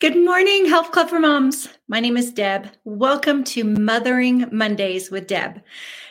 Good 0.00 0.16
morning, 0.16 0.66
Help 0.66 0.92
Club 0.92 1.08
for 1.08 1.20
Moms. 1.20 1.68
My 1.88 2.00
name 2.00 2.16
is 2.16 2.32
Deb. 2.32 2.68
Welcome 2.84 3.44
to 3.44 3.64
Mothering 3.64 4.46
Mondays 4.50 5.10
with 5.10 5.26
Deb. 5.26 5.62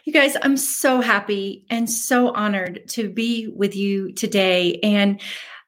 You 0.06 0.14
guys, 0.14 0.36
I'm 0.42 0.58
so 0.58 1.02
happy 1.02 1.66
and 1.70 1.89
so 1.89 2.34
honored 2.34 2.88
to 2.89 3.10
be 3.10 3.47
with 3.47 3.76
you 3.76 4.13
today. 4.13 4.79
And 4.82 5.21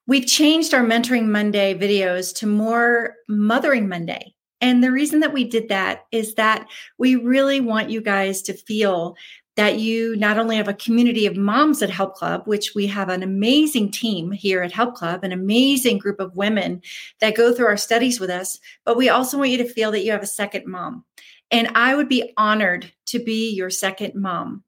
we've 0.07 0.25
changed 0.25 0.73
our 0.73 0.83
Mentoring 0.83 1.27
Monday 1.27 1.77
videos 1.77 2.35
to 2.37 2.47
more 2.47 3.15
Mothering 3.27 3.87
Monday. 3.87 4.33
And 4.61 4.81
the 4.81 4.91
reason 4.91 5.19
that 5.19 5.33
we 5.33 5.43
did 5.43 5.69
that 5.69 6.05
is 6.11 6.35
that 6.35 6.67
we 6.97 7.15
really 7.15 7.59
want 7.59 7.89
you 7.89 7.99
guys 7.99 8.43
to 8.43 8.53
feel 8.53 9.15
that 9.55 9.79
you 9.79 10.15
not 10.15 10.37
only 10.37 10.55
have 10.55 10.67
a 10.67 10.73
community 10.73 11.25
of 11.25 11.37
moms 11.37 11.81
at 11.81 11.89
Help 11.89 12.15
Club, 12.15 12.43
which 12.45 12.73
we 12.73 12.87
have 12.87 13.09
an 13.09 13.21
amazing 13.21 13.91
team 13.91 14.31
here 14.31 14.61
at 14.61 14.71
Help 14.71 14.95
Club, 14.95 15.23
an 15.23 15.31
amazing 15.31 15.99
group 15.99 16.19
of 16.19 16.35
women 16.35 16.81
that 17.19 17.35
go 17.35 17.53
through 17.53 17.67
our 17.67 17.77
studies 17.77 18.19
with 18.19 18.29
us, 18.29 18.59
but 18.83 18.97
we 18.97 19.09
also 19.09 19.37
want 19.37 19.51
you 19.51 19.57
to 19.59 19.69
feel 19.69 19.91
that 19.91 20.03
you 20.03 20.11
have 20.11 20.23
a 20.23 20.27
second 20.27 20.65
mom. 20.65 21.05
And 21.51 21.69
I 21.75 21.95
would 21.95 22.09
be 22.09 22.33
honored 22.35 22.91
to 23.07 23.19
be 23.19 23.51
your 23.51 23.69
second 23.69 24.15
mom. 24.15 24.63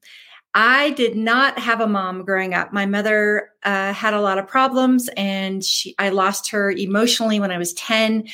I 0.54 0.92
did 0.92 1.18
not 1.18 1.58
have 1.60 1.82
a 1.82 1.88
mom 1.88 2.24
growing 2.24 2.54
up. 2.54 2.72
My 2.72 2.86
mother 2.86 3.50
uh, 3.64 3.92
had 3.92 4.14
a 4.14 4.22
lot 4.22 4.38
of 4.38 4.48
problems, 4.48 5.10
and 5.18 5.64
she, 5.64 5.96
I 6.00 6.10
lost 6.10 6.52
her 6.52 6.72
emotionally 6.72 7.40
when 7.40 7.52
I 7.52 7.58
was 7.58 7.74
10. 7.74 8.28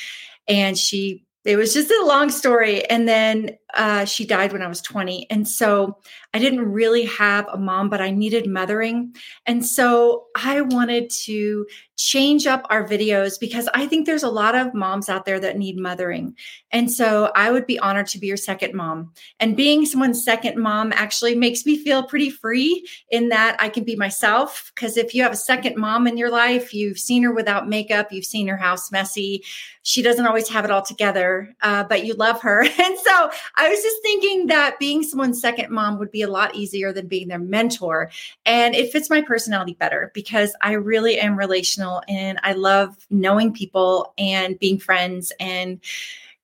And 0.48 0.77
she 0.77 1.23
it 1.43 1.55
was 1.55 1.73
just 1.73 1.90
a 1.90 2.05
long 2.05 2.29
story. 2.29 2.85
And 2.85 3.07
then 3.07 3.57
uh, 3.73 4.05
she 4.05 4.25
died 4.25 4.53
when 4.53 4.61
I 4.61 4.67
was 4.67 4.81
20. 4.81 5.27
And 5.30 5.48
so 5.48 5.98
I 6.34 6.39
didn't 6.39 6.71
really 6.71 7.05
have 7.05 7.48
a 7.52 7.57
mom, 7.57 7.89
but 7.89 8.02
I 8.02 8.12
needed 8.12 8.48
mothering. 8.48 9.16
And 9.45 9.66
so 9.66 10.27
I 10.35 10.62
wanted 10.62 11.09
to 11.25 11.66
change 11.98 12.48
up 12.48 12.65
our 12.70 12.88
videos 12.88 13.39
because 13.39 13.70
I 13.76 13.85
think 13.85 14.05
there's 14.05 14.23
a 14.23 14.29
lot 14.29 14.55
of 14.55 14.73
moms 14.73 15.07
out 15.07 15.26
there 15.26 15.39
that 15.39 15.57
need 15.57 15.77
mothering. 15.77 16.35
And 16.71 16.91
so 16.91 17.31
I 17.35 17.51
would 17.51 17.68
be 17.68 17.77
honored 17.79 18.07
to 18.07 18.18
be 18.18 18.27
your 18.27 18.37
second 18.37 18.73
mom. 18.73 19.13
And 19.40 19.55
being 19.55 19.85
someone's 19.85 20.24
second 20.24 20.57
mom 20.59 20.91
actually 20.96 21.35
makes 21.35 21.65
me 21.65 21.77
feel 21.77 22.03
pretty 22.03 22.31
free 22.31 22.87
in 23.09 23.29
that 23.29 23.55
I 23.59 23.70
can 23.70 23.84
be 23.84 23.96
myself. 23.96 24.71
Because 24.74 24.98
if 24.98 25.13
you 25.13 25.21
have 25.21 25.34
a 25.34 25.37
second 25.37 25.77
mom 25.77 26.07
in 26.07 26.18
your 26.18 26.31
life, 26.31 26.74
you've 26.74 26.98
seen 26.98 27.24
her 27.24 27.34
without 27.34 27.70
makeup, 27.70 28.12
you've 28.12 28.26
seen 28.26 28.48
her 28.48 28.57
house 28.57 28.91
messy. 28.91 29.43
She 29.84 30.01
doesn't 30.01 30.26
always 30.26 30.49
have 30.49 30.65
it 30.65 30.71
all 30.71 30.84
together, 30.84 31.53
uh, 31.62 31.84
but 31.84 32.05
you 32.05 32.13
love 32.13 32.41
her. 32.41 32.65
And 32.81 32.98
so 32.98 33.29
I 33.62 33.70
was 33.70 33.84
just 33.84 34.01
thinking 34.01 34.48
that 34.48 34.79
being 34.79 35.04
someone's 35.04 35.40
second 35.40 35.70
mom 35.70 35.99
would 35.99 36.09
be 36.09 36.23
a 36.23 36.27
lot 36.27 36.55
easier 36.55 36.91
than 36.91 37.05
being 37.05 37.27
their 37.27 37.37
mentor. 37.37 38.09
And 38.43 38.73
it 38.73 38.91
fits 38.91 39.07
my 39.07 39.21
personality 39.21 39.76
better 39.76 40.09
because 40.15 40.55
I 40.62 40.71
really 40.71 41.20
am 41.20 41.37
relational 41.37 42.01
and 42.07 42.40
I 42.41 42.53
love 42.53 42.98
knowing 43.12 43.53
people 43.53 44.15
and 44.18 44.57
being 44.57 44.79
friends 44.79 45.31
and 45.40 45.79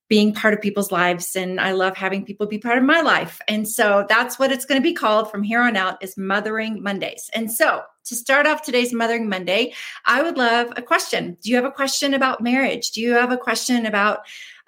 being 0.09 0.31
part 0.31 0.53
of 0.53 0.61
people's 0.61 0.91
lives. 0.91 1.35
And 1.35 1.59
i 1.59 1.71
love 1.71 1.97
having 1.97 2.23
people 2.23 2.45
be 2.45 2.59
part 2.59 2.77
of 2.77 2.83
my 2.83 3.01
life. 3.01 3.41
And 3.47 3.67
so 3.67 4.05
that's 4.07 4.37
what 4.37 4.51
it's 4.51 4.65
going 4.65 4.79
to 4.79 4.87
be 4.87 4.93
called 4.93 5.31
from 5.31 5.41
here 5.41 5.61
on 5.61 5.75
out 5.75 6.03
is 6.03 6.17
mothering 6.17 6.83
mondays. 6.83 7.31
And 7.33 7.51
so 7.51 7.81
to 8.07 8.15
start 8.15 8.47
off 8.47 8.61
today's 8.61 8.93
mothering 8.93 9.29
monday 9.29 9.73
i 10.05 10.21
would 10.21 10.37
love 10.37 10.71
a 10.75 10.81
question 10.81 11.37
do 11.41 11.49
you 11.49 11.55
have 11.55 11.65
a 11.65 11.71
question 11.71 12.13
about 12.13 12.41
marriage 12.41 12.91
do 12.91 13.01
you 13.01 13.13
have 13.13 13.31
a 13.31 13.37
question 13.37 13.85
about 13.85 14.19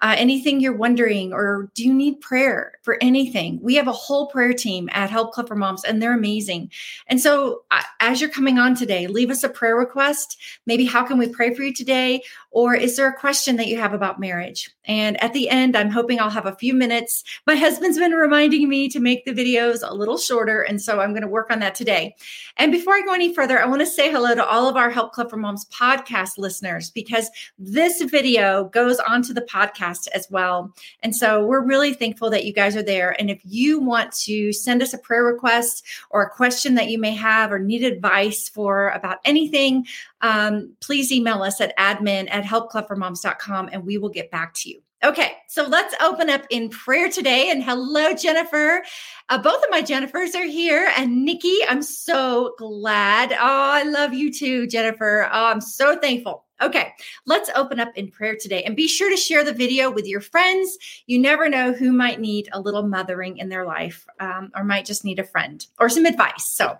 uh, 0.02 0.14
anything 0.16 0.60
you're 0.60 0.72
wondering, 0.72 1.32
or 1.32 1.70
do 1.74 1.84
you 1.84 1.92
need 1.92 2.20
prayer 2.20 2.72
for 2.82 2.96
anything? 3.02 3.58
We 3.62 3.74
have 3.74 3.86
a 3.86 3.92
whole 3.92 4.28
prayer 4.28 4.54
team 4.54 4.88
at 4.92 5.10
Help 5.10 5.32
Club 5.32 5.48
for 5.48 5.56
Moms, 5.56 5.84
and 5.84 6.00
they're 6.00 6.14
amazing. 6.14 6.70
And 7.06 7.20
so, 7.20 7.64
uh, 7.70 7.82
as 8.00 8.20
you're 8.20 8.30
coming 8.30 8.58
on 8.58 8.74
today, 8.74 9.06
leave 9.06 9.30
us 9.30 9.44
a 9.44 9.48
prayer 9.48 9.76
request. 9.76 10.38
Maybe 10.64 10.86
how 10.86 11.04
can 11.04 11.18
we 11.18 11.28
pray 11.28 11.54
for 11.54 11.62
you 11.62 11.74
today? 11.74 12.22
Or 12.50 12.74
is 12.74 12.96
there 12.96 13.08
a 13.08 13.16
question 13.16 13.56
that 13.56 13.66
you 13.66 13.78
have 13.78 13.92
about 13.92 14.18
marriage? 14.18 14.70
And 14.86 15.22
at 15.22 15.34
the 15.34 15.50
end, 15.50 15.76
I'm 15.76 15.90
hoping 15.90 16.18
I'll 16.18 16.30
have 16.30 16.46
a 16.46 16.56
few 16.56 16.72
minutes. 16.72 17.22
My 17.46 17.54
husband's 17.54 17.98
been 17.98 18.12
reminding 18.12 18.68
me 18.68 18.88
to 18.88 19.00
make 19.00 19.24
the 19.24 19.32
videos 19.32 19.86
a 19.86 19.94
little 19.94 20.18
shorter. 20.18 20.62
And 20.62 20.80
so 20.80 21.00
I'm 21.00 21.10
going 21.10 21.22
to 21.22 21.28
work 21.28 21.50
on 21.50 21.60
that 21.60 21.74
today. 21.74 22.16
And 22.56 22.72
before 22.72 22.94
I 22.94 23.02
go 23.02 23.12
any 23.12 23.29
further, 23.32 23.60
I 23.60 23.66
want 23.66 23.80
to 23.80 23.86
say 23.86 24.10
hello 24.10 24.34
to 24.34 24.44
all 24.44 24.68
of 24.68 24.76
our 24.76 24.90
Help 24.90 25.12
Club 25.12 25.30
for 25.30 25.36
Moms 25.36 25.64
podcast 25.66 26.38
listeners 26.38 26.90
because 26.90 27.30
this 27.58 28.02
video 28.02 28.64
goes 28.64 28.98
onto 28.98 29.32
the 29.32 29.42
podcast 29.42 30.08
as 30.08 30.28
well. 30.30 30.74
And 31.02 31.14
so 31.14 31.44
we're 31.44 31.64
really 31.64 31.94
thankful 31.94 32.30
that 32.30 32.44
you 32.44 32.52
guys 32.52 32.76
are 32.76 32.82
there. 32.82 33.14
And 33.18 33.30
if 33.30 33.40
you 33.44 33.80
want 33.80 34.12
to 34.24 34.52
send 34.52 34.82
us 34.82 34.92
a 34.92 34.98
prayer 34.98 35.24
request 35.24 35.84
or 36.10 36.22
a 36.22 36.30
question 36.30 36.74
that 36.74 36.90
you 36.90 36.98
may 36.98 37.14
have 37.14 37.52
or 37.52 37.58
need 37.58 37.84
advice 37.84 38.48
for 38.48 38.90
about 38.90 39.18
anything, 39.24 39.86
um, 40.20 40.72
please 40.80 41.12
email 41.12 41.42
us 41.42 41.60
at 41.60 41.76
admin 41.76 42.28
at 42.30 42.44
helpclubformoms.com 42.44 43.70
and 43.72 43.84
we 43.84 43.98
will 43.98 44.08
get 44.08 44.30
back 44.30 44.54
to 44.54 44.70
you. 44.70 44.82
Okay, 45.02 45.32
so 45.48 45.66
let's 45.66 45.94
open 46.02 46.28
up 46.28 46.42
in 46.50 46.68
prayer 46.68 47.08
today. 47.08 47.48
And 47.48 47.64
hello, 47.64 48.12
Jennifer. 48.12 48.82
Uh, 49.30 49.38
both 49.38 49.64
of 49.64 49.70
my 49.70 49.80
Jennifers 49.80 50.34
are 50.34 50.44
here. 50.44 50.92
And 50.94 51.24
Nikki, 51.24 51.56
I'm 51.66 51.82
so 51.82 52.54
glad. 52.58 53.32
Oh, 53.32 53.36
I 53.40 53.84
love 53.84 54.12
you 54.12 54.30
too, 54.30 54.66
Jennifer. 54.66 55.26
Oh, 55.32 55.46
I'm 55.46 55.62
so 55.62 55.98
thankful. 55.98 56.44
Okay, 56.60 56.92
let's 57.24 57.48
open 57.54 57.80
up 57.80 57.96
in 57.96 58.10
prayer 58.10 58.36
today 58.38 58.62
and 58.64 58.76
be 58.76 58.86
sure 58.86 59.08
to 59.08 59.16
share 59.16 59.42
the 59.42 59.54
video 59.54 59.90
with 59.90 60.06
your 60.06 60.20
friends. 60.20 60.76
You 61.06 61.18
never 61.18 61.48
know 61.48 61.72
who 61.72 61.92
might 61.92 62.20
need 62.20 62.50
a 62.52 62.60
little 62.60 62.82
mothering 62.82 63.38
in 63.38 63.48
their 63.48 63.64
life 63.64 64.06
um, 64.18 64.52
or 64.54 64.64
might 64.64 64.84
just 64.84 65.02
need 65.02 65.18
a 65.18 65.24
friend 65.24 65.66
or 65.78 65.88
some 65.88 66.04
advice. 66.04 66.44
So 66.44 66.76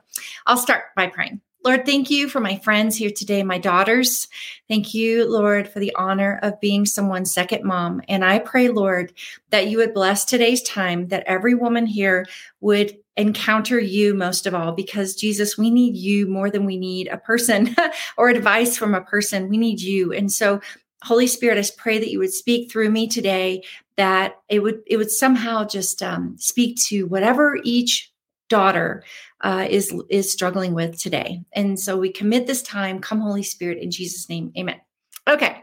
I'll 0.47 0.59
start 0.59 0.85
by 0.95 1.07
praying. 1.07 1.41
Lord, 1.63 1.85
thank 1.85 2.09
you 2.09 2.29
for 2.29 2.41
my 2.41 2.57
friends 2.59 2.97
here 2.97 3.11
today, 3.11 3.43
my 3.43 3.59
daughters. 3.59 4.29
Thank 4.67 4.95
you, 4.95 5.31
Lord, 5.31 5.69
for 5.69 5.79
the 5.79 5.95
honor 5.95 6.39
of 6.43 6.59
being 6.59 6.87
someone's 6.87 7.35
second 7.35 7.65
mom. 7.65 8.01
And 8.09 8.25
I 8.25 8.39
pray, 8.39 8.69
Lord, 8.69 9.13
that 9.51 9.67
you 9.67 9.77
would 9.77 9.93
bless 9.93 10.25
today's 10.25 10.63
time, 10.63 11.09
that 11.09 11.25
every 11.27 11.55
woman 11.55 11.85
here 11.85 12.25
would 12.61 12.97
encounter 13.19 13.79
you 13.79 14.15
most 14.15 14.47
of 14.47 14.55
all, 14.55 14.73
because 14.73 15.15
Jesus, 15.15 15.59
we 15.59 15.71
need 15.71 15.97
you 15.97 16.27
more 16.27 16.51
than 16.51 16.65
we 16.65 16.79
need 16.79 17.09
a 17.09 17.19
person 17.19 17.77
or 18.17 18.31
advice 18.31 18.79
from 18.79 18.95
a 18.95 19.03
person. 19.03 19.51
We 19.51 19.59
need 19.59 19.83
you. 19.83 20.15
And 20.15 20.33
so, 20.33 20.63
Holy 21.03 21.27
Spirit, 21.27 21.59
I 21.59 21.69
pray 21.77 21.99
that 21.99 22.11
you 22.11 22.19
would 22.21 22.33
speak 22.33 22.71
through 22.73 22.91
me 22.91 23.07
today, 23.07 23.65
that 23.97 24.37
it 24.49 24.61
would 24.61 24.81
it 24.87 24.97
would 24.97 25.11
somehow 25.11 25.67
just 25.67 26.03
um, 26.03 26.37
speak 26.39 26.79
to 26.85 27.05
whatever 27.05 27.59
each 27.65 28.11
daughter 28.49 29.03
uh, 29.43 29.67
is 29.69 29.95
is 30.09 30.33
struggling 30.33 30.75
with 30.75 30.99
today. 30.99 31.43
And 31.53 31.79
so 31.79 31.97
we 31.97 32.11
commit 32.13 32.47
this 32.47 32.63
time. 32.63 33.01
Come, 33.01 33.21
Holy 33.21 33.43
Spirit, 33.43 33.79
in 33.79 33.91
Jesus' 33.91 34.29
name, 34.29 34.53
Amen. 34.59 34.81
Okay. 35.29 35.63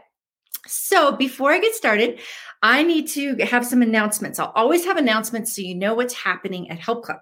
So 0.66 1.12
before 1.12 1.50
I 1.50 1.60
get 1.60 1.74
started, 1.74 2.20
I 2.62 2.82
need 2.82 3.08
to 3.08 3.36
have 3.44 3.64
some 3.64 3.82
announcements. 3.82 4.38
I'll 4.38 4.52
always 4.54 4.84
have 4.84 4.96
announcements 4.96 5.54
so 5.54 5.62
you 5.62 5.74
know 5.74 5.94
what's 5.94 6.14
happening 6.14 6.70
at 6.70 6.78
Help 6.78 7.04
Club. 7.04 7.20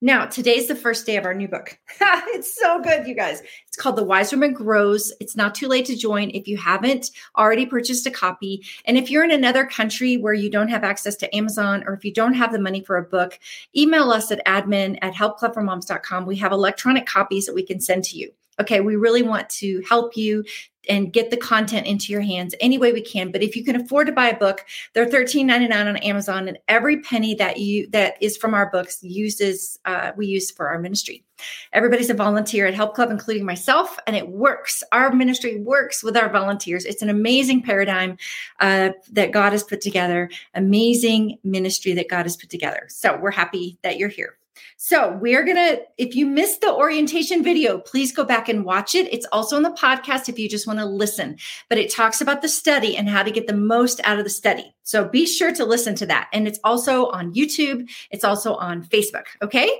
Now, 0.00 0.26
today's 0.26 0.68
the 0.68 0.76
first 0.76 1.06
day 1.06 1.16
of 1.16 1.24
our 1.24 1.34
new 1.34 1.48
book. 1.48 1.76
it's 2.00 2.54
so 2.56 2.80
good, 2.80 3.08
you 3.08 3.16
guys. 3.16 3.42
It's 3.66 3.76
called 3.76 3.96
The 3.96 4.04
Wise 4.04 4.30
Woman 4.30 4.52
Grows. 4.52 5.12
It's 5.18 5.34
not 5.34 5.56
too 5.56 5.66
late 5.66 5.86
to 5.86 5.96
join 5.96 6.30
if 6.30 6.46
you 6.46 6.56
haven't 6.56 7.10
already 7.36 7.66
purchased 7.66 8.06
a 8.06 8.10
copy. 8.12 8.64
And 8.84 8.96
if 8.96 9.10
you're 9.10 9.24
in 9.24 9.32
another 9.32 9.66
country 9.66 10.16
where 10.16 10.34
you 10.34 10.50
don't 10.50 10.68
have 10.68 10.84
access 10.84 11.16
to 11.16 11.36
Amazon 11.36 11.82
or 11.84 11.94
if 11.94 12.04
you 12.04 12.14
don't 12.14 12.34
have 12.34 12.52
the 12.52 12.60
money 12.60 12.80
for 12.80 12.96
a 12.96 13.02
book, 13.02 13.40
email 13.76 14.12
us 14.12 14.30
at 14.30 14.44
admin 14.46 14.98
at 15.02 15.14
helpclubformoms.com. 15.14 16.26
We 16.26 16.36
have 16.36 16.52
electronic 16.52 17.06
copies 17.06 17.46
that 17.46 17.54
we 17.54 17.64
can 17.64 17.80
send 17.80 18.04
to 18.04 18.16
you. 18.16 18.30
Okay, 18.60 18.80
we 18.80 18.94
really 18.94 19.22
want 19.22 19.48
to 19.50 19.82
help 19.88 20.16
you 20.16 20.44
and 20.88 21.12
get 21.12 21.30
the 21.30 21.36
content 21.36 21.86
into 21.86 22.12
your 22.12 22.20
hands 22.20 22.54
any 22.60 22.78
way 22.78 22.92
we 22.92 23.00
can. 23.00 23.30
But 23.30 23.42
if 23.42 23.56
you 23.56 23.64
can 23.64 23.76
afford 23.76 24.06
to 24.06 24.12
buy 24.12 24.28
a 24.28 24.38
book, 24.38 24.64
they're 24.94 25.06
$13.99 25.06 25.86
on 25.86 25.96
Amazon, 25.98 26.48
and 26.48 26.58
every 26.68 27.00
penny 27.00 27.34
that 27.36 27.58
you 27.58 27.88
that 27.90 28.14
is 28.20 28.36
from 28.36 28.54
our 28.54 28.70
books 28.70 29.02
uses 29.02 29.78
uh, 29.84 30.12
we 30.16 30.26
use 30.26 30.50
for 30.50 30.68
our 30.68 30.78
ministry. 30.78 31.24
Everybody's 31.72 32.10
a 32.10 32.14
volunteer 32.14 32.66
at 32.66 32.74
Help 32.74 32.94
Club, 32.94 33.10
including 33.10 33.44
myself, 33.44 33.98
and 34.06 34.16
it 34.16 34.28
works. 34.28 34.82
Our 34.92 35.12
ministry 35.12 35.60
works 35.60 36.02
with 36.02 36.16
our 36.16 36.28
volunteers. 36.28 36.84
It's 36.84 37.02
an 37.02 37.10
amazing 37.10 37.62
paradigm 37.62 38.16
uh, 38.60 38.90
that 39.12 39.32
God 39.32 39.52
has 39.52 39.62
put 39.62 39.80
together, 39.80 40.30
amazing 40.54 41.38
ministry 41.44 41.92
that 41.94 42.08
God 42.08 42.24
has 42.24 42.36
put 42.36 42.50
together. 42.50 42.86
So 42.88 43.18
we're 43.18 43.30
happy 43.30 43.78
that 43.82 43.98
you're 43.98 44.08
here. 44.08 44.37
So 44.76 45.18
we're 45.20 45.44
going 45.44 45.56
to, 45.56 45.82
if 45.96 46.14
you 46.14 46.26
missed 46.26 46.60
the 46.60 46.72
orientation 46.72 47.42
video, 47.42 47.78
please 47.78 48.12
go 48.12 48.24
back 48.24 48.48
and 48.48 48.64
watch 48.64 48.94
it. 48.94 49.12
It's 49.12 49.26
also 49.32 49.56
on 49.56 49.62
the 49.62 49.70
podcast 49.70 50.28
if 50.28 50.38
you 50.38 50.48
just 50.48 50.66
want 50.66 50.78
to 50.78 50.84
listen, 50.84 51.38
but 51.68 51.78
it 51.78 51.92
talks 51.92 52.20
about 52.20 52.42
the 52.42 52.48
study 52.48 52.96
and 52.96 53.08
how 53.08 53.22
to 53.22 53.30
get 53.30 53.46
the 53.46 53.54
most 53.54 54.00
out 54.04 54.18
of 54.18 54.24
the 54.24 54.30
study. 54.30 54.74
So 54.88 55.06
be 55.06 55.26
sure 55.26 55.52
to 55.52 55.66
listen 55.66 55.94
to 55.96 56.06
that. 56.06 56.30
And 56.32 56.48
it's 56.48 56.58
also 56.64 57.08
on 57.08 57.34
YouTube. 57.34 57.90
It's 58.10 58.24
also 58.24 58.54
on 58.54 58.82
Facebook. 58.82 59.26
Okay. 59.42 59.70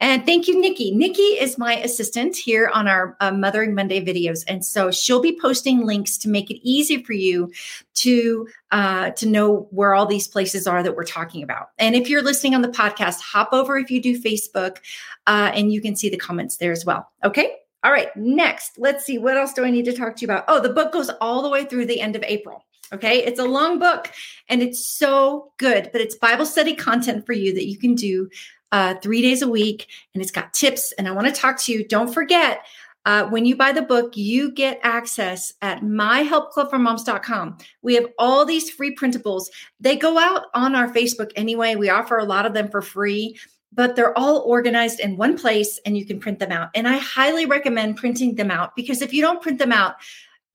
And 0.00 0.24
thank 0.24 0.48
you, 0.48 0.58
Nikki. 0.58 0.90
Nikki 0.90 1.20
is 1.20 1.58
my 1.58 1.76
assistant 1.80 2.34
here 2.34 2.70
on 2.72 2.88
our 2.88 3.14
uh, 3.20 3.30
Mothering 3.30 3.74
Monday 3.74 4.02
videos. 4.02 4.42
And 4.48 4.64
so 4.64 4.90
she'll 4.90 5.20
be 5.20 5.38
posting 5.38 5.84
links 5.84 6.16
to 6.16 6.30
make 6.30 6.50
it 6.50 6.66
easy 6.66 7.02
for 7.02 7.12
you 7.12 7.52
to 7.96 8.48
uh, 8.70 9.10
to 9.10 9.28
know 9.28 9.68
where 9.70 9.92
all 9.92 10.06
these 10.06 10.26
places 10.26 10.66
are 10.66 10.82
that 10.82 10.96
we're 10.96 11.04
talking 11.04 11.42
about. 11.42 11.68
And 11.78 11.94
if 11.94 12.08
you're 12.08 12.22
listening 12.22 12.54
on 12.54 12.62
the 12.62 12.68
podcast, 12.68 13.20
hop 13.20 13.50
over 13.52 13.76
if 13.76 13.90
you 13.90 14.00
do 14.00 14.18
Facebook 14.18 14.78
uh, 15.26 15.52
and 15.52 15.74
you 15.74 15.82
can 15.82 15.94
see 15.94 16.08
the 16.08 16.16
comments 16.16 16.56
there 16.56 16.72
as 16.72 16.86
well. 16.86 17.06
Okay. 17.22 17.52
All 17.82 17.92
right. 17.92 18.08
Next, 18.16 18.78
let's 18.78 19.04
see. 19.04 19.18
What 19.18 19.36
else 19.36 19.52
do 19.52 19.62
I 19.62 19.70
need 19.70 19.84
to 19.84 19.92
talk 19.92 20.16
to 20.16 20.22
you 20.22 20.26
about? 20.32 20.46
Oh, 20.48 20.58
the 20.58 20.72
book 20.72 20.90
goes 20.90 21.10
all 21.20 21.42
the 21.42 21.50
way 21.50 21.66
through 21.66 21.84
the 21.84 22.00
end 22.00 22.16
of 22.16 22.22
April. 22.22 22.64
Okay. 22.94 23.24
It's 23.24 23.40
a 23.40 23.44
long 23.44 23.78
book 23.78 24.12
and 24.48 24.62
it's 24.62 24.86
so 24.86 25.52
good, 25.58 25.90
but 25.92 26.00
it's 26.00 26.14
Bible 26.14 26.46
study 26.46 26.74
content 26.74 27.26
for 27.26 27.32
you 27.32 27.52
that 27.54 27.66
you 27.66 27.76
can 27.76 27.94
do 27.96 28.28
uh, 28.70 28.94
three 29.02 29.20
days 29.20 29.42
a 29.42 29.48
week. 29.48 29.88
And 30.14 30.22
it's 30.22 30.30
got 30.30 30.54
tips. 30.54 30.92
And 30.92 31.08
I 31.08 31.10
want 31.10 31.26
to 31.26 31.32
talk 31.32 31.60
to 31.62 31.72
you. 31.72 31.86
Don't 31.86 32.12
forget, 32.12 32.64
uh, 33.06 33.26
when 33.26 33.44
you 33.44 33.56
buy 33.56 33.72
the 33.72 33.82
book, 33.82 34.16
you 34.16 34.50
get 34.50 34.80
access 34.82 35.52
at 35.60 35.82
myhelpclubformoms.com. 35.82 37.58
We 37.82 37.94
have 37.94 38.06
all 38.18 38.44
these 38.44 38.70
free 38.70 38.94
printables. 38.94 39.48
They 39.78 39.96
go 39.96 40.18
out 40.18 40.46
on 40.54 40.74
our 40.74 40.88
Facebook 40.88 41.30
anyway. 41.36 41.74
We 41.74 41.90
offer 41.90 42.16
a 42.16 42.24
lot 42.24 42.46
of 42.46 42.54
them 42.54 42.70
for 42.70 42.80
free, 42.80 43.38
but 43.72 43.94
they're 43.94 44.16
all 44.16 44.38
organized 44.46 45.00
in 45.00 45.16
one 45.16 45.36
place 45.36 45.78
and 45.84 45.98
you 45.98 46.06
can 46.06 46.18
print 46.18 46.38
them 46.38 46.52
out. 46.52 46.70
And 46.74 46.88
I 46.88 46.96
highly 46.96 47.44
recommend 47.44 47.98
printing 47.98 48.36
them 48.36 48.50
out 48.50 48.74
because 48.74 49.02
if 49.02 49.12
you 49.12 49.20
don't 49.20 49.42
print 49.42 49.58
them 49.58 49.72
out, 49.72 49.96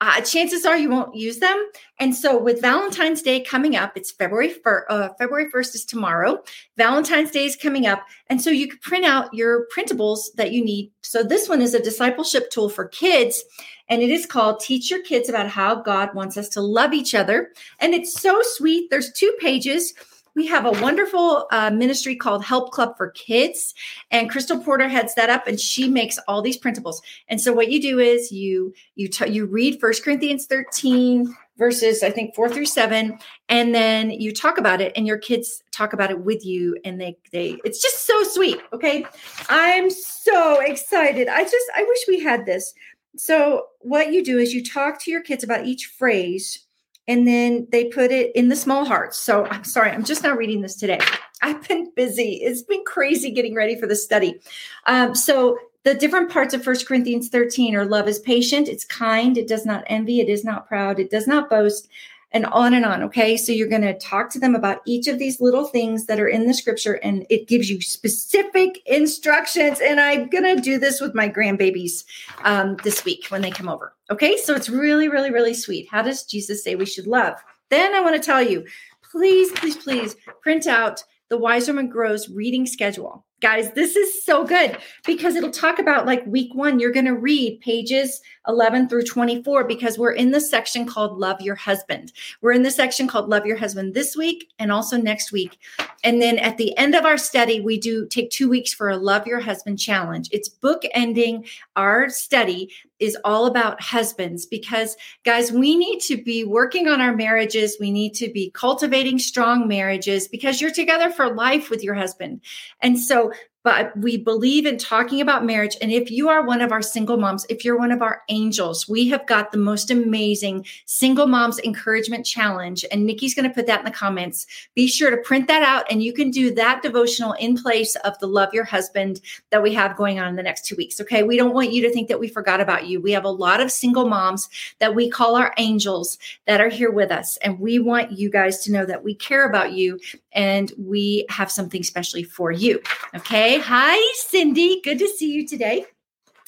uh, 0.02 0.22
chances 0.22 0.66
are 0.66 0.78
you 0.78 0.90
won't 0.90 1.14
use 1.14 1.40
them. 1.40 1.70
And 2.00 2.16
so, 2.16 2.38
with 2.38 2.62
Valentine's 2.62 3.22
Day 3.22 3.42
coming 3.42 3.76
up, 3.76 3.98
it's 3.98 4.12
February 4.12 4.50
fir- 4.50 4.86
uh, 4.90 5.10
February 5.18 5.50
first 5.50 5.76
is 5.76 5.84
tomorrow. 5.84 6.42
Valentine's 6.78 7.32
Day 7.32 7.46
is 7.46 7.58
coming 7.58 7.86
up, 7.86 8.06
and 8.28 8.42
so 8.42 8.50
you 8.50 8.68
could 8.68 8.82
print 8.82 9.06
out 9.06 9.34
your 9.34 9.68
printables 9.76 10.34
that 10.36 10.54
you 10.54 10.64
need. 10.64 10.92
So 11.02 11.22
this 11.22 11.50
one 11.50 11.62
is 11.62 11.74
a 11.74 11.84
discipleship 11.84 12.50
tool 12.50 12.70
for 12.70 12.88
kids, 12.88 13.44
and 13.90 14.02
it 14.02 14.10
is 14.10 14.26
called 14.26 14.62
"Teach 14.62 14.90
Your 14.90 15.04
Kids 15.04 15.28
About 15.28 15.48
How 15.48 15.76
God 15.76 16.16
Wants 16.16 16.38
Us 16.38 16.48
to 16.50 16.62
Love 16.62 16.94
Each 16.94 17.14
Other." 17.14 17.50
And 17.80 17.94
it's 17.94 18.14
so 18.14 18.42
sweet. 18.42 18.90
There's 18.90 19.12
two 19.12 19.36
pages 19.40 19.94
we 20.40 20.48
have 20.48 20.66
a 20.66 20.72
wonderful 20.82 21.48
uh, 21.52 21.70
ministry 21.70 22.16
called 22.16 22.46
Help 22.46 22.72
Club 22.72 22.96
for 22.96 23.10
Kids, 23.10 23.74
and 24.10 24.30
Crystal 24.30 24.58
Porter 24.58 24.88
heads 24.88 25.14
that 25.16 25.30
up, 25.30 25.48
and 25.48 25.60
she 25.60 25.90
makes 25.90 26.18
all 26.30 26.42
these 26.42 26.56
principles. 26.56 27.02
And 27.28 27.42
so, 27.42 27.52
what 27.52 27.70
you 27.70 27.82
do 27.82 28.00
is 28.00 28.32
you 28.32 28.74
you 28.96 29.10
t- 29.10 29.30
you 29.30 29.46
read 29.46 29.82
First 29.82 30.02
Corinthians 30.02 30.46
thirteen 30.46 31.36
verses 31.58 32.04
I 32.04 32.10
think 32.10 32.36
four 32.36 32.48
through 32.48 32.68
seven, 32.68 33.20
and 33.50 33.76
then 33.76 34.12
you 34.12 34.34
talk 34.34 34.58
about 34.58 34.80
it, 34.80 34.94
and 34.96 35.06
your 35.06 35.18
kids 35.18 35.62
talk 35.72 35.92
about 35.92 36.10
it 36.10 36.22
with 36.22 36.46
you, 36.46 36.78
and 36.86 37.02
they 37.02 37.18
they 37.34 37.58
it's 37.66 37.82
just 37.82 38.08
so 38.08 38.24
sweet. 38.24 38.62
Okay, 38.72 39.06
I'm 39.50 39.90
so 39.90 40.62
excited. 40.62 41.28
I 41.28 41.44
just 41.44 41.66
I 41.76 41.84
wish 41.84 42.00
we 42.08 42.22
had 42.22 42.46
this. 42.46 42.74
So 43.18 43.66
what 43.80 44.14
you 44.14 44.24
do 44.24 44.38
is 44.38 44.54
you 44.54 44.64
talk 44.64 45.04
to 45.04 45.12
your 45.12 45.22
kids 45.22 45.44
about 45.44 45.66
each 45.66 45.88
phrase 45.88 46.66
and 47.10 47.28
then 47.28 47.68
they 47.72 47.86
put 47.86 48.12
it 48.12 48.32
in 48.36 48.50
the 48.50 48.56
small 48.56 48.86
hearts. 48.86 49.18
So 49.18 49.46
I'm 49.48 49.64
sorry, 49.64 49.90
I'm 49.92 50.06
just 50.06 50.24
not 50.24 50.38
reading 50.38 50.62
this 50.62 50.76
today. 50.76 51.00
I've 51.42 51.68
been 51.68 51.92
busy. 51.96 52.36
It's 52.36 52.62
been 52.62 52.84
crazy 52.86 53.32
getting 53.32 53.56
ready 53.56 53.78
for 53.78 53.88
the 53.88 53.96
study. 53.96 54.40
Um, 54.86 55.16
so 55.16 55.58
the 55.84 55.96
different 55.96 56.30
parts 56.30 56.54
of 56.54 56.64
First 56.64 56.88
Corinthians 56.88 57.30
13 57.30 57.76
are 57.76 57.86
love 57.86 58.08
is 58.08 58.20
patient, 58.20 58.68
it's 58.68 58.86
kind, 58.86 59.38
it 59.38 59.48
does 59.48 59.66
not 59.66 59.86
envy, 59.88 60.20
it 60.20 60.30
is 60.30 60.44
not 60.44 60.68
proud, 60.68 61.00
it 61.00 61.10
does 61.10 61.26
not 61.26 61.50
boast, 61.50 61.90
and 62.32 62.46
on 62.48 62.74
and 62.74 62.86
on. 62.86 63.04
Okay. 63.04 63.38
So 63.38 63.52
you're 63.52 63.68
going 63.68 63.82
to 63.82 63.98
talk 63.98 64.30
to 64.32 64.40
them 64.40 64.56
about 64.56 64.82
each 64.86 65.08
of 65.08 65.20
these 65.20 65.42
little 65.42 65.66
things 65.66 66.06
that 66.06 66.20
are 66.20 66.28
in 66.28 66.48
the 66.48 66.54
scripture, 66.54 66.94
and 66.96 67.26
it 67.30 67.48
gives 67.48 67.70
you 67.70 67.82
specific 67.82 68.82
instructions. 68.86 69.80
And 69.80 70.00
I'm 70.00 70.30
going 70.30 70.56
to 70.56 70.62
do 70.62 70.78
this 70.78 71.02
with 71.02 71.16
my 71.16 71.30
grandbabies 71.30 72.04
um, 72.44 72.78
this 72.84 73.04
week 73.06 73.28
when 73.30 73.42
they 73.42 73.52
come 73.52 73.70
over. 73.70 73.94
Okay. 74.12 74.38
So 74.38 74.56
it's 74.56 74.70
really, 74.70 75.10
really, 75.10 75.32
really 75.32 75.54
sweet. 75.54 75.88
How 75.90 76.02
does 76.02 76.24
Jesus 76.24 76.64
say 76.64 76.76
we 76.76 76.86
should 76.86 77.08
love? 77.08 77.36
Then 77.70 77.94
I 77.94 78.02
want 78.02 78.16
to 78.16 78.22
tell 78.22 78.42
you 78.42 78.66
please, 79.12 79.52
please, 79.54 79.78
please 79.78 80.16
print 80.42 80.68
out 80.68 81.04
the 81.30 81.38
Wise 81.38 81.68
Woman 81.68 81.90
Grows 81.90 82.30
reading 82.30 82.66
schedule. 82.66 83.26
Guys, 83.42 83.72
this 83.72 83.96
is 83.96 84.24
so 84.26 84.44
good 84.44 84.78
because 85.06 85.36
it'll 85.36 85.50
talk 85.50 85.80
about 85.80 86.06
like 86.06 86.26
week 86.26 86.54
one, 86.54 86.78
you're 86.78 86.92
going 86.92 87.06
to 87.06 87.16
read 87.16 87.62
pages 87.62 88.22
11 88.50 88.90
through 88.90 89.04
24 89.04 89.64
because 89.64 89.98
we're 89.98 90.12
in 90.12 90.32
the 90.32 90.42
section 90.42 90.86
called 90.86 91.18
Love 91.18 91.40
Your 91.40 91.56
Husband. 91.56 92.12
We're 92.42 92.52
in 92.52 92.64
the 92.64 92.72
section 92.72 93.08
called 93.08 93.30
Love 93.30 93.46
Your 93.46 93.56
Husband 93.56 93.94
this 93.94 94.18
week 94.18 94.50
and 94.60 94.74
also 94.74 94.98
next 94.98 95.32
week. 95.32 95.58
And 96.04 96.22
then 96.22 96.38
at 96.38 96.58
the 96.58 96.78
end 96.78 96.96
of 96.96 97.06
our 97.06 97.18
study, 97.18 97.62
we 97.62 97.80
do 97.80 98.06
take 98.08 98.30
two 98.30 98.50
weeks 98.50 98.74
for 98.74 98.90
a 98.90 98.98
Love 98.98 99.26
Your 99.26 99.40
Husband 99.40 99.80
challenge. 99.80 100.28
It's 100.34 100.50
book 100.50 100.84
ending 100.94 101.46
our 101.78 102.10
study 102.10 102.72
is 103.00 103.18
all 103.24 103.46
about 103.46 103.82
husbands 103.82 104.46
because, 104.46 104.96
guys, 105.24 105.52
we 105.52 105.76
need 105.76 106.00
to 106.02 106.18
be 106.22 106.44
working 106.44 106.88
on 106.88 107.02
our 107.02 107.16
marriages. 107.16 107.78
We 107.80 107.92
need 107.92 108.14
to 108.16 108.30
be 108.32 108.52
cultivating 108.52 109.20
strong 109.20 109.68
marriages 109.68 110.28
because 110.28 110.62
you're 110.62 110.72
together 110.72 111.10
for 111.10 111.34
life 111.34 111.70
with 111.70 111.84
your 111.84 111.96
husband. 111.96 112.42
And 112.82 113.00
so 113.00 113.32
but 113.64 113.96
we 113.98 114.18
believe 114.18 114.66
in 114.66 114.78
talking 114.78 115.20
about 115.20 115.46
marriage. 115.46 115.76
And 115.82 115.92
if 115.92 116.10
you 116.10 116.30
are 116.30 116.46
one 116.46 116.62
of 116.62 116.72
our 116.72 116.82
single 116.82 117.18
moms, 117.18 117.46
if 117.50 117.66
you're 117.66 117.78
one 117.78 117.92
of 117.92 118.02
our 118.02 118.22
angels, 118.30 118.88
we 118.88 119.10
have 119.10 119.26
got 119.28 119.52
the 119.52 119.58
most 119.58 119.92
amazing 119.92 120.66
single 120.86 121.28
moms 121.28 121.60
encouragement 121.60 122.26
challenge. 122.26 122.86
And 122.92 123.06
Nikki's 123.06 123.34
going 123.34 123.48
to 123.48 123.54
put 123.54 123.68
that 123.68 123.80
in 123.80 123.86
the 123.86 123.92
comments. 123.92 124.46
Be 124.76 124.88
sure 124.88 125.12
to 125.12 125.18
print 125.18 125.48
that 125.48 125.62
out 125.62 125.86
and 125.92 126.02
you 126.02 126.14
can 126.14 126.32
do 126.32 126.54
that 126.56 126.82
devotional 126.82 127.34
in 127.34 127.58
place 127.58 127.96
of 127.98 128.18
the 128.20 128.28
love 128.28 128.54
your 128.54 128.64
husband 128.64 129.20
that 129.50 129.62
we 129.62 129.74
have 129.74 129.98
going 129.98 130.20
on 130.20 130.30
in 130.30 130.36
the 130.36 130.44
next 130.44 130.66
two 130.66 130.76
weeks. 130.76 131.02
Okay. 131.02 131.24
We 131.24 131.36
don't 131.36 131.54
want 131.54 131.74
you 131.74 131.82
to 131.82 131.92
think 131.92 132.08
that 132.08 132.20
we 132.20 132.30
forgot 132.30 132.62
about 132.62 132.88
you. 132.88 133.02
We 133.02 133.12
have 133.12 133.26
a 133.26 133.30
lot 133.30 133.60
of 133.60 133.72
single 133.72 134.08
moms 134.08 134.50
that 134.80 134.96
we 134.96 135.10
call 135.10 135.36
our 135.36 135.54
angels 135.58 136.18
that 136.48 136.62
are 136.62 136.70
here 136.70 136.92
with 136.92 137.12
us. 137.12 137.38
And 137.38 137.60
we 137.60 137.80
want 137.80 138.14
you 138.14 138.30
guys 138.30 138.64
to 138.64 138.72
know 138.72 138.86
that 138.86 139.04
we 139.04 139.16
care 139.16 139.46
about 139.46 139.74
you 139.74 140.00
and 140.32 140.72
we 140.78 141.26
have 141.30 141.52
something 141.52 141.84
specially 141.84 142.24
for 142.24 142.52
you. 142.52 142.80
Okay. 143.16 143.49
Hi, 143.58 144.14
Cindy. 144.16 144.80
Good 144.84 145.00
to 145.00 145.08
see 145.08 145.32
you 145.32 145.48
today. 145.48 145.86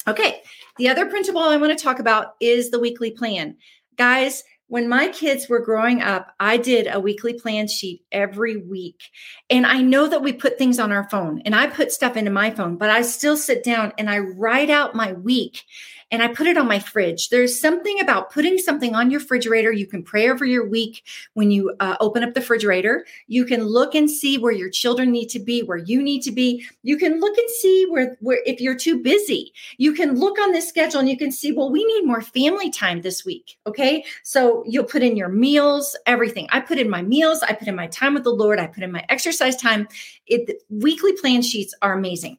Okay. 0.08 0.42
The 0.78 0.90
other 0.90 1.08
principle 1.08 1.42
I 1.42 1.58
want 1.58 1.78
to 1.78 1.84
talk 1.84 2.00
about 2.00 2.36
is 2.40 2.70
the 2.70 2.80
weekly 2.80 3.12
plan. 3.12 3.58
Guys, 3.98 4.44
when 4.68 4.88
my 4.88 5.10
kids 5.10 5.50
were 5.50 5.60
growing 5.60 6.02
up, 6.02 6.34
I 6.40 6.58
did 6.58 6.88
a 6.88 7.00
weekly 7.00 7.34
plan 7.34 7.68
sheet 7.68 8.06
every 8.12 8.56
week. 8.56 9.02
And 9.50 9.66
I 9.66 9.82
know 9.82 10.08
that 10.08 10.22
we 10.22 10.32
put 10.32 10.58
things 10.58 10.80
on 10.80 10.92
our 10.92 11.10
phone 11.10 11.42
and 11.44 11.54
I 11.54 11.68
put 11.68 11.92
stuff 11.92 12.16
into 12.16 12.32
my 12.32 12.52
phone, 12.52 12.78
but 12.78 12.90
I 12.90 13.02
still 13.02 13.36
sit 13.36 13.64
down 13.64 13.92
and 13.98 14.10
I 14.10 14.20
write 14.20 14.70
out 14.70 14.96
my 14.96 15.12
week 15.12 15.64
and 16.12 16.22
I 16.22 16.28
put 16.28 16.48
it 16.48 16.58
on 16.58 16.68
my 16.68 16.80
fridge. 16.80 17.30
There's 17.30 17.58
something 17.60 18.00
about 18.02 18.32
putting 18.32 18.58
something 18.58 18.94
on 18.94 19.10
your 19.10 19.22
refrigerator. 19.22 19.72
You 19.72 19.88
can 19.88 20.04
pray 20.04 20.30
over 20.30 20.46
your 20.46 20.68
week 20.68 21.04
when 21.34 21.52
you 21.52 21.74
uh, 21.80 21.96
open 22.02 22.24
up 22.24 22.34
the 22.34 22.42
refrigerator. 22.42 23.06
You 23.28 23.46
can 23.46 23.64
look 23.64 23.96
and 23.96 24.10
see 24.10 24.38
where 24.38 24.52
your 24.52 24.70
children 24.70 25.12
need 25.12 25.28
to 25.30 25.40
be, 25.40 25.64
where 25.64 25.78
you 25.78 26.02
need 26.04 26.22
to 26.24 26.32
be. 26.32 26.66
You 26.84 26.98
can 26.98 27.20
look 27.22 27.38
and 27.38 27.50
see 27.50 27.86
where, 27.90 28.18
where 28.20 28.42
if 28.46 28.60
you're 28.60 28.76
too 28.76 29.02
busy, 29.02 29.54
you 29.78 29.94
can 29.94 30.20
look 30.20 30.38
on 30.40 30.52
this 30.52 30.68
schedule 30.68 31.00
and 31.00 31.10
you 31.10 31.18
can 31.18 31.32
see, 31.32 31.52
well, 31.52 31.72
we 31.72 31.86
need 31.86 32.06
more 32.06 32.22
family 32.22 32.70
time 32.70 33.02
this 33.02 33.24
week. 33.24 33.58
Okay. 33.66 34.04
So 34.24 34.64
you'll 34.68 34.84
put 34.84 35.04
in 35.04 35.16
your 35.16 35.30
meals, 35.30 35.96
everything. 36.06 36.48
I 36.52 36.60
put 36.60 36.78
in 36.78 36.90
my 36.90 37.02
meals, 37.02 37.42
I 37.44 37.54
put 37.54 37.70
in 37.70 37.76
my 37.76 37.88
time 37.88 38.14
with 38.14 38.24
the 38.24 38.32
Lord, 38.32 38.60
I 38.60 38.68
put 38.68 38.84
in 38.84 38.92
my 38.92 39.06
exercise 39.08 39.56
time. 39.56 39.88
It, 40.28 40.62
weekly 40.70 41.14
plan 41.14 41.42
sheets 41.42 41.74
are 41.82 41.94
amazing. 41.94 42.38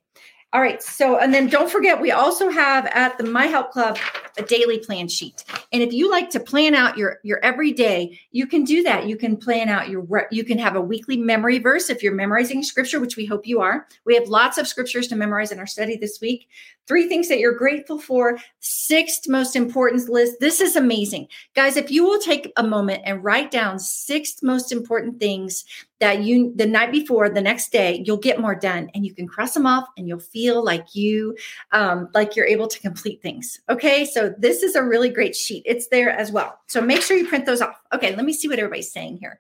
All 0.55 0.61
right. 0.61 0.83
So, 0.83 1.19
and 1.19 1.33
then 1.33 1.49
don't 1.49 1.71
forget, 1.71 1.99
we 1.99 2.11
also 2.11 2.51
have 2.51 2.85
at 2.87 3.17
the 3.17 3.25
My 3.25 3.47
Help 3.47 3.71
Club 3.71 3.97
a 4.37 4.43
daily 4.43 4.79
plan 4.79 5.09
sheet. 5.09 5.45
And 5.73 5.83
if 5.83 5.95
you 5.95 6.11
like 6.11 6.29
to 6.31 6.41
plan 6.41 6.75
out 6.75 6.99
your 6.99 7.21
your 7.23 7.43
everyday, 7.43 8.21
you 8.33 8.47
can 8.47 8.65
do 8.65 8.83
that. 8.83 9.07
You 9.07 9.17
can 9.17 9.39
plan 9.39 9.71
out 9.71 9.89
your 9.89 10.29
you 10.31 10.45
can 10.45 10.59
have 10.59 10.77
a 10.77 10.81
weekly 10.81 11.17
memory 11.17 11.59
verse 11.59 11.89
if 11.89 12.03
you're 12.03 12.15
memorizing 12.15 12.63
scripture, 12.63 13.01
which 13.01 13.17
we 13.17 13.25
hope 13.25 13.47
you 13.47 13.63
are. 13.63 13.87
We 14.05 14.15
have 14.15 14.29
lots 14.29 14.59
of 14.59 14.69
scriptures 14.69 15.09
to 15.09 15.17
memorize 15.17 15.53
in 15.53 15.59
our 15.59 15.67
study 15.67 15.97
this 15.97 16.21
week. 16.21 16.49
Three 16.87 17.09
things 17.09 17.29
that 17.29 17.39
you're 17.39 17.57
grateful 17.57 17.99
for. 17.99 18.39
Sixth 18.61 19.29
most 19.29 19.57
important 19.57 20.09
list. 20.11 20.41
This 20.41 20.61
is 20.61 20.77
amazing. 20.77 21.29
Guys, 21.55 21.77
if 21.77 21.91
you 21.91 22.05
will 22.05 22.19
take 22.19 22.53
a 22.57 22.63
moment 22.63 23.03
and 23.07 23.25
write 23.25 23.51
down 23.51 23.79
six 23.79 24.43
most 24.43 24.73
important 24.73 25.19
things 25.19 25.65
that 26.03 26.25
you 26.25 26.53
the 26.57 26.67
night 26.67 26.91
before 26.91 27.31
the 27.31 27.41
next 27.41 27.71
day 27.71 28.03
you'll 28.05 28.17
get 28.17 28.41
more 28.41 28.57
done 28.57 28.91
and 28.93 29.07
you 29.07 29.15
can 29.15 29.29
cross 29.29 29.55
them 29.55 29.67
off 29.67 29.87
and 29.97 30.09
you'll 30.09 30.19
feel 30.19 30.65
like 30.65 30.97
you 30.97 31.37
um, 31.71 32.09
like 32.13 32.35
you're 32.35 32.45
able 32.45 32.67
to 32.67 32.81
complete 32.81 33.23
things. 33.23 33.61
Okay? 33.71 34.05
So 34.05 34.35
this 34.37 34.65
is 34.65 34.75
a 34.75 34.83
really 34.83 35.11
great 35.11 35.37
sheet. 35.37 35.63
It's 35.65 35.87
there 35.89 36.11
as 36.11 36.33
well. 36.33 36.59
So 36.67 36.81
make 36.81 37.03
sure 37.03 37.17
you 37.17 37.29
print 37.29 37.47
those 37.47 37.61
off. 37.61 37.81
Okay 37.95 38.17
let 38.17 38.25
me 38.25 38.33
see 38.33 38.49
what 38.49 38.59
everybody's 38.59 38.91
saying 38.91 39.19
here. 39.19 39.39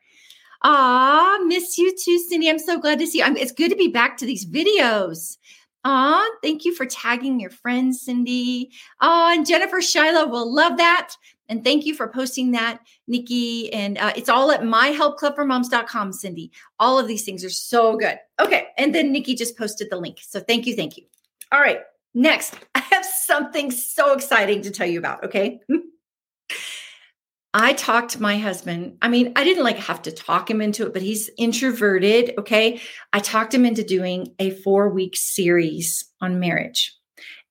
Ah 0.62 1.40
miss 1.47 1.76
you 1.76 1.92
too 1.97 2.19
cindy. 2.28 2.49
I'm 2.49 2.61
so 2.61 2.78
glad 2.78 3.00
to 3.00 3.09
see 3.09 3.19
you. 3.19 3.25
I'm, 3.25 3.37
it's 3.37 3.50
good 3.50 3.71
to 3.71 3.76
be 3.76 3.88
back 3.88 4.16
to 4.19 4.25
these 4.25 4.47
videos. 4.47 5.38
Ah, 5.85 6.25
thank 6.42 6.64
you 6.64 6.73
for 6.76 6.87
tagging 6.87 7.40
your 7.40 7.50
friends, 7.50 8.02
Cindy. 8.02 8.71
Oh, 9.00 9.33
and 9.33 9.45
Jennifer 9.45 9.83
Shiloh 9.83 10.28
will 10.28 10.54
love 10.54 10.76
that. 10.76 11.16
And 11.49 11.64
thank 11.64 11.84
you 11.84 11.94
for 11.94 12.08
posting 12.08 12.52
that, 12.52 12.80
Nikki. 13.06 13.72
And 13.72 13.99
uh, 13.99 14.12
it's 14.16 14.28
all 14.28 14.50
at 14.50 14.62
myhelpclubformoms.com, 14.62 16.12
Cindy. 16.12 16.50
All 16.78 16.99
of 16.99 17.08
these 17.08 17.25
things 17.25 17.44
are 17.44 17.50
so 17.50 17.96
good. 17.96 18.18
Okay. 18.40 18.68
And 18.78 18.94
then 18.94 19.12
Nikki 19.12 19.34
just 19.34 19.58
posted 19.58 19.90
the 19.90 19.96
link. 19.96 20.18
So 20.22 20.40
thank 20.40 20.66
you. 20.66 20.75
Thank 20.75 20.96
you. 20.96 21.04
All 21.50 21.61
right. 21.61 21.80
Next, 22.14 22.54
I 22.75 22.80
have 22.80 23.04
something 23.04 23.70
so 23.70 24.12
exciting 24.14 24.62
to 24.62 24.70
tell 24.70 24.87
you 24.87 24.99
about. 24.99 25.25
Okay. 25.25 25.61
I 27.54 27.75
talked 27.75 28.18
my 28.18 28.38
husband. 28.38 28.96
I 29.02 29.08
mean, 29.08 29.34
I 29.37 29.44
didn't 29.44 29.64
like 29.64 29.76
have 29.76 30.00
to 30.02 30.12
talk 30.12 30.50
him 30.50 30.62
into 30.62 30.87
it, 30.87 30.94
but 30.94 31.02
he's 31.02 31.28
introverted. 31.37 32.32
Okay. 32.38 32.80
I 33.12 33.18
talked 33.18 33.52
him 33.52 33.66
into 33.66 33.84
doing 33.84 34.34
a 34.38 34.50
four 34.50 34.88
week 34.88 35.16
series 35.16 36.06
on 36.22 36.40
marriage. 36.40 36.96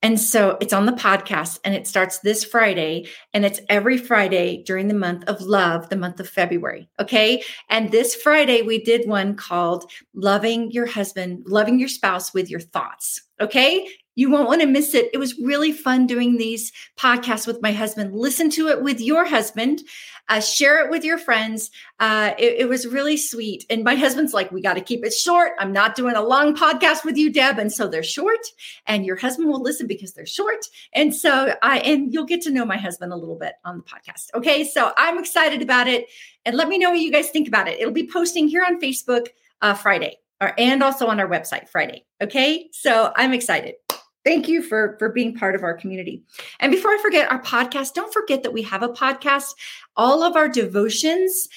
And 0.04 0.20
so 0.20 0.58
it's 0.60 0.74
on 0.74 0.86
the 0.86 0.92
podcast 0.94 1.60
and 1.64 1.76
it 1.76 1.88
starts 1.88 2.20
this 2.20 2.44
Friday 2.44 3.08
and 3.34 3.46
it's 3.46 3.62
every 3.70 3.98
Friday 3.98 4.64
during 4.64 4.88
the 4.88 4.94
month 4.94 5.24
of 5.26 5.42
love, 5.42 5.90
the 5.90 5.96
month 5.96 6.20
of 6.20 6.28
February. 6.28 6.90
Okay. 7.00 7.44
And 7.70 7.92
this 7.92 8.16
Friday 8.16 8.64
we 8.64 8.84
did 8.84 9.08
one 9.08 9.36
called 9.36 9.92
Loving 10.14 10.72
Your 10.72 10.88
Husband, 10.88 11.44
Loving 11.46 11.80
Your 11.80 11.90
Spouse 11.90 12.34
with 12.34 12.50
Your 12.50 12.60
Thoughts. 12.60 13.22
Okay. 13.40 13.88
You 14.16 14.30
won't 14.30 14.48
want 14.48 14.62
to 14.62 14.68
miss 14.68 14.94
it. 14.94 15.10
It 15.14 15.18
was 15.18 15.40
really 15.40 15.72
fun 15.72 16.06
doing 16.06 16.38
these 16.38 16.72
podcasts 16.98 17.48
with 17.48 17.62
my 17.62 17.72
husband. 17.72 18.14
Listen 18.14 18.50
to 18.52 18.68
it 18.68 18.82
with 18.84 19.00
your 19.00 19.24
husband, 19.26 19.82
uh, 20.28 20.42
share 20.42 20.84
it 20.84 20.92
with 20.92 21.06
your 21.06 21.18
friends. 21.18 21.72
Uh, 22.00 22.32
it, 22.38 22.60
it, 22.60 22.70
was 22.70 22.86
really 22.86 23.16
sweet. 23.16 23.66
And 23.70 23.84
my 23.84 23.96
husband's 23.96 24.34
like, 24.34 24.52
we 24.52 24.62
got 24.62 24.74
to 24.74 24.82
keep 24.82 25.06
it 25.06 25.14
short. 25.14 25.54
I'm 25.60 25.72
not 25.72 25.96
doing 25.96 26.16
a 26.16 26.22
long 26.22 26.56
podcast 26.56 27.06
with 27.06 27.16
you, 27.16 27.32
Deb. 27.32 27.58
And 27.58 27.72
so 27.72 27.88
they're 27.88 28.04
short, 28.04 28.40
and 28.86 29.06
your 29.06 29.16
husband 29.16 29.50
will 29.50 29.62
listen 29.62 29.88
because 29.88 30.14
they're 30.14 30.26
short. 30.26 30.66
And 30.94 31.16
so 31.16 31.56
I, 31.62 31.80
and 31.80 32.14
you'll 32.14 32.26
get 32.26 32.42
to 32.42 32.52
know 32.52 32.66
my 32.66 32.78
husband 32.78 33.14
a 33.14 33.18
little 33.18 33.38
bit 33.38 33.54
on 33.64 33.78
the 33.78 33.84
podcast. 33.84 34.28
Okay. 34.36 34.66
So 34.66 34.92
I'm 34.98 35.20
excited 35.20 35.62
about 35.62 35.88
it. 35.88 36.08
And 36.46 36.56
let 36.56 36.68
me 36.68 36.78
know 36.78 36.92
what 36.92 37.00
you 37.00 37.12
guys 37.12 37.30
think 37.30 37.48
about 37.48 37.68
it. 37.68 37.80
It'll 37.80 37.94
be 37.94 38.08
posting 38.08 38.48
here 38.48 38.64
on 38.66 38.82
Facebook 38.82 39.28
uh, 39.62 39.74
Friday. 39.74 40.18
Or, 40.42 40.56
and 40.58 40.82
also 40.82 41.06
on 41.06 41.20
our 41.20 41.30
website 41.30 41.70
Friday. 41.70 42.04
Okay. 42.20 42.70
So 42.72 43.14
I'm 43.16 43.32
excited. 43.32 43.76
Thank 44.24 44.48
you 44.48 44.62
for 44.62 44.96
for 45.00 45.10
being 45.10 45.36
part 45.36 45.56
of 45.56 45.64
our 45.64 45.74
community. 45.76 46.24
And 46.60 46.72
before 46.72 46.92
I 46.92 47.00
forget 47.02 47.32
our 47.32 47.42
podcast, 47.42 47.94
don't 47.94 48.14
forget 48.14 48.44
that 48.44 48.54
we 48.54 48.62
have 48.64 48.84
a 48.84 48.90
podcast. 48.90 49.56
All 49.96 50.24
of 50.24 50.36
our 50.36 50.48
devotions 50.48 51.48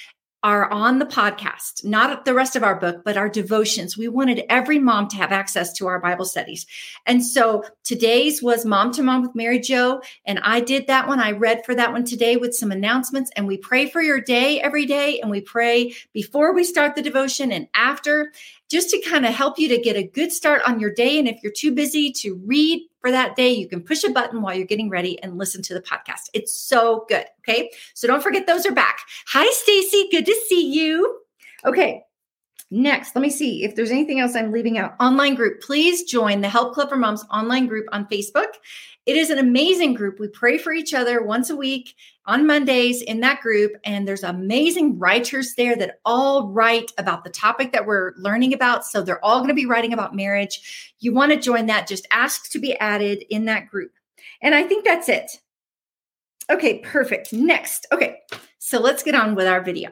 are 0.44 0.70
on 0.70 0.98
the 0.98 1.06
podcast, 1.06 1.86
not 1.86 2.26
the 2.26 2.34
rest 2.34 2.54
of 2.54 2.62
our 2.62 2.78
book, 2.78 3.02
but 3.02 3.16
our 3.16 3.30
devotions. 3.30 3.96
We 3.96 4.08
wanted 4.08 4.44
every 4.50 4.78
mom 4.78 5.08
to 5.08 5.16
have 5.16 5.32
access 5.32 5.72
to 5.72 5.86
our 5.86 5.98
Bible 5.98 6.26
studies. 6.26 6.66
And 7.06 7.24
so 7.24 7.64
today's 7.82 8.42
was 8.42 8.66
Mom 8.66 8.92
to 8.92 9.02
Mom 9.02 9.22
with 9.22 9.34
Mary 9.34 9.58
Jo. 9.58 10.02
And 10.26 10.38
I 10.40 10.60
did 10.60 10.86
that 10.86 11.08
one. 11.08 11.18
I 11.18 11.32
read 11.32 11.64
for 11.64 11.74
that 11.74 11.92
one 11.92 12.04
today 12.04 12.36
with 12.36 12.54
some 12.54 12.70
announcements. 12.70 13.30
And 13.34 13.46
we 13.46 13.56
pray 13.56 13.88
for 13.88 14.02
your 14.02 14.20
day 14.20 14.60
every 14.60 14.84
day. 14.84 15.18
And 15.18 15.30
we 15.30 15.40
pray 15.40 15.94
before 16.12 16.52
we 16.52 16.62
start 16.62 16.94
the 16.94 17.00
devotion 17.00 17.50
and 17.50 17.66
after 17.74 18.30
just 18.68 18.90
to 18.90 19.00
kind 19.00 19.24
of 19.24 19.32
help 19.32 19.58
you 19.58 19.68
to 19.68 19.80
get 19.80 19.96
a 19.96 20.06
good 20.06 20.30
start 20.30 20.60
on 20.66 20.78
your 20.78 20.92
day. 20.92 21.18
And 21.18 21.26
if 21.26 21.42
you're 21.42 21.52
too 21.52 21.72
busy 21.72 22.12
to 22.12 22.34
read 22.44 22.86
for 23.04 23.10
that 23.10 23.36
day, 23.36 23.52
you 23.52 23.68
can 23.68 23.82
push 23.82 24.02
a 24.02 24.08
button 24.08 24.40
while 24.40 24.54
you're 24.54 24.66
getting 24.66 24.88
ready 24.88 25.22
and 25.22 25.36
listen 25.36 25.60
to 25.60 25.74
the 25.74 25.82
podcast. 25.82 26.30
It's 26.32 26.56
so 26.56 27.04
good. 27.06 27.26
Okay. 27.46 27.70
So 27.92 28.08
don't 28.08 28.22
forget 28.22 28.46
those 28.46 28.64
are 28.64 28.72
back. 28.72 29.00
Hi, 29.26 29.46
Stacy. 29.50 30.08
Good 30.10 30.24
to 30.24 30.34
see 30.48 30.72
you. 30.72 31.20
Okay. 31.66 32.02
Next, 32.70 33.14
let 33.14 33.20
me 33.20 33.28
see 33.28 33.62
if 33.62 33.76
there's 33.76 33.90
anything 33.90 34.20
else 34.20 34.34
I'm 34.34 34.52
leaving 34.52 34.78
out. 34.78 34.94
Online 35.00 35.34
group. 35.34 35.60
Please 35.60 36.04
join 36.04 36.40
the 36.40 36.48
Help 36.48 36.72
Club 36.72 36.88
for 36.88 36.96
Moms 36.96 37.26
online 37.30 37.66
group 37.66 37.84
on 37.92 38.06
Facebook. 38.06 38.54
It 39.06 39.16
is 39.16 39.28
an 39.28 39.38
amazing 39.38 39.94
group. 39.94 40.18
We 40.18 40.28
pray 40.28 40.56
for 40.56 40.72
each 40.72 40.94
other 40.94 41.22
once 41.22 41.50
a 41.50 41.56
week 41.56 41.94
on 42.24 42.46
Mondays 42.46 43.02
in 43.02 43.20
that 43.20 43.42
group. 43.42 43.72
And 43.84 44.08
there's 44.08 44.22
amazing 44.22 44.98
writers 44.98 45.54
there 45.54 45.76
that 45.76 46.00
all 46.06 46.48
write 46.48 46.90
about 46.96 47.22
the 47.22 47.30
topic 47.30 47.72
that 47.72 47.86
we're 47.86 48.12
learning 48.16 48.54
about. 48.54 48.84
So 48.86 49.02
they're 49.02 49.24
all 49.24 49.38
going 49.38 49.48
to 49.48 49.54
be 49.54 49.66
writing 49.66 49.92
about 49.92 50.16
marriage. 50.16 50.94
You 51.00 51.12
want 51.12 51.32
to 51.32 51.38
join 51.38 51.66
that, 51.66 51.86
just 51.86 52.06
ask 52.10 52.50
to 52.52 52.58
be 52.58 52.78
added 52.78 53.24
in 53.28 53.44
that 53.44 53.68
group. 53.68 53.92
And 54.40 54.54
I 54.54 54.62
think 54.62 54.84
that's 54.84 55.08
it. 55.08 55.30
Okay, 56.50 56.78
perfect. 56.80 57.32
Next. 57.32 57.86
Okay, 57.92 58.20
so 58.58 58.80
let's 58.80 59.02
get 59.02 59.14
on 59.14 59.34
with 59.34 59.46
our 59.46 59.62
video. 59.62 59.90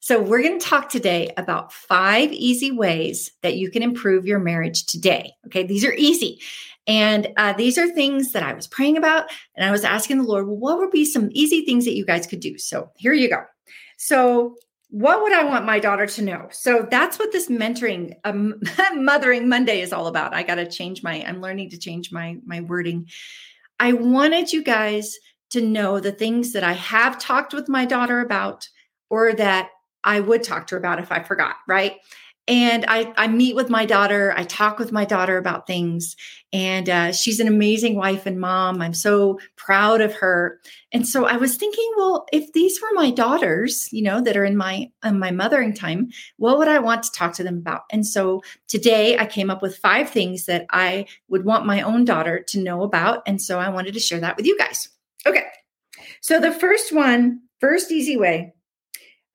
So, 0.00 0.20
we're 0.20 0.42
going 0.42 0.58
to 0.58 0.64
talk 0.64 0.88
today 0.88 1.32
about 1.36 1.72
five 1.72 2.30
easy 2.30 2.70
ways 2.70 3.32
that 3.42 3.56
you 3.56 3.70
can 3.70 3.82
improve 3.82 4.26
your 4.26 4.38
marriage 4.38 4.86
today. 4.86 5.32
Okay, 5.46 5.62
these 5.64 5.84
are 5.84 5.94
easy. 5.94 6.38
And 6.86 7.28
uh, 7.36 7.52
these 7.52 7.78
are 7.78 7.88
things 7.88 8.32
that 8.32 8.42
I 8.42 8.52
was 8.52 8.66
praying 8.66 8.96
about. 8.96 9.28
And 9.56 9.64
I 9.64 9.70
was 9.70 9.84
asking 9.84 10.18
the 10.18 10.24
Lord, 10.24 10.46
well, 10.46 10.56
what 10.56 10.78
would 10.78 10.90
be 10.90 11.04
some 11.04 11.30
easy 11.32 11.64
things 11.64 11.84
that 11.84 11.96
you 11.96 12.04
guys 12.04 12.26
could 12.26 12.40
do? 12.40 12.58
So 12.58 12.90
here 12.96 13.12
you 13.12 13.28
go. 13.28 13.42
So, 13.96 14.56
what 14.90 15.20
would 15.22 15.32
I 15.32 15.42
want 15.42 15.66
my 15.66 15.80
daughter 15.80 16.06
to 16.06 16.22
know? 16.22 16.46
So 16.52 16.86
that's 16.88 17.18
what 17.18 17.32
this 17.32 17.48
mentoring, 17.48 18.14
um, 18.24 18.60
mothering 18.94 19.48
Monday 19.48 19.80
is 19.80 19.92
all 19.92 20.06
about. 20.06 20.32
I 20.32 20.44
got 20.44 20.54
to 20.54 20.70
change 20.70 21.02
my, 21.02 21.24
I'm 21.26 21.40
learning 21.40 21.70
to 21.70 21.78
change 21.78 22.12
my, 22.12 22.36
my 22.46 22.60
wording. 22.60 23.08
I 23.80 23.94
wanted 23.94 24.52
you 24.52 24.62
guys 24.62 25.18
to 25.50 25.60
know 25.60 25.98
the 25.98 26.12
things 26.12 26.52
that 26.52 26.62
I 26.62 26.72
have 26.72 27.18
talked 27.18 27.52
with 27.52 27.68
my 27.68 27.84
daughter 27.84 28.20
about 28.20 28.68
or 29.10 29.32
that 29.34 29.70
I 30.04 30.20
would 30.20 30.44
talk 30.44 30.68
to 30.68 30.76
her 30.76 30.78
about 30.78 31.00
if 31.00 31.10
I 31.10 31.22
forgot, 31.22 31.56
right? 31.66 31.96
And 32.48 32.84
I, 32.86 33.12
I 33.16 33.26
meet 33.26 33.56
with 33.56 33.70
my 33.70 33.84
daughter 33.84 34.32
i 34.36 34.44
talk 34.44 34.78
with 34.78 34.92
my 34.92 35.04
daughter 35.04 35.36
about 35.36 35.66
things 35.66 36.16
and 36.52 36.88
uh, 36.88 37.12
she's 37.12 37.40
an 37.40 37.48
amazing 37.48 37.96
wife 37.96 38.26
and 38.26 38.40
mom 38.40 38.80
i'm 38.80 38.94
so 38.94 39.38
proud 39.56 40.00
of 40.00 40.14
her. 40.14 40.60
And 40.92 41.06
so 41.06 41.26
i 41.26 41.36
was 41.36 41.56
thinking 41.56 41.90
well 41.96 42.26
if 42.32 42.52
these 42.52 42.80
were 42.80 42.94
my 42.94 43.10
daughters 43.10 43.92
you 43.92 44.02
know 44.02 44.20
that 44.20 44.36
are 44.36 44.44
in 44.44 44.56
my 44.56 44.90
in 45.04 45.18
my 45.18 45.30
mothering 45.30 45.74
time 45.74 46.10
what 46.36 46.58
would 46.58 46.68
i 46.68 46.78
want 46.78 47.02
to 47.02 47.12
talk 47.12 47.34
to 47.34 47.42
them 47.42 47.58
about? 47.58 47.82
And 47.90 48.06
so 48.06 48.42
today 48.68 49.18
i 49.18 49.26
came 49.26 49.50
up 49.50 49.62
with 49.62 49.76
five 49.76 50.08
things 50.10 50.46
that 50.46 50.66
i 50.70 51.06
would 51.28 51.44
want 51.44 51.66
my 51.66 51.82
own 51.82 52.04
daughter 52.04 52.42
to 52.48 52.60
know 52.60 52.82
about 52.82 53.22
and 53.26 53.40
so 53.42 53.58
i 53.58 53.68
wanted 53.68 53.94
to 53.94 54.00
share 54.00 54.20
that 54.20 54.36
with 54.36 54.46
you 54.46 54.56
guys. 54.58 54.88
Okay. 55.26 55.44
So 56.20 56.40
the 56.40 56.52
first 56.52 56.92
one 56.92 57.40
first 57.60 57.90
easy 57.90 58.16
way 58.16 58.52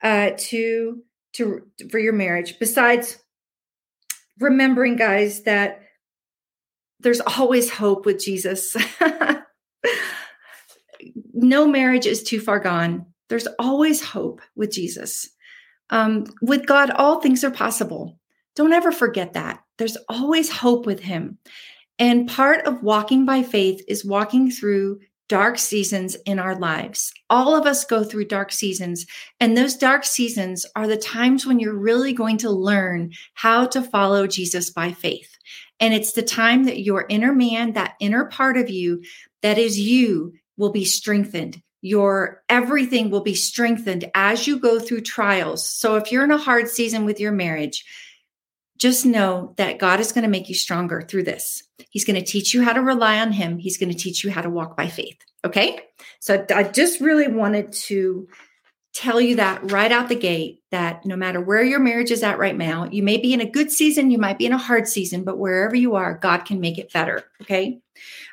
uh, 0.02 0.32
to 0.38 1.04
to 1.34 1.62
for 1.90 2.00
your 2.00 2.14
marriage 2.14 2.60
besides 2.60 3.18
remembering 4.40 4.96
guys 4.96 5.44
that 5.44 5.82
there's 7.00 7.22
always 7.22 7.70
hope 7.70 8.06
with 8.06 8.20
Jesus. 8.20 8.76
no 11.34 11.68
marriage 11.68 12.06
is 12.06 12.24
too 12.24 12.40
far 12.40 12.60
gone. 12.60 13.06
There's 13.30 13.48
always 13.60 14.04
hope 14.04 14.42
with 14.56 14.72
Jesus. 14.72 15.30
Um, 15.90 16.26
with 16.42 16.66
God, 16.66 16.92
all 16.92 17.20
things 17.20 17.44
are 17.44 17.52
possible. 17.52 18.20
Don't 18.56 18.74
ever 18.74 18.92
forget 18.92 19.34
that. 19.34 19.64
There's 19.78 19.98
always 20.10 20.52
hope 20.52 20.86
with 20.86 21.00
Him. 21.00 21.38
And 21.98 22.30
part 22.30 22.66
of 22.66 22.84
walking 22.84 23.26
by 23.26 23.44
faith 23.44 23.84
is 23.88 24.06
walking 24.06 24.52
through 24.52 25.00
dark 25.32 25.58
seasons 25.58 26.18
in 26.26 26.40
our 26.40 26.56
lives. 26.56 27.14
All 27.30 27.56
of 27.56 27.66
us 27.66 27.86
go 27.86 28.04
through 28.04 28.26
dark 28.26 28.52
seasons, 28.52 29.06
and 29.40 29.56
those 29.56 29.78
dark 29.78 30.04
seasons 30.04 30.66
are 30.76 30.88
the 30.88 30.98
times 30.98 31.46
when 31.46 31.58
you're 31.58 31.74
really 31.74 32.12
going 32.12 32.36
to 32.40 32.52
learn 32.52 33.14
how 33.34 33.66
to 33.68 33.82
follow 33.82 34.28
Jesus 34.28 34.72
by 34.72 34.92
faith. 34.92 35.38
And 35.80 35.94
it's 35.94 36.12
the 36.12 36.22
time 36.22 36.66
that 36.66 36.82
your 36.82 37.06
inner 37.08 37.34
man, 37.34 37.72
that 37.74 37.94
inner 38.02 38.26
part 38.26 38.58
of 38.58 38.70
you 38.70 39.04
that 39.42 39.58
is 39.58 39.80
you, 39.80 40.34
will 40.58 40.74
be 40.74 40.84
strengthened. 40.84 41.62
Your 41.82 42.44
everything 42.50 43.10
will 43.10 43.24
be 43.24 43.34
strengthened 43.34 44.12
as 44.14 44.46
you 44.48 44.60
go 44.60 44.82
through 44.82 45.02
trials. 45.02 45.66
So 45.66 45.96
if 45.96 46.12
you're 46.12 46.26
in 46.26 46.32
a 46.32 46.38
hard 46.38 46.68
season 46.68 47.06
with 47.06 47.22
your 47.22 47.32
marriage, 47.32 47.86
just 48.82 49.06
know 49.06 49.54
that 49.58 49.78
God 49.78 50.00
is 50.00 50.12
going 50.12 50.24
to 50.24 50.30
make 50.30 50.50
you 50.50 50.56
stronger 50.56 51.04
through 51.04 51.22
this. 51.24 51.62
He's 51.92 52.04
going 52.04 52.20
to 52.20 52.26
teach 52.26 52.52
you 52.52 52.64
how 52.64 52.74
to 52.74 52.82
rely 52.82 53.20
on 53.20 53.32
Him. 53.32 53.60
He's 53.60 53.78
going 53.78 53.92
to 53.92 53.98
teach 53.98 54.24
you 54.24 54.32
how 54.32 54.42
to 54.42 54.50
walk 54.50 54.76
by 54.76 54.88
faith. 54.88 55.20
Okay. 55.46 55.80
So 56.20 56.44
I 56.54 56.64
just 56.64 57.00
really 57.00 57.28
wanted 57.28 57.72
to 57.74 58.28
tell 58.96 59.22
you 59.22 59.36
that 59.36 59.72
right 59.72 59.92
out 59.92 60.10
the 60.10 60.16
gate 60.16 60.64
that 60.72 61.06
no 61.06 61.16
matter 61.16 61.40
where 61.40 61.64
your 61.64 61.80
marriage 61.80 62.10
is 62.10 62.24
at 62.24 62.40
right 62.40 62.58
now, 62.58 62.90
you 62.92 63.04
may 63.04 63.18
be 63.18 63.34
in 63.34 63.40
a 63.40 63.50
good 63.50 63.72
season, 63.72 64.10
you 64.10 64.18
might 64.18 64.40
be 64.40 64.48
in 64.48 64.52
a 64.52 64.58
hard 64.58 64.88
season, 64.88 65.24
but 65.24 65.38
wherever 65.38 65.76
you 65.76 65.94
are, 65.94 66.18
God 66.18 66.40
can 66.40 66.60
make 66.60 66.80
it 66.80 66.92
better. 66.92 67.24
Okay. 67.44 67.80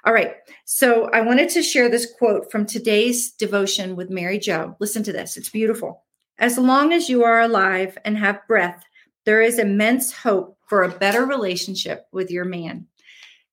All 0.07 0.15
right. 0.15 0.33
So 0.65 1.11
I 1.11 1.21
wanted 1.21 1.51
to 1.51 1.63
share 1.63 1.91
this 1.91 2.11
quote 2.19 2.51
from 2.51 2.65
today's 2.65 3.33
devotion 3.33 3.97
with 3.97 4.09
Mary 4.09 4.39
Jo. 4.39 4.77
Listen 4.81 5.03
to 5.03 5.13
this, 5.13 5.37
it's 5.37 5.51
beautiful. 5.51 6.05
As 6.39 6.57
long 6.57 6.93
as 6.93 7.11
you 7.11 7.25
are 7.25 7.41
alive 7.41 7.99
and 8.05 8.17
have 8.17 8.47
breath, 8.49 8.83
there 9.29 9.43
is 9.43 9.59
immense 9.59 10.11
hope 10.11 10.57
for 10.69 10.83
a 10.83 10.89
better 10.89 11.27
relationship 11.27 12.07
with 12.13 12.31
your 12.31 12.47
man. 12.47 12.87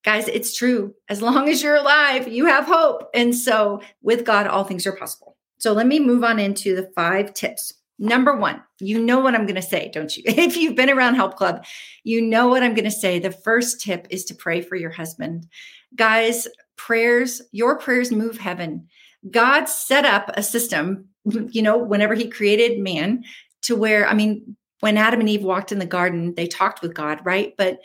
Guys, 0.04 0.26
it's 0.26 0.56
true. 0.56 0.94
As 1.10 1.20
long 1.20 1.50
as 1.50 1.62
you're 1.62 1.76
alive, 1.76 2.26
you 2.26 2.46
have 2.46 2.64
hope. 2.64 3.10
And 3.12 3.36
so 3.36 3.82
with 4.00 4.24
God, 4.24 4.46
all 4.46 4.64
things 4.64 4.86
are 4.86 4.96
possible. 4.96 5.36
So 5.58 5.74
let 5.74 5.86
me 5.86 6.00
move 6.00 6.24
on 6.24 6.38
into 6.38 6.74
the 6.74 6.90
five 6.94 7.34
tips. 7.34 7.74
Number 7.98 8.34
one, 8.34 8.62
you 8.80 8.98
know 8.98 9.20
what 9.20 9.34
I'm 9.34 9.44
going 9.44 9.56
to 9.56 9.60
say, 9.60 9.90
don't 9.92 10.16
you? 10.16 10.22
If 10.26 10.56
you've 10.56 10.76
been 10.76 10.88
around 10.88 11.16
Help 11.16 11.36
Club, 11.36 11.66
you 12.04 12.22
know 12.22 12.48
what 12.48 12.62
I'm 12.62 12.72
going 12.72 12.84
to 12.86 12.90
say. 12.90 13.18
The 13.18 13.30
first 13.30 13.78
tip 13.82 14.06
is 14.08 14.24
to 14.24 14.34
pray 14.34 14.62
for 14.62 14.76
your 14.76 14.90
husband. 14.90 15.46
Guys, 15.94 16.48
prayers, 16.76 17.42
your 17.52 17.78
prayers 17.78 18.10
move 18.10 18.38
heaven. 18.38 18.88
God 19.30 19.66
set 19.66 20.06
up 20.06 20.30
a 20.38 20.42
system, 20.42 21.10
you 21.26 21.60
know, 21.60 21.76
whenever 21.76 22.14
he 22.14 22.28
created 22.30 22.78
man 22.78 23.24
to 23.64 23.76
where, 23.76 24.08
I 24.08 24.14
mean, 24.14 24.56
when 24.80 24.96
Adam 24.98 25.20
and 25.20 25.28
Eve 25.28 25.42
walked 25.42 25.72
in 25.72 25.78
the 25.78 25.86
garden, 25.86 26.34
they 26.34 26.46
talked 26.46 26.82
with 26.82 26.94
God, 26.94 27.20
right? 27.24 27.54
But 27.56 27.80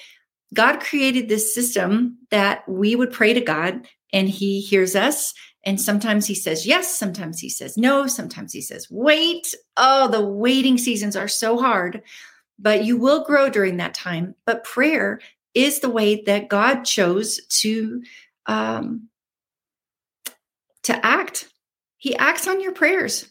God 0.53 0.81
created 0.81 1.29
this 1.29 1.53
system 1.53 2.17
that 2.29 2.67
we 2.67 2.95
would 2.95 3.11
pray 3.11 3.33
to 3.33 3.41
God 3.41 3.87
and 4.11 4.27
he 4.27 4.59
hears 4.59 4.95
us. 4.95 5.33
And 5.63 5.79
sometimes 5.79 6.25
he 6.25 6.35
says 6.35 6.65
yes, 6.65 6.93
sometimes 6.93 7.39
he 7.39 7.49
says 7.49 7.77
no, 7.77 8.07
sometimes 8.07 8.51
he 8.51 8.61
says 8.61 8.87
wait. 8.89 9.53
Oh, 9.77 10.07
the 10.07 10.21
waiting 10.21 10.77
seasons 10.77 11.15
are 11.15 11.27
so 11.27 11.57
hard, 11.57 12.01
but 12.59 12.83
you 12.83 12.97
will 12.97 13.23
grow 13.23 13.49
during 13.49 13.77
that 13.77 13.93
time. 13.93 14.35
But 14.45 14.63
prayer 14.63 15.21
is 15.53 15.79
the 15.79 15.89
way 15.89 16.23
that 16.23 16.49
God 16.49 16.83
chose 16.83 17.45
to 17.47 18.01
um, 18.47 19.07
to 20.83 21.05
act. 21.05 21.47
He 21.97 22.15
acts 22.15 22.47
on 22.47 22.59
your 22.59 22.73
prayers. 22.73 23.30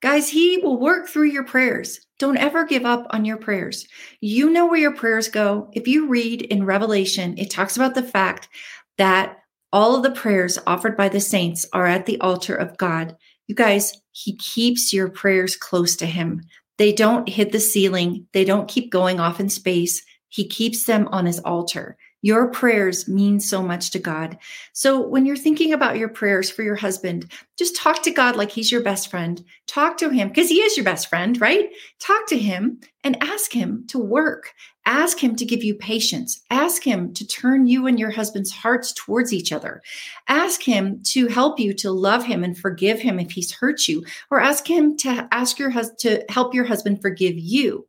Guys, 0.00 0.28
he 0.28 0.58
will 0.58 0.78
work 0.78 1.08
through 1.08 1.26
your 1.26 1.44
prayers. 1.44 2.00
Don't 2.18 2.36
ever 2.36 2.64
give 2.64 2.84
up 2.84 3.06
on 3.10 3.24
your 3.24 3.36
prayers. 3.36 3.86
You 4.20 4.50
know 4.50 4.66
where 4.66 4.78
your 4.78 4.94
prayers 4.94 5.28
go. 5.28 5.70
If 5.72 5.88
you 5.88 6.06
read 6.06 6.42
in 6.42 6.64
Revelation, 6.64 7.36
it 7.36 7.50
talks 7.50 7.76
about 7.76 7.94
the 7.94 8.02
fact 8.02 8.48
that 8.96 9.38
all 9.72 9.96
of 9.96 10.02
the 10.02 10.10
prayers 10.10 10.58
offered 10.66 10.96
by 10.96 11.08
the 11.08 11.20
saints 11.20 11.66
are 11.72 11.86
at 11.86 12.06
the 12.06 12.20
altar 12.20 12.54
of 12.54 12.76
God. 12.78 13.16
You 13.48 13.54
guys, 13.54 13.92
he 14.12 14.36
keeps 14.36 14.92
your 14.92 15.08
prayers 15.08 15.56
close 15.56 15.96
to 15.96 16.06
him. 16.06 16.42
They 16.78 16.92
don't 16.92 17.28
hit 17.28 17.50
the 17.50 17.60
ceiling, 17.60 18.26
they 18.32 18.44
don't 18.44 18.68
keep 18.68 18.92
going 18.92 19.18
off 19.18 19.40
in 19.40 19.48
space. 19.48 20.04
He 20.28 20.46
keeps 20.46 20.84
them 20.84 21.08
on 21.08 21.26
his 21.26 21.40
altar. 21.40 21.96
Your 22.22 22.50
prayers 22.50 23.06
mean 23.08 23.38
so 23.38 23.62
much 23.62 23.90
to 23.90 23.98
God. 23.98 24.38
So 24.72 25.06
when 25.06 25.24
you're 25.24 25.36
thinking 25.36 25.72
about 25.72 25.98
your 25.98 26.08
prayers 26.08 26.50
for 26.50 26.62
your 26.62 26.74
husband, 26.74 27.30
just 27.56 27.76
talk 27.76 28.02
to 28.02 28.10
God 28.10 28.34
like 28.34 28.50
he's 28.50 28.72
your 28.72 28.82
best 28.82 29.08
friend. 29.08 29.44
Talk 29.66 29.98
to 29.98 30.10
him 30.10 30.28
because 30.28 30.48
he 30.48 30.60
is 30.60 30.76
your 30.76 30.84
best 30.84 31.08
friend, 31.08 31.40
right? 31.40 31.70
Talk 32.00 32.26
to 32.28 32.38
him 32.38 32.80
and 33.04 33.22
ask 33.22 33.52
him 33.52 33.84
to 33.88 33.98
work. 33.98 34.52
Ask 34.84 35.22
him 35.22 35.36
to 35.36 35.44
give 35.44 35.62
you 35.62 35.74
patience. 35.74 36.40
Ask 36.50 36.82
him 36.82 37.12
to 37.12 37.26
turn 37.26 37.66
you 37.66 37.86
and 37.86 38.00
your 38.00 38.10
husband's 38.10 38.50
hearts 38.50 38.92
towards 38.94 39.34
each 39.34 39.52
other. 39.52 39.82
Ask 40.28 40.62
him 40.62 41.02
to 41.08 41.28
help 41.28 41.60
you 41.60 41.74
to 41.74 41.92
love 41.92 42.24
him 42.24 42.42
and 42.42 42.56
forgive 42.56 42.98
him 42.98 43.20
if 43.20 43.30
he's 43.30 43.52
hurt 43.52 43.86
you, 43.86 44.02
or 44.30 44.40
ask 44.40 44.66
him 44.66 44.96
to 44.98 45.28
ask 45.30 45.58
your 45.58 45.70
husband 45.70 45.98
to 45.98 46.24
help 46.30 46.54
your 46.54 46.64
husband 46.64 47.02
forgive 47.02 47.38
you. 47.38 47.86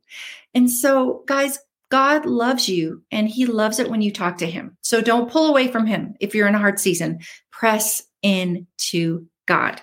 And 0.54 0.70
so, 0.70 1.24
guys, 1.26 1.58
God 1.90 2.24
loves 2.24 2.68
you 2.68 3.02
and 3.10 3.28
he 3.28 3.46
loves 3.46 3.78
it 3.78 3.90
when 3.90 4.00
you 4.00 4.12
talk 4.12 4.38
to 4.38 4.46
him. 4.46 4.76
So 4.82 5.00
don't 5.00 5.30
pull 5.30 5.48
away 5.48 5.68
from 5.68 5.86
him 5.86 6.14
if 6.20 6.34
you're 6.34 6.48
in 6.48 6.54
a 6.54 6.60
hard 6.60 6.78
season. 6.78 7.20
Press 7.50 8.02
into 8.22 9.26
God. 9.46 9.80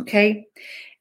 Okay. 0.00 0.46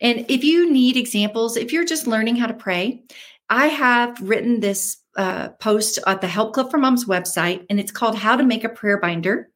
And 0.02 0.26
if 0.30 0.44
you 0.44 0.72
need 0.72 0.98
examples, 0.98 1.58
if 1.58 1.74
you're 1.74 1.86
just 1.86 2.08
learning 2.08 2.38
how 2.38 2.48
to 2.48 2.54
pray, 2.54 3.04
I 3.50 3.68
have 3.68 4.20
written 4.22 4.60
this 4.60 4.98
uh, 5.18 5.50
post 5.60 6.00
at 6.08 6.22
the 6.22 6.28
Help 6.28 6.54
Club 6.54 6.72
for 6.72 6.78
Moms 6.78 7.06
website, 7.06 7.66
and 7.70 7.80
it's 7.80 7.92
called 7.92 8.18
How 8.18 8.36
to 8.36 8.44
Make 8.44 8.64
a 8.64 8.70
Prayer 8.70 9.00
Binder. 9.00 9.50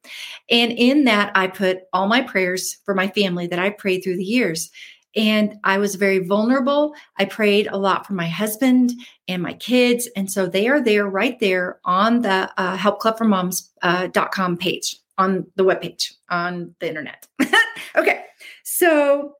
And 0.50 0.72
in 0.72 1.04
that, 1.04 1.32
I 1.34 1.48
put 1.48 1.80
all 1.92 2.06
my 2.06 2.22
prayers 2.22 2.78
for 2.84 2.94
my 2.94 3.08
family 3.08 3.46
that 3.48 3.58
I 3.58 3.70
prayed 3.70 4.02
through 4.02 4.16
the 4.16 4.24
years. 4.24 4.70
And 5.16 5.56
I 5.64 5.78
was 5.78 5.96
very 5.96 6.20
vulnerable. 6.20 6.94
I 7.18 7.24
prayed 7.24 7.66
a 7.66 7.76
lot 7.76 8.06
for 8.06 8.12
my 8.12 8.28
husband 8.28 8.92
and 9.26 9.42
my 9.42 9.54
kids. 9.54 10.08
And 10.14 10.30
so 10.30 10.46
they 10.46 10.68
are 10.68 10.80
there 10.80 11.06
right 11.06 11.38
there 11.40 11.80
on 11.84 12.22
the 12.22 12.50
uh, 12.56 12.76
helpclubformoms.com 12.76 14.52
uh, 14.52 14.56
page 14.56 14.96
on 15.18 15.46
the 15.56 15.64
webpage 15.64 16.12
on 16.30 16.74
the 16.80 16.88
internet. 16.88 17.26
okay. 17.96 18.24
So, 18.62 19.34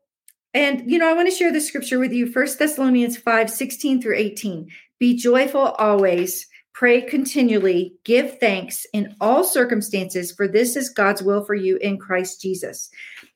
and 0.53 0.91
you 0.91 0.99
know, 0.99 1.09
I 1.09 1.15
want 1.15 1.29
to 1.29 1.35
share 1.35 1.53
the 1.53 1.61
scripture 1.61 1.99
with 1.99 2.13
you. 2.13 2.31
First 2.31 2.59
Thessalonians 2.59 3.17
5 3.17 3.51
16 3.51 4.03
through 4.03 4.17
18. 4.17 4.69
Be 4.99 5.17
joyful 5.17 5.61
always. 5.61 6.47
Pray 6.73 7.03
continually, 7.03 7.95
give 8.05 8.39
thanks 8.39 8.87
in 8.95 9.15
all 9.21 9.45
circumstances, 9.45 10.33
for 10.33 10.49
this 10.49 10.77
is 10.77 10.89
God's 10.89 11.23
will 11.23 11.45
for 11.45 11.55
you 11.55 11.77
in 11.77 11.99
Christ 11.99 12.41
Jesus. 12.41 12.91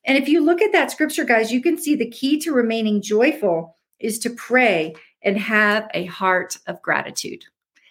And 0.06 0.18
if 0.18 0.28
you 0.28 0.44
look 0.44 0.60
at 0.60 0.72
that 0.72 0.90
scripture, 0.90 1.24
guys, 1.24 1.52
you 1.52 1.60
can 1.60 1.78
see 1.78 1.94
the 1.94 2.10
key 2.10 2.38
to 2.40 2.52
remaining 2.52 3.00
joyful 3.00 3.76
is 4.00 4.18
to 4.20 4.30
pray 4.30 4.94
and 5.22 5.38
have 5.38 5.88
a 5.94 6.04
heart 6.06 6.58
of 6.66 6.82
gratitude. 6.82 7.44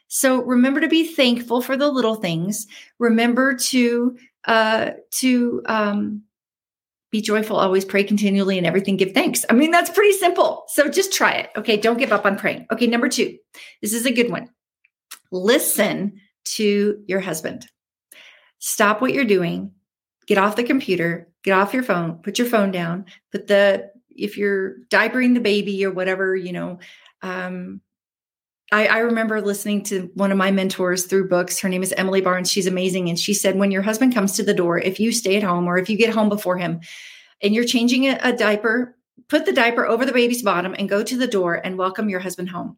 So 0.08 0.44
remember 0.44 0.80
to 0.80 0.88
be 0.88 1.08
thankful 1.08 1.62
for 1.62 1.76
the 1.76 1.90
little 1.90 2.16
things. 2.16 2.68
Remember 3.00 3.56
to 3.56 4.18
uh, 4.46 4.92
to 5.12 5.62
um, 5.66 6.22
be 7.10 7.22
joyful, 7.22 7.56
always 7.56 7.86
pray 7.86 8.04
continually, 8.04 8.58
and 8.58 8.68
everything 8.68 8.98
give 8.98 9.14
thanks. 9.14 9.46
I 9.50 9.54
mean, 9.54 9.72
that's 9.72 9.90
pretty 9.90 10.16
simple. 10.18 10.66
So 10.68 10.90
just 10.90 11.14
try 11.14 11.32
it. 11.32 11.50
Okay, 11.56 11.78
don't 11.78 11.98
give 11.98 12.12
up 12.12 12.26
on 12.26 12.38
praying. 12.38 12.68
Okay, 12.72 12.86
number 12.86 13.10
two, 13.10 13.38
this 13.82 13.94
is 13.94 14.06
a 14.06 14.12
good 14.12 14.30
one 14.30 14.50
listen 15.34 16.22
to 16.46 17.04
your 17.08 17.20
husband. 17.20 17.68
Stop 18.60 19.02
what 19.02 19.14
you're 19.14 19.26
doing, 19.26 19.72
get 20.28 20.38
off 20.38 20.56
the 20.56 20.64
computer, 20.64 21.28
get 21.44 21.54
off 21.54 21.74
your 21.74 21.84
phone, 21.84 22.16
put 22.18 22.40
your 22.40 22.48
phone 22.48 22.72
down, 22.72 23.06
put 23.32 23.48
the, 23.48 23.92
if 24.10 24.38
you're 24.38 24.78
diapering 24.90 25.34
the 25.34 25.40
baby 25.40 25.86
or 25.86 25.92
whatever, 25.92 26.36
you 26.36 26.54
know, 26.54 26.80
um, 27.22 27.82
I, 28.72 28.88
I, 28.88 28.98
remember 29.00 29.40
listening 29.40 29.84
to 29.84 30.10
one 30.16 30.32
of 30.32 30.38
my 30.38 30.50
mentors 30.50 31.06
through 31.06 31.30
books. 31.30 31.60
Her 31.60 31.70
name 31.70 31.84
is 31.84 31.94
Emilie 31.96 32.22
Barnes. 32.22 32.52
She's 32.52 32.66
amazing. 32.66 33.08
And 33.08 33.20
she 33.20 33.34
said, 33.34 33.58
when 33.58 33.72
your 33.72 33.84
husband 33.84 34.14
comes 34.14 34.34
to 34.34 34.44
the 34.44 34.54
door, 34.54 34.80
if 34.80 35.00
you 35.00 35.12
stay 35.12 35.38
at 35.38 35.44
home 35.44 35.68
or 35.68 35.78
if 35.78 35.90
you 35.90 35.98
get 35.98 36.14
home 36.14 36.28
before 36.28 36.58
him 36.58 36.82
and 37.42 37.54
you're 37.54 37.66
changing 37.66 38.06
a, 38.08 38.18
a 38.24 38.34
diaper, 38.34 38.98
put 39.30 39.46
the 39.46 39.54
diaper 39.54 39.86
over 39.86 40.06
the 40.06 40.12
baby's 40.12 40.42
bottom 40.42 40.76
and 40.78 40.90
go 40.90 41.04
to 41.04 41.18
the 41.18 41.28
door 41.28 41.62
and 41.64 41.78
welcome 41.78 42.10
your 42.10 42.20
husband 42.20 42.50
home. 42.50 42.78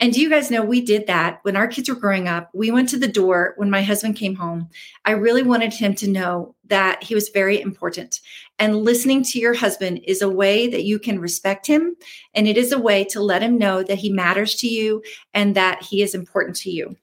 And 0.00 0.12
do 0.12 0.20
you 0.20 0.28
guys 0.28 0.50
know 0.50 0.64
we 0.64 0.80
did 0.80 1.06
that 1.06 1.38
when 1.42 1.56
our 1.56 1.68
kids 1.68 1.88
were 1.88 1.94
growing 1.94 2.26
up? 2.26 2.50
We 2.52 2.70
went 2.70 2.88
to 2.88 2.98
the 2.98 3.06
door 3.06 3.54
when 3.56 3.70
my 3.70 3.82
husband 3.82 4.16
came 4.16 4.34
home. 4.34 4.68
I 5.04 5.12
really 5.12 5.42
wanted 5.42 5.72
him 5.72 5.94
to 5.96 6.10
know 6.10 6.56
that 6.66 7.04
he 7.04 7.14
was 7.14 7.28
very 7.28 7.60
important. 7.60 8.20
And 8.58 8.82
listening 8.82 9.22
to 9.24 9.38
your 9.38 9.54
husband 9.54 10.00
is 10.04 10.20
a 10.20 10.28
way 10.28 10.66
that 10.68 10.82
you 10.82 10.98
can 10.98 11.20
respect 11.20 11.66
him. 11.66 11.94
And 12.34 12.48
it 12.48 12.56
is 12.56 12.72
a 12.72 12.78
way 12.78 13.04
to 13.04 13.20
let 13.20 13.42
him 13.42 13.56
know 13.56 13.84
that 13.84 13.98
he 13.98 14.10
matters 14.10 14.56
to 14.56 14.68
you 14.68 15.02
and 15.32 15.54
that 15.54 15.82
he 15.82 16.02
is 16.02 16.14
important 16.14 16.56
to 16.56 16.70
you. 16.70 16.96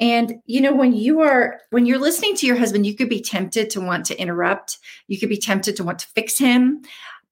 And 0.00 0.36
you 0.46 0.62
know 0.62 0.74
when 0.74 0.94
you 0.94 1.20
are 1.20 1.60
when 1.70 1.84
you're 1.84 1.98
listening 1.98 2.34
to 2.36 2.46
your 2.46 2.56
husband 2.56 2.86
you 2.86 2.96
could 2.96 3.10
be 3.10 3.20
tempted 3.20 3.68
to 3.70 3.80
want 3.80 4.06
to 4.06 4.18
interrupt. 4.18 4.78
You 5.06 5.18
could 5.18 5.28
be 5.28 5.36
tempted 5.36 5.76
to 5.76 5.84
want 5.84 5.98
to 6.00 6.08
fix 6.08 6.38
him, 6.38 6.82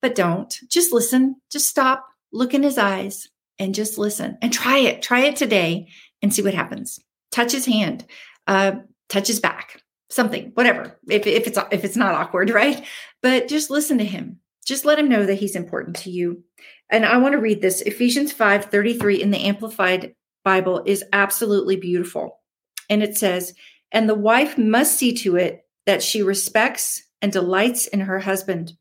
but 0.03 0.15
don't. 0.15 0.55
Just 0.69 0.93
listen. 0.93 1.37
Just 1.51 1.69
stop, 1.69 2.07
look 2.33 2.53
in 2.53 2.63
his 2.63 2.77
eyes 2.77 3.29
and 3.61 3.75
just 3.75 3.99
listen 3.99 4.39
and 4.43 4.53
try 4.53 4.79
it. 4.79 5.03
Try 5.03 5.21
it 5.21 5.37
today 5.37 5.89
and 6.23 6.35
see 6.35 6.43
what 6.43 6.55
happens. 6.55 6.99
Touch 7.31 7.53
his 7.53 7.67
hand, 7.67 8.05
uh, 8.49 8.73
touch 9.09 9.29
his 9.29 9.39
back, 9.39 9.83
something, 10.09 10.51
whatever. 10.55 10.99
If, 11.09 11.27
if 11.27 11.47
it's 11.47 11.59
if 11.71 11.85
it's 11.85 11.97
not 11.97 12.15
awkward, 12.15 12.51
right? 12.55 12.85
But 13.23 13.47
just 13.47 13.71
listen 13.71 13.99
to 13.99 14.05
him. 14.05 14.41
Just 14.67 14.85
let 14.85 14.99
him 14.99 15.09
know 15.09 15.27
that 15.27 15.39
he's 15.39 15.55
important 15.55 15.97
to 15.97 16.11
you. 16.11 16.43
And 16.91 17.07
I 17.07 17.19
want 17.19 17.33
to 17.33 17.41
read 17.41 17.63
this. 17.63 17.83
Ephesians 17.83 18.33
5 18.33 18.65
33 18.65 19.23
in 19.23 19.31
the 19.31 19.45
Amplified 19.47 20.15
Bible 20.45 20.83
is 20.87 21.05
absolutely 21.13 21.77
beautiful. 21.77 22.41
And 22.89 23.03
it 23.03 23.17
says, 23.17 23.55
And 23.93 24.09
the 24.09 24.15
wife 24.15 24.59
must 24.59 24.99
see 24.99 25.13
to 25.19 25.37
it 25.37 25.65
that 25.87 26.03
she 26.03 26.23
respects 26.23 27.03
and 27.23 27.33
delights 27.33 27.87
in 27.87 28.01
her 28.01 28.21
husband, 28.21 28.73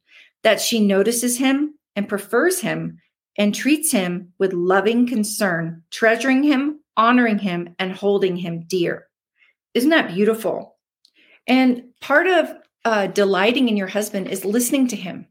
that 0.44 0.62
she 0.62 0.80
notices 0.80 1.38
him 1.38 1.76
and 1.96 2.10
prefers 2.10 2.62
him 2.62 3.00
and 3.38 3.54
treats 3.56 3.92
him 3.92 4.34
with 4.38 4.54
loving 4.54 5.08
concern, 5.08 5.84
treasuring 5.92 6.44
him, 6.44 6.80
honoring 6.98 7.40
him, 7.40 7.76
and 7.80 7.94
holding 7.94 8.36
him 8.36 8.66
dear. 8.68 9.08
Isn't 9.74 9.92
that 9.92 10.14
beautiful? 10.14 10.76
And 11.48 11.84
part 12.02 12.28
of 12.28 12.52
uh, 12.86 13.08
delighting 13.08 13.70
in 13.70 13.78
your 13.78 13.88
husband 13.88 14.28
is 14.28 14.46
listening 14.46 14.88
to 14.90 14.96
him. 14.96 15.28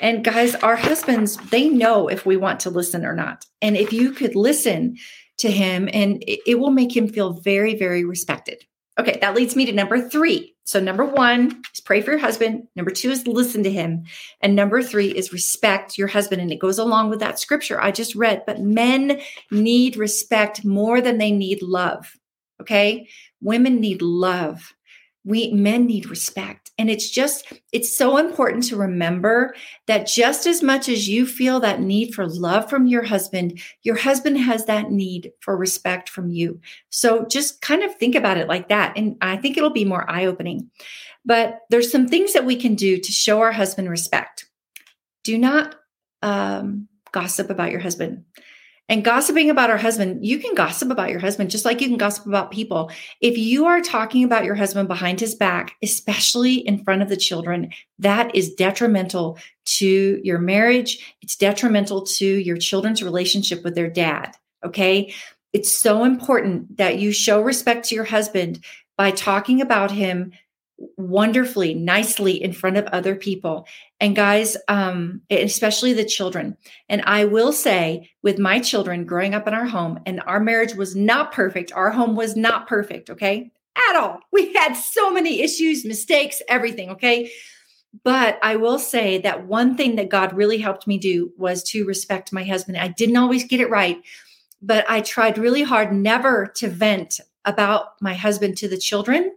And 0.00 0.24
guys, 0.24 0.54
our 0.56 0.76
husbands, 0.76 1.36
they 1.50 1.68
know 1.68 2.08
if 2.08 2.24
we 2.24 2.36
want 2.36 2.60
to 2.60 2.70
listen 2.70 3.04
or 3.04 3.14
not. 3.14 3.44
And 3.60 3.76
if 3.76 3.92
you 3.92 4.12
could 4.12 4.34
listen 4.34 4.96
to 5.38 5.50
him, 5.50 5.88
and 5.92 6.22
it, 6.26 6.40
it 6.46 6.58
will 6.58 6.70
make 6.70 6.96
him 6.96 7.08
feel 7.08 7.34
very, 7.34 7.74
very 7.74 8.04
respected. 8.04 8.64
Okay, 9.00 9.16
that 9.22 9.34
leads 9.34 9.56
me 9.56 9.64
to 9.64 9.72
number 9.72 10.10
three. 10.10 10.54
So, 10.64 10.78
number 10.78 11.06
one 11.06 11.62
is 11.72 11.80
pray 11.80 12.02
for 12.02 12.10
your 12.10 12.20
husband. 12.20 12.68
Number 12.76 12.90
two 12.90 13.10
is 13.10 13.26
listen 13.26 13.62
to 13.62 13.70
him. 13.70 14.04
And 14.42 14.54
number 14.54 14.82
three 14.82 15.08
is 15.08 15.32
respect 15.32 15.96
your 15.96 16.06
husband. 16.06 16.42
And 16.42 16.52
it 16.52 16.60
goes 16.60 16.78
along 16.78 17.08
with 17.08 17.20
that 17.20 17.38
scripture 17.38 17.80
I 17.80 17.92
just 17.92 18.14
read. 18.14 18.42
But 18.46 18.60
men 18.60 19.22
need 19.50 19.96
respect 19.96 20.66
more 20.66 21.00
than 21.00 21.16
they 21.16 21.30
need 21.30 21.62
love. 21.62 22.14
Okay, 22.60 23.08
women 23.40 23.80
need 23.80 24.02
love 24.02 24.74
we 25.24 25.52
men 25.52 25.86
need 25.86 26.08
respect. 26.08 26.70
And 26.78 26.88
it's 26.88 27.10
just 27.10 27.52
it's 27.72 27.94
so 27.94 28.16
important 28.16 28.64
to 28.64 28.76
remember 28.76 29.54
that 29.86 30.06
just 30.06 30.46
as 30.46 30.62
much 30.62 30.88
as 30.88 31.08
you 31.08 31.26
feel 31.26 31.60
that 31.60 31.80
need 31.80 32.14
for 32.14 32.26
love 32.26 32.70
from 32.70 32.86
your 32.86 33.02
husband 33.02 33.60
your 33.82 33.96
husband 33.96 34.38
has 34.38 34.64
that 34.64 34.90
need 34.90 35.32
for 35.40 35.56
respect 35.56 36.08
from 36.08 36.30
you. 36.30 36.60
So 36.88 37.26
just 37.26 37.60
kind 37.60 37.82
of 37.82 37.94
think 37.96 38.14
about 38.14 38.38
it 38.38 38.48
like 38.48 38.68
that. 38.68 38.96
And 38.96 39.16
i 39.20 39.36
think 39.36 39.56
it'll 39.56 39.70
be 39.70 39.84
more 39.84 40.10
eye 40.10 40.24
opening 40.24 40.70
but 41.24 41.60
there's 41.70 41.92
some 41.92 42.08
things 42.08 42.32
that 42.32 42.44
we 42.44 42.56
can 42.56 42.74
do 42.74 42.98
to 42.98 43.12
show 43.12 43.40
our 43.40 43.52
husband 43.52 43.90
respect. 43.90 44.46
Do 45.24 45.36
not 45.36 45.76
um, 46.22 46.88
gossip 47.12 47.50
about 47.50 47.70
your 47.70 47.80
husband 47.80 48.24
and 48.90 49.04
gossiping 49.04 49.48
about 49.50 49.70
our 49.70 49.76
husband, 49.76 50.26
you 50.26 50.38
can 50.38 50.52
gossip 50.54 50.90
about 50.90 51.10
your 51.10 51.20
husband 51.20 51.48
just 51.48 51.64
like 51.64 51.80
you 51.80 51.86
can 51.86 51.96
gossip 51.96 52.26
about 52.26 52.50
people. 52.50 52.90
If 53.20 53.38
you 53.38 53.66
are 53.66 53.80
talking 53.80 54.24
about 54.24 54.44
your 54.44 54.56
husband 54.56 54.88
behind 54.88 55.20
his 55.20 55.36
back, 55.36 55.76
especially 55.80 56.54
in 56.56 56.82
front 56.82 57.00
of 57.00 57.08
the 57.08 57.16
children, 57.16 57.70
that 58.00 58.34
is 58.34 58.52
detrimental 58.52 59.38
to 59.76 60.20
your 60.24 60.40
marriage. 60.40 61.14
It's 61.22 61.36
detrimental 61.36 62.04
to 62.06 62.26
your 62.26 62.56
children's 62.56 63.00
relationship 63.00 63.62
with 63.62 63.76
their 63.76 63.88
dad. 63.88 64.32
Okay. 64.66 65.14
It's 65.52 65.72
so 65.72 66.02
important 66.02 66.76
that 66.78 66.98
you 66.98 67.12
show 67.12 67.40
respect 67.40 67.86
to 67.86 67.94
your 67.94 68.04
husband 68.04 68.64
by 68.98 69.12
talking 69.12 69.60
about 69.60 69.92
him 69.92 70.32
wonderfully, 70.96 71.74
nicely 71.74 72.42
in 72.42 72.52
front 72.52 72.76
of 72.76 72.86
other 72.86 73.14
people. 73.14 73.66
And 74.00 74.16
guys, 74.16 74.56
um, 74.68 75.20
especially 75.30 75.92
the 75.92 76.04
children. 76.04 76.56
And 76.88 77.02
I 77.02 77.24
will 77.26 77.52
say, 77.52 78.10
with 78.22 78.38
my 78.38 78.60
children 78.60 79.04
growing 79.04 79.34
up 79.34 79.46
in 79.46 79.54
our 79.54 79.66
home, 79.66 80.00
and 80.06 80.22
our 80.26 80.40
marriage 80.40 80.74
was 80.74 80.96
not 80.96 81.32
perfect, 81.32 81.72
our 81.72 81.90
home 81.90 82.16
was 82.16 82.34
not 82.34 82.66
perfect, 82.66 83.10
okay? 83.10 83.50
At 83.90 83.96
all. 83.96 84.20
We 84.32 84.52
had 84.54 84.74
so 84.74 85.10
many 85.10 85.42
issues, 85.42 85.84
mistakes, 85.84 86.40
everything, 86.48 86.90
okay? 86.90 87.30
But 88.04 88.38
I 88.42 88.56
will 88.56 88.78
say 88.78 89.18
that 89.18 89.46
one 89.46 89.76
thing 89.76 89.96
that 89.96 90.08
God 90.08 90.32
really 90.32 90.58
helped 90.58 90.86
me 90.86 90.96
do 90.96 91.32
was 91.36 91.62
to 91.64 91.84
respect 91.84 92.32
my 92.32 92.44
husband. 92.44 92.78
I 92.78 92.88
didn't 92.88 93.16
always 93.16 93.44
get 93.44 93.60
it 93.60 93.68
right, 93.68 94.00
but 94.62 94.88
I 94.88 95.00
tried 95.00 95.38
really 95.38 95.62
hard 95.62 95.92
never 95.92 96.46
to 96.56 96.68
vent 96.68 97.20
about 97.44 98.00
my 98.00 98.14
husband 98.14 98.56
to 98.58 98.68
the 98.68 98.78
children. 98.78 99.34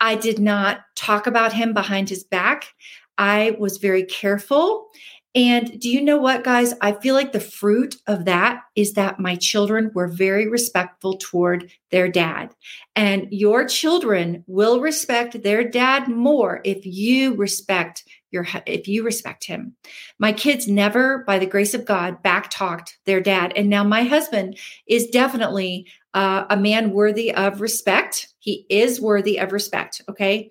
I 0.00 0.14
did 0.14 0.38
not 0.38 0.80
talk 0.96 1.26
about 1.26 1.52
him 1.52 1.74
behind 1.74 2.08
his 2.08 2.24
back. 2.24 2.72
I 3.16 3.56
was 3.58 3.78
very 3.78 4.04
careful. 4.04 4.88
And 5.34 5.78
do 5.78 5.90
you 5.90 6.00
know 6.00 6.16
what, 6.16 6.42
guys? 6.42 6.74
I 6.80 6.92
feel 6.92 7.14
like 7.14 7.32
the 7.32 7.40
fruit 7.40 7.96
of 8.06 8.24
that 8.24 8.62
is 8.74 8.94
that 8.94 9.20
my 9.20 9.36
children 9.36 9.90
were 9.94 10.08
very 10.08 10.48
respectful 10.48 11.16
toward 11.18 11.70
their 11.90 12.08
dad. 12.08 12.54
And 12.96 13.28
your 13.30 13.66
children 13.68 14.42
will 14.46 14.80
respect 14.80 15.42
their 15.42 15.62
dad 15.62 16.08
more 16.08 16.60
if 16.64 16.84
you 16.84 17.34
respect 17.36 18.04
your 18.30 18.46
if 18.66 18.88
you 18.88 19.04
respect 19.04 19.44
him. 19.44 19.76
My 20.18 20.32
kids 20.32 20.66
never 20.66 21.18
by 21.26 21.38
the 21.38 21.46
grace 21.46 21.74
of 21.74 21.84
God 21.84 22.22
backtalked 22.22 22.94
their 23.06 23.20
dad. 23.20 23.52
And 23.54 23.70
now 23.70 23.84
my 23.84 24.02
husband 24.02 24.58
is 24.86 25.06
definitely 25.06 25.86
uh, 26.14 26.44
a 26.50 26.56
man 26.56 26.92
worthy 26.92 27.34
of 27.34 27.60
respect. 27.60 28.28
He 28.38 28.66
is 28.68 29.00
worthy 29.00 29.38
of 29.38 29.52
respect. 29.52 30.02
Okay. 30.08 30.50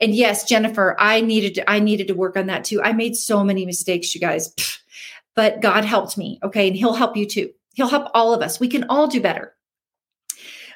And 0.00 0.14
yes, 0.14 0.44
Jennifer, 0.44 0.94
I 0.98 1.20
needed 1.20 1.56
to, 1.56 1.70
I 1.70 1.80
needed 1.80 2.08
to 2.08 2.14
work 2.14 2.36
on 2.36 2.46
that 2.46 2.64
too. 2.64 2.80
I 2.82 2.92
made 2.92 3.16
so 3.16 3.42
many 3.42 3.66
mistakes, 3.66 4.14
you 4.14 4.20
guys, 4.20 4.54
but 5.34 5.60
God 5.60 5.84
helped 5.84 6.16
me. 6.16 6.38
Okay. 6.42 6.68
And 6.68 6.76
he'll 6.76 6.94
help 6.94 7.16
you 7.16 7.26
too. 7.26 7.50
He'll 7.74 7.88
help 7.88 8.08
all 8.14 8.32
of 8.34 8.42
us. 8.42 8.60
We 8.60 8.68
can 8.68 8.84
all 8.88 9.06
do 9.06 9.20
better. 9.20 9.54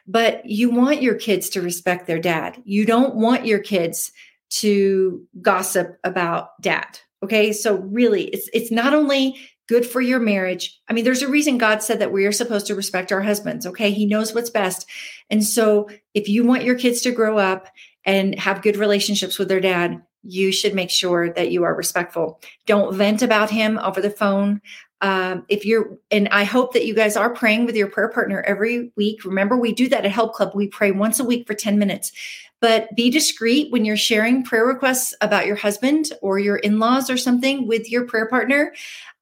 But 0.06 0.46
you 0.46 0.70
want 0.70 1.02
your 1.02 1.14
kids 1.14 1.48
to 1.50 1.62
respect 1.62 2.06
their 2.06 2.18
dad. 2.18 2.60
You 2.64 2.84
don't 2.84 3.14
want 3.14 3.46
your 3.46 3.60
kids 3.60 4.12
to 4.50 5.24
gossip 5.40 5.98
about 6.04 6.60
dad. 6.60 6.98
Okay? 7.22 7.52
So 7.52 7.76
really, 7.76 8.24
it's 8.24 8.48
it's 8.52 8.72
not 8.72 8.94
only 8.94 9.36
good 9.68 9.86
for 9.86 10.00
your 10.00 10.20
marriage. 10.20 10.80
I 10.88 10.92
mean, 10.92 11.04
there's 11.04 11.22
a 11.22 11.28
reason 11.28 11.58
God 11.58 11.82
said 11.82 12.00
that 12.00 12.12
we 12.12 12.26
are 12.26 12.32
supposed 12.32 12.66
to 12.66 12.74
respect 12.74 13.12
our 13.12 13.22
husbands, 13.22 13.66
okay? 13.66 13.90
He 13.90 14.06
knows 14.06 14.34
what's 14.34 14.50
best. 14.50 14.86
And 15.30 15.44
so, 15.44 15.88
if 16.14 16.28
you 16.28 16.44
want 16.44 16.64
your 16.64 16.74
kids 16.74 17.00
to 17.02 17.12
grow 17.12 17.38
up 17.38 17.68
and 18.04 18.38
have 18.38 18.62
good 18.62 18.76
relationships 18.76 19.38
with 19.38 19.48
their 19.48 19.60
dad, 19.60 20.02
you 20.22 20.52
should 20.52 20.74
make 20.74 20.90
sure 20.90 21.32
that 21.32 21.50
you 21.50 21.64
are 21.64 21.74
respectful. 21.74 22.40
Don't 22.66 22.94
vent 22.94 23.22
about 23.22 23.50
him 23.50 23.78
over 23.78 24.00
the 24.00 24.10
phone. 24.10 24.60
Um, 25.00 25.44
if 25.48 25.64
you're, 25.64 25.98
and 26.12 26.28
I 26.28 26.44
hope 26.44 26.74
that 26.74 26.86
you 26.86 26.94
guys 26.94 27.16
are 27.16 27.34
praying 27.34 27.66
with 27.66 27.74
your 27.74 27.88
prayer 27.88 28.08
partner 28.08 28.40
every 28.46 28.92
week. 28.96 29.24
Remember, 29.24 29.56
we 29.56 29.72
do 29.72 29.88
that 29.88 30.04
at 30.04 30.12
Help 30.12 30.34
Club. 30.34 30.52
We 30.54 30.68
pray 30.68 30.92
once 30.92 31.18
a 31.18 31.24
week 31.24 31.46
for 31.46 31.54
10 31.54 31.76
minutes. 31.76 32.12
But 32.62 32.94
be 32.94 33.10
discreet 33.10 33.72
when 33.72 33.84
you're 33.84 33.96
sharing 33.96 34.44
prayer 34.44 34.64
requests 34.64 35.14
about 35.20 35.46
your 35.46 35.56
husband 35.56 36.12
or 36.22 36.38
your 36.38 36.56
in 36.56 36.78
laws 36.78 37.10
or 37.10 37.16
something 37.16 37.66
with 37.66 37.90
your 37.90 38.06
prayer 38.06 38.28
partner 38.28 38.72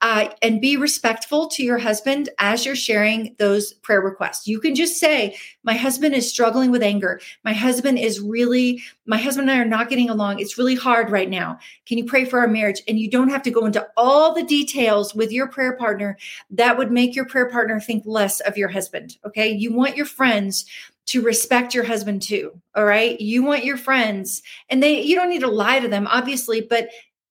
uh, 0.03 0.29
and 0.41 0.61
be 0.61 0.77
respectful 0.77 1.49
to 1.49 1.63
your 1.63 1.79
husband 1.79 2.31
as 2.39 2.65
you're 2.65 2.77
sharing 2.77 3.35
those 3.39 3.75
prayer 3.75 4.01
requests. 4.01 4.47
You 4.47 4.59
can 4.59 4.75
just 4.75 4.99
say, 4.99 5.37
My 5.63 5.75
husband 5.75 6.15
is 6.15 6.31
struggling 6.31 6.71
with 6.71 6.83
anger. 6.83 7.21
My 7.45 7.53
husband 7.53 7.99
is 7.99 8.21
really, 8.21 8.83
my 9.05 9.19
husband 9.19 9.51
and 9.51 9.59
I 9.59 9.63
are 9.63 9.69
not 9.69 9.91
getting 9.91 10.09
along. 10.09 10.39
It's 10.39 10.57
really 10.57 10.75
hard 10.75 11.11
right 11.11 11.29
now. 11.29 11.59
Can 11.85 11.99
you 11.99 12.05
pray 12.05 12.25
for 12.25 12.41
our 12.41 12.49
marriage? 12.49 12.81
And 12.89 12.99
you 12.99 13.11
don't 13.11 13.29
have 13.29 13.43
to 13.43 13.51
go 13.51 13.67
into 13.67 13.87
all 13.97 14.35
the 14.35 14.43
details 14.43 15.15
with 15.15 15.33
your 15.33 15.49
prayer 15.49 15.77
partner. 15.77 16.17
That 16.51 16.79
would 16.79 16.91
make 16.91 17.15
your 17.15 17.27
prayer 17.27 17.51
partner 17.51 17.79
think 17.79 18.05
less 18.07 18.41
of 18.41 18.57
your 18.57 18.69
husband. 18.69 19.19
Okay. 19.27 19.51
You 19.51 19.73
want 19.73 19.97
your 19.97 20.07
friends 20.07 20.65
to 21.11 21.23
respect 21.23 21.75
your 21.75 21.83
husband 21.83 22.23
too. 22.23 22.53
All 22.77 22.85
right. 22.85 23.21
You 23.21 23.43
want 23.43 23.65
your 23.65 23.77
friends, 23.77 24.43
and 24.69 24.81
they, 24.81 25.03
you 25.03 25.17
don't 25.17 25.29
need 25.29 25.41
to 25.41 25.51
lie 25.51 25.81
to 25.81 25.89
them, 25.89 26.07
obviously, 26.07 26.61
but 26.61 26.89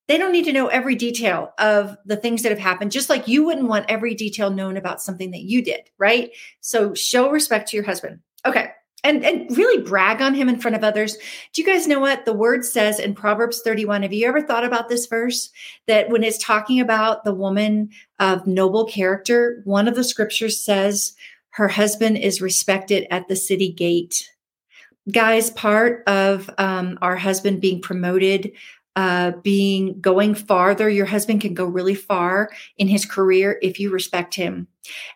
they 0.09 0.17
don't 0.17 0.33
need 0.33 0.45
to 0.45 0.53
know 0.53 0.67
every 0.67 0.95
detail 0.95 1.53
of 1.57 1.95
the 2.05 2.17
things 2.17 2.41
that 2.41 2.51
have 2.51 2.59
happened, 2.59 2.91
just 2.91 3.09
like 3.09 3.29
you 3.29 3.45
wouldn't 3.45 3.69
want 3.69 3.85
every 3.87 4.15
detail 4.15 4.49
known 4.49 4.75
about 4.75 5.01
something 5.01 5.31
that 5.31 5.43
you 5.43 5.61
did, 5.63 5.89
right? 5.97 6.31
So 6.59 6.93
show 6.93 7.29
respect 7.29 7.69
to 7.69 7.77
your 7.77 7.85
husband. 7.85 8.19
Okay. 8.45 8.71
And, 9.01 9.23
and 9.23 9.55
really 9.55 9.81
brag 9.81 10.21
on 10.21 10.33
him 10.33 10.49
in 10.49 10.59
front 10.59 10.75
of 10.75 10.83
others. 10.83 11.15
Do 11.53 11.61
you 11.61 11.65
guys 11.65 11.87
know 11.87 12.01
what 12.01 12.25
the 12.25 12.33
word 12.33 12.65
says 12.65 12.99
in 12.99 13.15
Proverbs 13.15 13.61
31? 13.61 14.01
Have 14.01 14.11
you 14.11 14.27
ever 14.27 14.41
thought 14.41 14.65
about 14.65 14.89
this 14.89 15.05
verse? 15.05 15.51
That 15.87 16.09
when 16.09 16.23
it's 16.23 16.37
talking 16.37 16.81
about 16.81 17.23
the 17.23 17.33
woman 17.33 17.91
of 18.19 18.45
noble 18.45 18.83
character, 18.83 19.61
one 19.63 19.87
of 19.87 19.95
the 19.95 20.03
scriptures 20.03 20.61
says 20.61 21.15
her 21.51 21.67
husband 21.67 22.17
is 22.17 22.41
respected 22.41 23.07
at 23.11 23.27
the 23.27 23.35
city 23.35 23.71
gate. 23.71 24.29
Guys, 25.11 25.49
part 25.49 26.03
of 26.07 26.49
um, 26.57 26.99
our 27.01 27.15
husband 27.15 27.61
being 27.61 27.81
promoted 27.81 28.51
uh, 28.99 29.31
being 29.43 29.97
going 30.01 30.35
farther. 30.35 30.89
Your 30.89 31.05
husband 31.05 31.39
can 31.39 31.53
go 31.53 31.63
really 31.63 31.95
far 31.95 32.49
in 32.77 32.89
his 32.89 33.05
career 33.05 33.57
if 33.61 33.79
you 33.79 33.91
respect 33.91 34.35
him. 34.35 34.67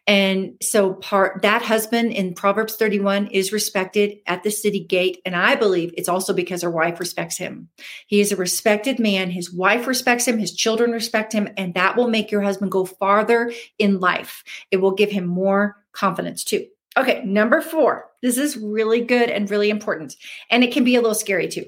And 0.08 0.54
so 0.62 0.94
part 0.94 1.42
that 1.42 1.64
husband 1.64 2.14
in 2.14 2.34
Proverbs 2.34 2.78
31 2.78 3.28
is 3.28 3.52
respected 3.52 4.20
at 4.26 4.44
the 4.44 4.52
city 4.52 4.80
gate. 4.80 5.20
And 5.26 5.36
I 5.36 5.56
believe 5.56 5.94
it's 5.98 6.08
also 6.08 6.32
because 6.32 6.62
her 6.62 6.72
wife 6.72 6.98
respects 6.98 7.38
him. 7.38 7.68
He 8.08 8.22
is 8.22 8.32
a 8.32 8.38
respected 8.38 9.00
man. 9.00 9.30
His 9.30 9.52
wife 9.52 9.86
respects 9.86 10.28
him. 10.30 10.38
His 10.38 10.56
children 10.56 10.92
respect 10.92 11.34
him. 11.34 11.50
And 11.58 11.74
that 11.74 11.98
will 11.98 12.08
make 12.08 12.32
your 12.32 12.42
husband 12.42 12.72
go 12.72 12.86
farther 12.86 13.52
in 13.80 14.00
life. 14.00 14.46
It 14.72 14.78
will 14.78 14.94
give 14.94 15.12
him 15.12 15.26
more 15.26 15.83
confidence 15.94 16.44
too. 16.44 16.66
Okay, 16.98 17.24
number 17.26 17.62
four. 17.62 18.10
This 18.22 18.38
is 18.38 18.58
really 18.58 19.02
good 19.02 19.30
and 19.30 19.50
really 19.50 19.70
important. 19.70 20.16
And 20.50 20.64
it 20.64 20.72
can 20.72 20.84
be 20.84 20.96
a 20.96 21.02
little 21.02 21.16
scary 21.16 21.48
too 21.48 21.66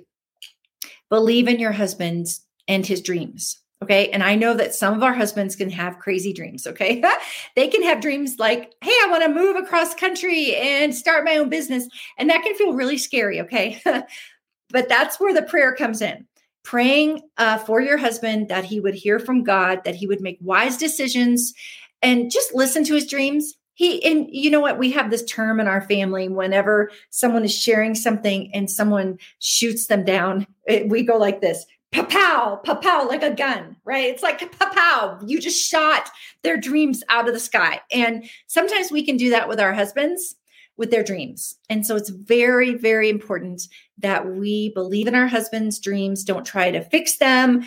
believe 1.10 1.48
in 1.48 1.60
your 1.60 1.72
husband 1.72 2.28
and 2.68 2.86
his 2.86 3.02
dreams. 3.02 3.62
Okay. 3.84 4.10
And 4.10 4.24
I 4.24 4.36
know 4.36 4.54
that 4.54 4.74
some 4.74 4.96
of 4.96 5.04
our 5.04 5.14
husbands 5.14 5.56
can 5.56 5.70
have 5.70 6.00
crazy 6.00 6.34
dreams. 6.34 6.66
Okay. 6.66 7.04
they 7.56 7.68
can 7.68 7.84
have 7.84 8.02
dreams 8.02 8.38
like, 8.40 8.74
hey, 8.82 8.92
I 9.04 9.08
want 9.10 9.24
to 9.24 9.30
move 9.30 9.58
across 9.58 9.94
country 9.94 10.56
and 10.56 10.96
start 10.96 11.26
my 11.26 11.38
own 11.38 11.50
business. 11.50 11.88
And 12.18 12.30
that 12.30 12.42
can 12.44 12.56
feel 12.56 12.74
really 12.74 12.98
scary. 12.98 13.42
Okay. 13.42 13.82
but 14.70 14.90
that's 14.90 15.20
where 15.20 15.34
the 15.34 15.44
prayer 15.44 15.76
comes 15.76 16.02
in 16.02 16.26
praying 16.64 17.22
uh, 17.38 17.60
for 17.60 17.80
your 17.80 17.98
husband 17.98 18.50
that 18.50 18.66
he 18.66 18.80
would 18.80 18.96
hear 18.96 19.20
from 19.20 19.44
God, 19.44 19.84
that 19.86 19.94
he 19.94 20.08
would 20.08 20.22
make 20.22 20.40
wise 20.42 20.78
decisions 20.78 21.54
and 22.02 22.32
just 22.32 22.56
listen 22.56 22.84
to 22.86 22.96
his 22.96 23.06
dreams 23.06 23.56
he 23.76 24.04
and 24.04 24.28
you 24.32 24.50
know 24.50 24.62
what? 24.62 24.80
We 24.80 24.92
have 24.92 25.12
this 25.12 25.24
term 25.26 25.60
in 25.60 25.68
our 25.68 25.82
family 25.82 26.28
whenever 26.28 26.90
someone 27.12 27.44
is 27.44 27.56
sharing 27.56 27.94
something 27.94 28.50
and 28.54 28.72
someone 28.72 29.20
shoots 29.40 29.88
them 29.88 30.04
down 30.04 30.48
it, 30.66 30.90
we 30.90 31.04
go 31.04 31.18
like 31.18 31.42
this 31.42 31.66
pow 31.92 32.56
pow 32.58 33.08
like 33.08 33.24
a 33.24 33.34
gun 33.34 33.76
right? 33.86 34.06
It's 34.06 34.24
like 34.24 34.40
pow 34.60 35.20
you 35.26 35.40
just 35.40 35.64
shot 35.64 36.10
their 36.42 36.58
dreams 36.58 37.04
out 37.10 37.28
of 37.28 37.34
the 37.34 37.40
sky. 37.40 37.82
And 37.92 38.26
sometimes 38.48 38.92
we 38.92 39.06
can 39.06 39.18
do 39.18 39.30
that 39.30 39.48
with 39.48 39.60
our 39.60 39.74
husbands 39.74 40.36
with 40.78 40.92
their 40.92 41.04
dreams. 41.04 41.56
And 41.70 41.86
so 41.86 41.96
it's 41.96 42.10
very 42.10 42.76
very 42.76 43.10
important 43.10 43.64
that 43.98 44.26
we 44.26 44.72
believe 44.74 45.08
in 45.08 45.16
our 45.16 45.28
husbands 45.28 45.80
dreams 45.80 46.24
don't 46.24 46.46
try 46.46 46.72
to 46.72 46.82
fix 46.82 47.18
them. 47.18 47.66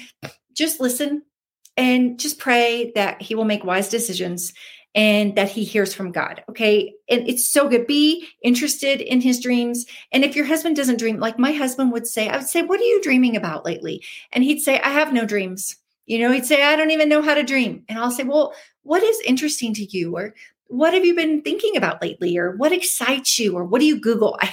Just 0.54 0.80
listen 0.80 1.22
and 1.76 2.18
just 2.18 2.38
pray 2.38 2.92
that 2.96 3.22
he 3.22 3.34
will 3.34 3.44
make 3.44 3.64
wise 3.64 3.88
decisions 3.88 4.52
and 4.98 5.36
that 5.36 5.48
he 5.48 5.62
hears 5.62 5.94
from 5.94 6.10
God. 6.10 6.42
Okay. 6.50 6.92
And 7.08 7.28
it's 7.28 7.48
so 7.48 7.68
good. 7.68 7.86
Be 7.86 8.26
interested 8.42 9.00
in 9.00 9.20
his 9.20 9.38
dreams. 9.38 9.86
And 10.10 10.24
if 10.24 10.34
your 10.34 10.44
husband 10.44 10.74
doesn't 10.74 10.98
dream, 10.98 11.20
like 11.20 11.38
my 11.38 11.52
husband 11.52 11.92
would 11.92 12.08
say, 12.08 12.28
I 12.28 12.38
would 12.38 12.48
say, 12.48 12.62
What 12.62 12.80
are 12.80 12.84
you 12.84 13.00
dreaming 13.00 13.36
about 13.36 13.64
lately? 13.64 14.02
And 14.32 14.42
he'd 14.42 14.58
say, 14.58 14.80
I 14.80 14.90
have 14.90 15.12
no 15.12 15.24
dreams. 15.24 15.76
You 16.06 16.18
know, 16.18 16.32
he'd 16.32 16.46
say, 16.46 16.64
I 16.64 16.74
don't 16.74 16.90
even 16.90 17.08
know 17.08 17.22
how 17.22 17.34
to 17.34 17.44
dream. 17.44 17.84
And 17.88 17.96
I'll 17.96 18.10
say, 18.10 18.24
Well, 18.24 18.52
what 18.82 19.04
is 19.04 19.20
interesting 19.24 19.72
to 19.74 19.84
you? 19.84 20.16
Or 20.16 20.34
what 20.68 20.92
have 20.92 21.04
you 21.04 21.14
been 21.14 21.40
thinking 21.40 21.76
about 21.76 22.02
lately? 22.02 22.36
Or 22.36 22.52
what 22.52 22.72
excites 22.72 23.38
you? 23.38 23.56
Or 23.56 23.64
what 23.64 23.80
do 23.80 23.86
you 23.86 23.98
google? 24.00 24.38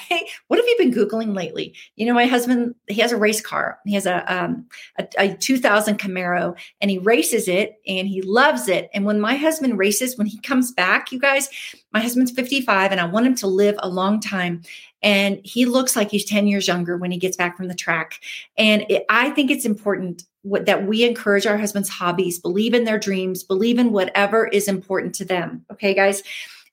What 0.48 0.60
have 0.60 0.66
you 0.68 0.76
been 0.78 0.94
googling 0.94 1.36
lately? 1.36 1.74
You 1.96 2.06
know 2.06 2.14
my 2.14 2.26
husband 2.26 2.76
he 2.88 3.02
has 3.02 3.12
a 3.12 3.18
race 3.18 3.42
car. 3.42 3.80
He 3.86 3.94
has 3.96 4.06
a, 4.06 4.34
um, 4.34 4.68
a, 4.98 5.08
a 5.18 5.34
2000 5.36 5.98
camaro 5.98 6.56
and 6.82 6.92
he 6.92 7.00
races 7.00 7.48
it 7.48 7.80
and 7.88 8.08
he 8.08 8.22
loves 8.22 8.68
it. 8.68 8.90
And 8.94 9.06
when 9.06 9.20
my 9.20 9.36
husband 9.36 9.78
races 9.78 10.18
when 10.18 10.28
he 10.28 10.40
comes 10.40 10.72
back 10.72 11.12
you 11.12 11.20
guys 11.20 11.50
my 11.94 12.00
husband's 12.00 12.32
55 12.32 12.92
and 12.92 13.02
i 13.02 13.06
want 13.06 13.26
him 13.26 13.36
to 13.36 13.48
live 13.48 13.76
a 13.80 13.90
long 13.90 14.20
time. 14.20 14.62
And 15.02 15.40
he 15.44 15.66
looks 15.66 15.96
like 15.96 16.12
he's 16.12 16.26
10 16.26 16.48
years 16.48 16.68
younger 16.68 16.98
when 16.98 17.12
he 17.12 17.18
gets 17.18 17.38
back 17.38 17.58
from 17.58 17.68
the 17.68 17.76
track. 17.76 18.20
And 18.58 18.86
it, 18.90 19.06
i 19.10 19.32
think 19.32 19.52
it's 19.52 19.66
important 19.66 20.24
what, 20.46 20.68
that 20.68 20.86
we 20.86 21.04
encourage 21.04 21.48
our 21.48 21.58
husbands' 21.58 21.90
hobbies, 21.90 22.40
believe 22.40 22.74
in 22.74 22.84
their 22.84 23.00
dreams, 23.00 23.44
believe 23.44 23.80
in 23.80 23.92
whatever 23.92 24.48
is 24.48 24.68
important 24.68 25.16
to 25.16 25.26
them. 25.26 25.66
Okay, 25.72 25.94
guys. 25.94 26.22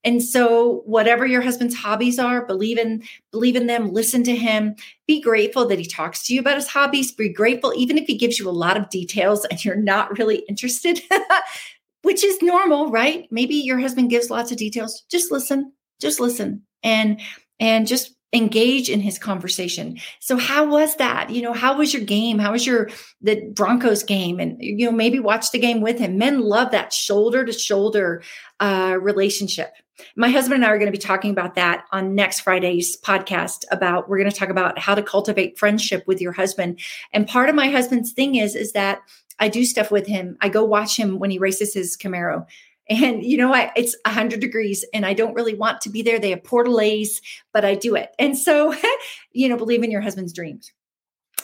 And 0.04 0.22
so 0.22 0.82
whatever 0.84 1.24
your 1.26 1.40
husband's 1.42 1.76
hobbies 1.76 2.18
are, 2.18 2.44
believe 2.44 2.76
in 2.76 3.02
believe 3.30 3.56
in 3.56 3.68
them, 3.68 3.92
listen 3.92 4.24
to 4.24 4.36
him. 4.36 4.74
Be 5.06 5.20
grateful 5.20 5.66
that 5.68 5.78
he 5.78 5.86
talks 5.86 6.26
to 6.26 6.34
you 6.34 6.40
about 6.40 6.56
his 6.56 6.68
hobbies. 6.68 7.12
Be 7.12 7.28
grateful 7.28 7.72
even 7.76 7.96
if 7.96 8.06
he 8.06 8.18
gives 8.18 8.38
you 8.38 8.48
a 8.48 8.50
lot 8.50 8.76
of 8.76 8.90
details 8.90 9.44
and 9.46 9.64
you're 9.64 9.76
not 9.76 10.18
really 10.18 10.38
interested. 10.48 11.00
Which 12.02 12.24
is 12.24 12.42
normal, 12.42 12.90
right? 12.90 13.28
Maybe 13.30 13.54
your 13.54 13.78
husband 13.78 14.10
gives 14.10 14.28
lots 14.28 14.50
of 14.50 14.58
details. 14.58 15.04
Just 15.08 15.30
listen. 15.30 15.72
Just 16.00 16.18
listen. 16.18 16.62
And 16.82 17.20
and 17.60 17.86
just 17.86 18.16
engage 18.32 18.88
in 18.88 19.00
his 19.00 19.18
conversation. 19.18 19.98
So 20.20 20.36
how 20.38 20.66
was 20.66 20.96
that? 20.96 21.30
You 21.30 21.42
know, 21.42 21.52
how 21.52 21.76
was 21.76 21.92
your 21.92 22.02
game? 22.02 22.38
How 22.38 22.52
was 22.52 22.66
your 22.66 22.88
the 23.20 23.42
Broncos 23.54 24.02
game? 24.02 24.40
And 24.40 24.56
you 24.60 24.86
know, 24.86 24.92
maybe 24.92 25.18
watch 25.18 25.50
the 25.50 25.58
game 25.58 25.80
with 25.82 25.98
him. 25.98 26.16
Men 26.16 26.40
love 26.40 26.70
that 26.70 26.92
shoulder 26.92 27.44
to 27.44 27.52
shoulder 27.52 28.22
uh, 28.60 28.96
relationship. 29.00 29.74
My 30.16 30.30
husband 30.30 30.56
and 30.56 30.64
I 30.64 30.68
are 30.68 30.78
going 30.78 30.90
to 30.90 30.98
be 30.98 30.98
talking 30.98 31.30
about 31.30 31.54
that 31.56 31.84
on 31.92 32.14
next 32.14 32.40
Friday's 32.40 32.96
podcast 32.96 33.64
about 33.70 34.08
we're 34.08 34.18
going 34.18 34.30
to 34.30 34.36
talk 34.36 34.48
about 34.48 34.78
how 34.78 34.94
to 34.94 35.02
cultivate 35.02 35.58
friendship 35.58 36.04
with 36.06 36.20
your 36.20 36.32
husband. 36.32 36.80
And 37.12 37.28
part 37.28 37.48
of 37.48 37.54
my 37.54 37.68
husband's 37.70 38.12
thing 38.12 38.36
is 38.36 38.54
is 38.54 38.72
that 38.72 39.00
I 39.38 39.48
do 39.48 39.64
stuff 39.64 39.90
with 39.90 40.06
him. 40.06 40.36
I 40.40 40.48
go 40.48 40.64
watch 40.64 40.96
him 40.96 41.18
when 41.18 41.30
he 41.30 41.38
races 41.38 41.74
his 41.74 41.96
Camaro 41.96 42.46
and 42.88 43.22
you 43.24 43.36
know, 43.36 43.54
I, 43.54 43.70
it's 43.76 43.96
100 44.04 44.40
degrees 44.40 44.84
and 44.92 45.06
I 45.06 45.14
don't 45.14 45.34
really 45.34 45.54
want 45.54 45.80
to 45.82 45.90
be 45.90 46.02
there. 46.02 46.18
They 46.18 46.30
have 46.30 46.42
portalays, 46.42 47.20
but 47.52 47.64
I 47.64 47.74
do 47.74 47.94
it. 47.94 48.10
And 48.18 48.36
so, 48.36 48.74
you 49.32 49.48
know, 49.48 49.56
believe 49.56 49.82
in 49.82 49.90
your 49.90 50.00
husband's 50.00 50.32
dreams. 50.32 50.72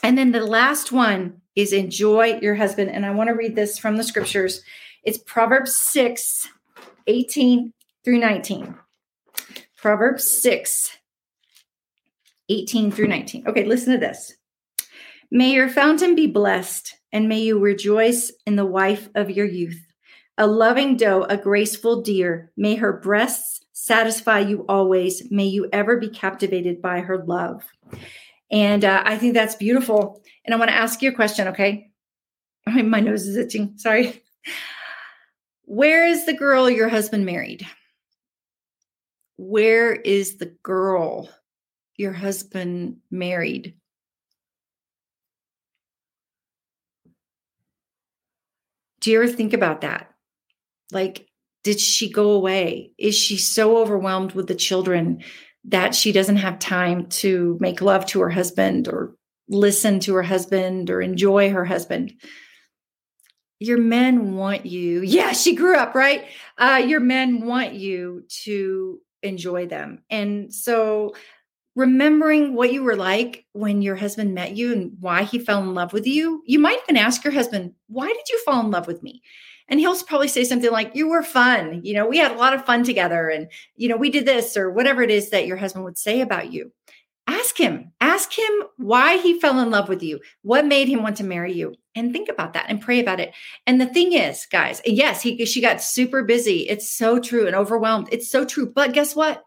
And 0.03 0.17
then 0.17 0.33
the 0.33 0.45
last 0.45 0.93
one 0.93 1.41
is 1.57 1.73
enjoy 1.73 2.39
your 2.41 2.55
husband. 2.55 2.91
And 2.91 3.05
I 3.05 3.11
want 3.11 3.29
to 3.29 3.35
read 3.35 3.57
this 3.57 3.79
from 3.79 3.97
the 3.97 4.05
scriptures. 4.05 4.63
It's 5.03 5.19
Proverbs 5.19 5.75
6, 5.75 6.49
18 7.07 7.73
through 8.05 8.19
19. 8.19 8.75
Proverbs 9.77 10.29
6, 10.43 10.99
18 12.49 12.91
through 12.91 13.09
19. 13.09 13.47
Okay, 13.47 13.65
listen 13.65 13.93
to 13.93 13.99
this. 13.99 14.35
May 15.31 15.53
your 15.53 15.69
fountain 15.69 16.15
be 16.15 16.27
blessed, 16.27 16.97
and 17.13 17.29
may 17.29 17.41
you 17.41 17.59
rejoice 17.59 18.33
in 18.47 18.57
the 18.57 18.67
wife 18.67 19.09
of 19.15 19.31
your 19.31 19.47
youth 19.47 19.88
a 20.39 20.47
loving 20.47 20.97
doe, 20.97 21.25
a 21.25 21.37
graceful 21.37 22.01
deer. 22.01 22.53
May 22.57 22.77
her 22.77 22.93
breasts 22.93 23.61
satisfy 23.73 24.39
you 24.39 24.65
always. 24.69 25.31
May 25.31 25.47
you 25.47 25.69
ever 25.73 25.99
be 25.99 26.09
captivated 26.09 26.81
by 26.81 27.01
her 27.01 27.25
love. 27.25 27.65
And 28.51 28.85
uh, 28.85 29.03
I 29.05 29.19
think 29.19 29.35
that's 29.35 29.57
beautiful. 29.57 30.23
And 30.45 30.55
I 30.55 30.59
want 30.59 30.71
to 30.71 30.77
ask 30.77 31.03
you 31.03 31.11
a 31.11 31.15
question, 31.15 31.49
okay? 31.49 31.91
My 32.67 33.01
nose 33.01 33.27
is 33.27 33.37
itching. 33.37 33.75
Sorry. 33.77 34.23
Where 35.65 36.07
is 36.07 36.25
the 36.25 36.33
girl 36.33 36.71
your 36.71 36.89
husband 36.89 37.27
married? 37.27 37.67
Where 39.37 39.93
is 39.93 40.39
the 40.39 40.55
girl 40.63 41.29
your 41.97 42.13
husband 42.13 42.99
married? 43.11 43.75
Do 49.01 49.11
you 49.11 49.23
ever 49.23 49.31
think 49.31 49.53
about 49.53 49.83
that? 49.83 50.13
Like, 50.93 51.29
did 51.65 51.81
she 51.81 52.11
go 52.11 52.31
away? 52.31 52.93
Is 52.99 53.17
she 53.17 53.37
so 53.37 53.79
overwhelmed 53.79 54.33
with 54.33 54.47
the 54.47 54.55
children 54.55 55.23
that 55.65 55.95
she 55.95 56.13
doesn't 56.13 56.37
have 56.37 56.59
time 56.59 57.07
to 57.07 57.59
make 57.61 57.81
love 57.81 58.07
to 58.07 58.21
her 58.21 58.31
husband 58.31 58.89
or 58.89 59.15
listen 59.49 60.01
to 60.01 60.15
her 60.15 60.23
husband 60.23 60.91
or 60.91 61.01
enjoy 61.01 61.51
her 61.51 61.65
husband? 61.65 62.13
Your 63.61 63.79
men 63.79 64.35
want 64.35 64.67
you. 64.67 65.03
Yeah, 65.03 65.33
she 65.33 65.55
grew 65.55 65.77
up, 65.77 65.95
right? 65.95 66.27
Uh, 66.57 66.83
your 66.87 67.01
men 67.01 67.45
want 67.45 67.75
you 67.75 68.25
to 68.45 69.01
enjoy 69.23 69.67
them. 69.67 70.03
And 70.09 70.55
so 70.55 71.15
remembering 71.75 72.55
what 72.55 72.73
you 72.73 72.83
were 72.83 72.97
like 72.97 73.47
when 73.53 73.83
your 73.83 73.97
husband 73.97 74.35
met 74.35 74.57
you 74.57 74.73
and 74.73 74.93
why 75.01 75.25
he 75.25 75.39
fell 75.39 75.63
in 75.63 75.75
love 75.75 75.93
with 75.93 76.07
you, 76.07 76.43
you 76.47 76.59
might 76.59 76.81
even 76.85 76.97
ask 76.97 77.25
your 77.25 77.33
husband, 77.33 77.73
Why 77.89 78.07
did 78.07 78.29
you 78.29 78.43
fall 78.45 78.65
in 78.65 78.71
love 78.71 78.87
with 78.87 79.03
me? 79.03 79.23
And 79.69 79.81
he'll 79.81 80.01
probably 80.03 80.29
say 80.29 80.45
something 80.45 80.71
like 80.71 80.95
you 80.95 81.09
were 81.09 81.23
fun. 81.23 81.81
You 81.85 81.95
know 81.95 82.07
we 82.07 82.19
had 82.19 82.33
a 82.33 82.39
lot 82.39 82.55
of 82.55 82.65
fun 82.65 82.85
together 82.85 83.29
and 83.29 83.49
you 83.77 83.89
know 83.89 83.97
we 83.97 84.11
did 84.11 84.27
this 84.27 84.57
or 84.57 84.71
whatever 84.71 85.03
it 85.03 85.11
is 85.11 85.31
that 85.31 85.47
your 85.47 85.57
husband 85.57 85.85
would 85.85 85.99
say 85.99 86.21
about 86.21 86.53
you. 86.53 86.73
Ask 87.27 87.59
him. 87.59 87.93
Ask 88.01 88.33
him 88.33 88.63
why 88.79 89.19
he 89.19 89.39
fell 89.39 89.61
in 89.61 89.71
love 89.71 89.89
with 89.89 90.03
you 90.03 90.21
what 90.43 90.65
made 90.65 90.89
him 90.89 91.03
want 91.03 91.19
to 91.19 91.25
marry 91.25 91.53
you 91.53 91.75
and 91.95 92.13
think 92.13 92.29
about 92.29 92.55
that 92.55 92.67
and 92.69 92.81
pray 92.81 93.01
about 93.01 93.21
it. 93.21 93.35
And 93.67 93.81
the 93.81 93.87
thing 93.87 94.13
is 94.13 94.47
guys 94.51 94.81
yes 94.85 95.23
he 95.23 95.45
she 95.45 95.61
got 95.61 95.83
super 95.83 96.23
busy. 96.23 96.69
It's 96.69 96.89
so 96.89 97.19
true 97.19 97.47
and 97.47 97.55
overwhelmed. 97.55 98.09
It's 98.13 98.31
so 98.31 98.45
true. 98.45 98.67
But 98.67 98.93
guess 98.93 99.15
what? 99.15 99.45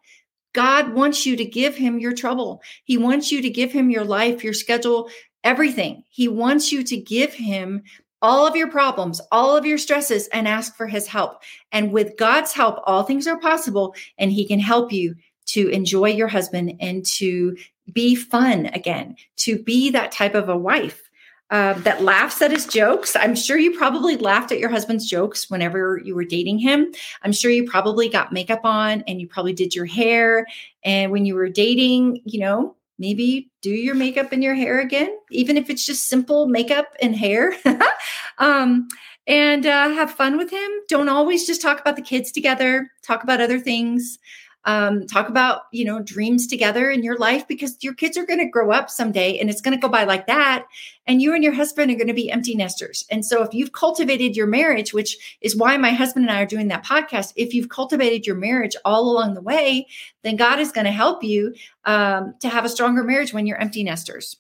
God 0.53 0.93
wants 0.93 1.25
you 1.25 1.38
to 1.38 1.45
give 1.45 1.75
him 1.75 1.99
your 1.99 2.13
trouble. 2.13 2.62
He 2.84 2.97
wants 2.97 3.31
you 3.31 3.41
to 3.41 3.49
give 3.49 3.71
him 3.71 3.89
your 3.89 4.03
life, 4.03 4.43
your 4.43 4.53
schedule, 4.53 5.10
everything. 5.43 6.03
He 6.10 6.27
wants 6.27 6.71
you 6.71 6.84
to 6.84 6.97
give 6.97 7.34
him 7.34 7.84
all 8.21 8.45
of 8.45 8.55
your 8.55 8.69
problems, 8.69 9.21
all 9.31 9.55
of 9.55 9.65
your 9.65 9.77
stresses, 9.77 10.27
and 10.29 10.47
ask 10.47 10.75
for 10.75 10.88
his 10.88 11.07
help. 11.07 11.41
And 11.71 11.91
with 11.91 12.17
God's 12.17 12.53
help, 12.53 12.79
all 12.86 13.03
things 13.03 13.27
are 13.27 13.39
possible, 13.39 13.95
and 14.17 14.31
he 14.31 14.47
can 14.47 14.60
help 14.60 14.91
you 14.91 15.15
to 15.47 15.67
enjoy 15.69 16.10
your 16.10 16.27
husband 16.27 16.73
and 16.79 17.05
to 17.05 17.57
be 17.91 18.15
fun 18.15 18.67
again, 18.67 19.15
to 19.38 19.62
be 19.63 19.89
that 19.91 20.12
type 20.12 20.36
of 20.36 20.49
a 20.49 20.57
wife. 20.57 21.07
Uh, 21.49 21.73
that 21.79 22.01
laughs 22.01 22.41
at 22.41 22.49
his 22.49 22.65
jokes. 22.65 23.13
I'm 23.13 23.36
sure 23.36 23.57
you 23.57 23.77
probably 23.77 24.15
laughed 24.15 24.53
at 24.53 24.60
your 24.60 24.69
husband's 24.69 25.05
jokes 25.05 25.49
whenever 25.49 25.99
you 26.01 26.15
were 26.15 26.23
dating 26.23 26.60
him. 26.60 26.93
I'm 27.23 27.34
sure 27.34 27.51
you 27.51 27.69
probably 27.69 28.07
got 28.07 28.31
makeup 28.31 28.62
on 28.63 29.03
and 29.05 29.19
you 29.19 29.27
probably 29.27 29.51
did 29.51 29.75
your 29.75 29.84
hair. 29.84 30.47
And 30.86 31.12
when 31.12 31.25
you 31.25 31.36
were 31.36 31.49
dating, 31.49 32.21
you 32.23 32.39
know, 32.39 32.77
maybe 33.02 33.50
do 33.62 33.72
your 33.72 33.96
makeup 33.96 34.32
and 34.32 34.44
your 34.44 34.54
hair 34.54 34.80
again, 34.80 35.10
even 35.32 35.58
if 35.58 35.70
it's 35.70 35.86
just 35.86 36.08
simple 36.08 36.48
makeup 36.48 36.86
and 37.02 37.16
hair. 37.16 37.54
um, 38.38 38.88
and 39.28 39.66
uh, 39.66 39.90
have 39.90 40.12
fun 40.12 40.38
with 40.38 40.52
him. 40.52 40.72
Don't 40.88 41.10
always 41.10 41.46
just 41.46 41.62
talk 41.62 41.82
about 41.82 41.96
the 41.96 42.02
kids 42.02 42.32
together, 42.32 42.90
talk 43.04 43.24
about 43.24 43.42
other 43.42 43.60
things 43.60 44.20
um, 44.65 45.08
talk 45.08 45.30
about 45.30 45.63
you 45.71 45.86
know 45.86 46.02
dreams 46.02 46.47
together 46.47 46.89
in 46.89 47.04
your 47.04 47.17
life 47.17 47.47
because 47.47 47.78
your 47.82 47.93
kids 47.93 48.17
are 48.17 48.26
going 48.26 48.39
to 48.39 48.45
grow 48.50 48.71
up 48.71 48.89
someday 48.89 49.38
and 49.39 49.50
it's 49.50 49.62
going 49.62 49.76
to 49.76 49.82
go 49.82 49.89
by 49.89 50.04
like 50.04 50.28
that. 50.28 50.65
And 51.08 51.21
you 51.21 51.34
and 51.34 51.43
your 51.43 51.54
husband 51.54 51.91
are 51.91 51.95
going 51.95 52.08
to 52.08 52.13
be 52.13 52.32
empty 52.32 52.56
nesters. 52.56 53.04
And 53.10 53.26
so 53.26 53.41
if 53.41 53.54
you've 53.54 53.71
cultivated 53.74 54.36
your 54.36 54.47
marriage 54.47 54.93
which 54.93 55.38
is 55.41 55.56
why 55.56 55.78
my 55.78 55.91
husband 55.91 56.28
and 56.28 56.36
i 56.36 56.41
are 56.41 56.45
doing 56.45 56.67
that 56.67 56.86
podcast 56.86 57.34
if 57.36 57.54
you've 57.54 57.69
cultivated 57.69 58.26
your 58.26 58.36
marriage 58.36 58.76
all 58.86 59.10
along 59.10 59.34
the 59.34 59.41
way 59.41 59.88
then 60.24 60.36
god 60.36 60.60
is 60.60 60.71
going 60.71 60.86
to 60.86 60.91
help 60.91 61.24
you 61.24 61.54
um, 61.86 62.34
to 62.39 62.50
have 62.50 62.65
a 62.65 62.69
stronger 62.69 63.04
marriage 63.04 63.34
when 63.34 63.45
you're 63.45 63.58
empty 63.58 63.84
nesters 63.84 64.38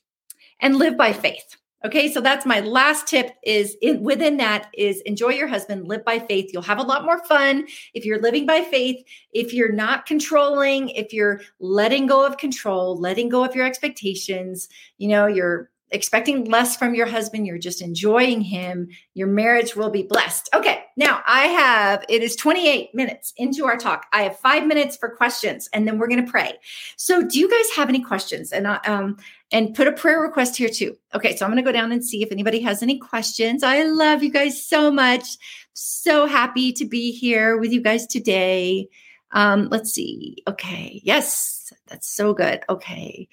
and 0.59 0.75
live 0.75 0.97
by 0.97 1.13
faith 1.13 1.55
Okay, 1.83 2.11
so 2.11 2.21
that's 2.21 2.45
my 2.45 2.59
last 2.59 3.07
tip 3.07 3.35
is 3.43 3.75
in, 3.81 4.03
within 4.03 4.37
that 4.37 4.69
is 4.73 5.01
enjoy 5.01 5.29
your 5.29 5.47
husband, 5.47 5.87
live 5.87 6.05
by 6.05 6.19
faith. 6.19 6.51
You'll 6.53 6.61
have 6.61 6.77
a 6.77 6.83
lot 6.83 7.05
more 7.05 7.23
fun 7.25 7.67
if 7.95 8.05
you're 8.05 8.21
living 8.21 8.45
by 8.45 8.61
faith, 8.61 9.03
if 9.33 9.51
you're 9.51 9.71
not 9.71 10.05
controlling, 10.05 10.89
if 10.89 11.11
you're 11.11 11.41
letting 11.59 12.05
go 12.05 12.23
of 12.25 12.37
control, 12.37 12.97
letting 12.97 13.29
go 13.29 13.43
of 13.43 13.55
your 13.55 13.65
expectations, 13.65 14.69
you 14.99 15.07
know, 15.07 15.25
you're 15.25 15.71
expecting 15.91 16.45
less 16.45 16.75
from 16.75 16.95
your 16.95 17.05
husband, 17.05 17.45
you're 17.45 17.57
just 17.57 17.81
enjoying 17.81 18.41
him, 18.41 18.87
your 19.13 19.27
marriage 19.27 19.75
will 19.75 19.89
be 19.89 20.03
blessed. 20.03 20.49
Okay, 20.53 20.83
now 20.95 21.21
I 21.25 21.47
have, 21.47 22.05
it 22.07 22.23
is 22.23 22.35
28 22.35 22.95
minutes 22.95 23.33
into 23.37 23.65
our 23.65 23.75
talk. 23.75 24.05
I 24.13 24.23
have 24.23 24.39
five 24.39 24.65
minutes 24.65 24.95
for 24.95 25.09
questions 25.09 25.69
and 25.73 25.87
then 25.87 25.97
we're 25.97 26.07
going 26.07 26.25
to 26.25 26.31
pray. 26.31 26.53
So, 26.95 27.27
do 27.27 27.39
you 27.39 27.49
guys 27.49 27.75
have 27.75 27.89
any 27.89 28.01
questions? 28.01 28.51
And, 28.51 28.67
um, 28.67 29.17
and 29.51 29.75
put 29.75 29.87
a 29.87 29.91
prayer 29.91 30.21
request 30.21 30.55
here 30.57 30.69
too. 30.69 30.95
Okay, 31.13 31.35
so 31.35 31.45
I'm 31.45 31.51
going 31.51 31.63
to 31.63 31.67
go 31.67 31.73
down 31.73 31.91
and 31.91 32.03
see 32.03 32.23
if 32.23 32.31
anybody 32.31 32.61
has 32.61 32.81
any 32.81 32.97
questions. 32.97 33.63
I 33.63 33.83
love 33.83 34.23
you 34.23 34.31
guys 34.31 34.63
so 34.63 34.91
much. 34.91 35.25
So 35.73 36.25
happy 36.25 36.71
to 36.73 36.85
be 36.85 37.11
here 37.11 37.57
with 37.57 37.71
you 37.71 37.81
guys 37.81 38.07
today. 38.07 38.87
Um, 39.31 39.69
let's 39.69 39.91
see. 39.91 40.37
Okay, 40.47 41.01
yes, 41.03 41.71
that's 41.87 42.07
so 42.07 42.33
good. 42.33 42.61
Okay. 42.69 43.27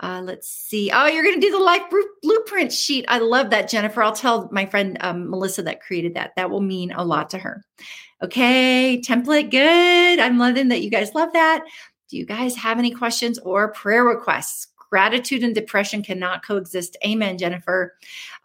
Uh, 0.00 0.20
let's 0.24 0.48
see. 0.48 0.90
Oh, 0.92 1.06
you're 1.06 1.22
going 1.22 1.40
to 1.40 1.46
do 1.46 1.52
the 1.52 1.62
life 1.62 1.82
blueprint 2.22 2.72
sheet. 2.72 3.04
I 3.06 3.18
love 3.18 3.50
that, 3.50 3.68
Jennifer. 3.68 4.02
I'll 4.02 4.12
tell 4.12 4.48
my 4.50 4.66
friend 4.66 4.96
um, 5.00 5.30
Melissa 5.30 5.62
that 5.62 5.80
created 5.80 6.14
that. 6.14 6.32
That 6.34 6.50
will 6.50 6.60
mean 6.60 6.90
a 6.90 7.04
lot 7.04 7.30
to 7.30 7.38
her. 7.38 7.64
Okay, 8.20 9.00
template, 9.00 9.50
good. 9.50 10.18
I'm 10.18 10.38
loving 10.38 10.68
that 10.68 10.82
you 10.82 10.90
guys 10.90 11.14
love 11.14 11.32
that. 11.34 11.62
Do 12.08 12.16
you 12.16 12.26
guys 12.26 12.56
have 12.56 12.78
any 12.78 12.90
questions 12.90 13.38
or 13.38 13.72
prayer 13.72 14.04
requests? 14.04 14.66
Gratitude 14.92 15.42
and 15.42 15.54
depression 15.54 16.02
cannot 16.02 16.44
coexist. 16.44 16.98
Amen, 17.02 17.38
Jennifer. 17.38 17.94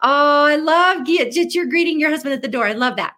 Oh, 0.00 0.46
I 0.46 0.56
love 0.56 1.06
you're 1.06 1.66
greeting 1.66 2.00
your 2.00 2.08
husband 2.08 2.32
at 2.32 2.40
the 2.40 2.48
door. 2.48 2.64
I 2.64 2.72
love 2.72 2.96
that. 2.96 3.12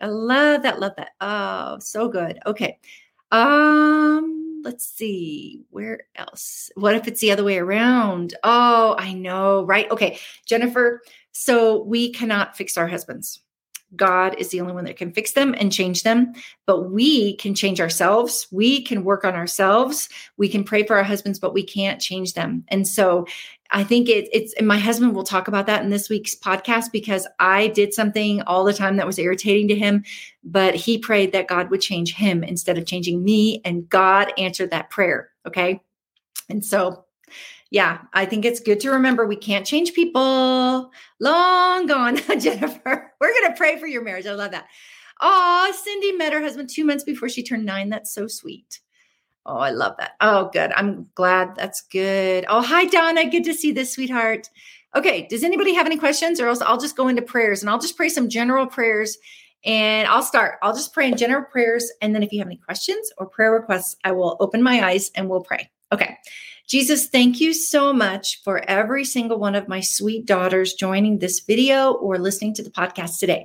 I 0.00 0.06
love 0.06 0.64
that. 0.64 0.80
Love 0.80 0.94
that. 0.96 1.10
Oh, 1.20 1.78
so 1.78 2.08
good. 2.08 2.40
Okay. 2.44 2.80
Um 3.30 4.60
let's 4.64 4.84
see, 4.84 5.62
where 5.70 6.00
else? 6.16 6.72
What 6.74 6.96
if 6.96 7.06
it's 7.06 7.20
the 7.20 7.30
other 7.30 7.44
way 7.44 7.58
around? 7.58 8.34
Oh, 8.42 8.96
I 8.98 9.12
know, 9.12 9.62
right? 9.64 9.88
Okay, 9.92 10.18
Jennifer. 10.44 11.02
So 11.30 11.84
we 11.84 12.12
cannot 12.12 12.56
fix 12.56 12.76
our 12.76 12.88
husbands. 12.88 13.42
God 13.96 14.34
is 14.38 14.48
the 14.48 14.60
only 14.60 14.72
one 14.72 14.84
that 14.84 14.96
can 14.96 15.12
fix 15.12 15.32
them 15.32 15.54
and 15.58 15.72
change 15.72 16.02
them. 16.02 16.32
But 16.66 16.90
we 16.90 17.36
can 17.36 17.54
change 17.54 17.80
ourselves. 17.80 18.46
We 18.50 18.82
can 18.82 19.04
work 19.04 19.24
on 19.24 19.34
ourselves. 19.34 20.08
We 20.36 20.48
can 20.48 20.64
pray 20.64 20.84
for 20.84 20.96
our 20.96 21.02
husbands, 21.02 21.38
but 21.38 21.54
we 21.54 21.62
can't 21.62 22.00
change 22.00 22.34
them. 22.34 22.64
And 22.68 22.86
so 22.86 23.26
I 23.70 23.84
think 23.84 24.08
it, 24.08 24.28
it's, 24.32 24.52
and 24.54 24.68
my 24.68 24.78
husband 24.78 25.14
will 25.14 25.24
talk 25.24 25.48
about 25.48 25.66
that 25.66 25.82
in 25.82 25.90
this 25.90 26.10
week's 26.10 26.34
podcast 26.34 26.92
because 26.92 27.26
I 27.38 27.68
did 27.68 27.94
something 27.94 28.42
all 28.42 28.64
the 28.64 28.74
time 28.74 28.96
that 28.96 29.06
was 29.06 29.18
irritating 29.18 29.68
to 29.68 29.74
him, 29.74 30.04
but 30.44 30.74
he 30.74 30.98
prayed 30.98 31.32
that 31.32 31.48
God 31.48 31.70
would 31.70 31.80
change 31.80 32.14
him 32.14 32.44
instead 32.44 32.76
of 32.76 32.86
changing 32.86 33.24
me. 33.24 33.62
And 33.64 33.88
God 33.88 34.32
answered 34.36 34.70
that 34.70 34.90
prayer. 34.90 35.30
Okay. 35.46 35.82
And 36.50 36.64
so 36.64 37.04
yeah, 37.72 38.00
I 38.12 38.26
think 38.26 38.44
it's 38.44 38.60
good 38.60 38.80
to 38.80 38.90
remember 38.90 39.26
we 39.26 39.34
can't 39.34 39.64
change 39.64 39.94
people. 39.94 40.92
Long 41.20 41.86
gone, 41.86 42.16
Jennifer. 42.38 43.12
We're 43.18 43.32
going 43.32 43.50
to 43.50 43.56
pray 43.56 43.78
for 43.78 43.86
your 43.86 44.02
marriage. 44.02 44.26
I 44.26 44.34
love 44.34 44.50
that. 44.50 44.66
Oh, 45.22 45.72
Cindy 45.82 46.12
met 46.12 46.34
her 46.34 46.42
husband 46.42 46.68
two 46.68 46.84
months 46.84 47.02
before 47.02 47.30
she 47.30 47.42
turned 47.42 47.64
nine. 47.64 47.88
That's 47.88 48.12
so 48.12 48.26
sweet. 48.26 48.80
Oh, 49.46 49.56
I 49.56 49.70
love 49.70 49.94
that. 49.98 50.12
Oh, 50.20 50.50
good. 50.52 50.70
I'm 50.72 51.06
glad 51.14 51.56
that's 51.56 51.80
good. 51.80 52.44
Oh, 52.46 52.60
hi, 52.60 52.84
Donna. 52.84 53.30
Good 53.30 53.44
to 53.44 53.54
see 53.54 53.72
this, 53.72 53.94
sweetheart. 53.94 54.50
Okay. 54.94 55.26
Does 55.30 55.42
anybody 55.42 55.72
have 55.72 55.86
any 55.86 55.96
questions 55.96 56.40
or 56.40 56.48
else 56.48 56.60
I'll 56.60 56.78
just 56.78 56.94
go 56.94 57.08
into 57.08 57.22
prayers 57.22 57.62
and 57.62 57.70
I'll 57.70 57.80
just 57.80 57.96
pray 57.96 58.10
some 58.10 58.28
general 58.28 58.66
prayers 58.66 59.16
and 59.64 60.06
I'll 60.08 60.22
start. 60.22 60.58
I'll 60.60 60.74
just 60.74 60.92
pray 60.92 61.08
in 61.08 61.16
general 61.16 61.44
prayers. 61.44 61.90
And 62.02 62.14
then 62.14 62.22
if 62.22 62.32
you 62.32 62.38
have 62.40 62.48
any 62.48 62.58
questions 62.58 63.10
or 63.16 63.24
prayer 63.24 63.52
requests, 63.52 63.96
I 64.04 64.12
will 64.12 64.36
open 64.40 64.62
my 64.62 64.86
eyes 64.86 65.10
and 65.14 65.30
we'll 65.30 65.42
pray. 65.42 65.70
Okay. 65.90 66.18
Jesus, 66.72 67.06
thank 67.06 67.38
you 67.38 67.52
so 67.52 67.92
much 67.92 68.42
for 68.44 68.64
every 68.66 69.04
single 69.04 69.38
one 69.38 69.54
of 69.54 69.68
my 69.68 69.80
sweet 69.80 70.24
daughters 70.24 70.72
joining 70.72 71.18
this 71.18 71.40
video 71.40 71.92
or 71.92 72.16
listening 72.16 72.54
to 72.54 72.62
the 72.62 72.70
podcast 72.70 73.18
today. 73.18 73.44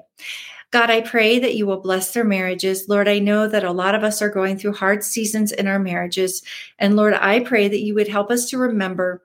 God, 0.72 0.90
I 0.90 1.02
pray 1.02 1.38
that 1.40 1.54
you 1.54 1.68
will 1.68 1.82
bless 1.82 2.14
their 2.14 2.24
marriages. 2.24 2.86
Lord, 2.88 3.10
I 3.10 3.20
know 3.20 3.46
that 3.46 3.66
a 3.66 3.74
lot 3.74 3.96
of 3.96 4.06
us 4.06 4.22
are 4.22 4.30
going 4.30 4.58
through 4.58 4.76
hard 4.76 5.04
seasons 5.04 5.52
in 5.52 5.68
our 5.68 5.78
marriages. 5.78 6.42
And 6.80 6.96
Lord, 6.96 7.16
I 7.16 7.42
pray 7.42 7.68
that 7.68 7.82
you 7.82 7.96
would 7.96 8.08
help 8.08 8.32
us 8.32 8.50
to 8.52 8.58
remember 8.58 9.22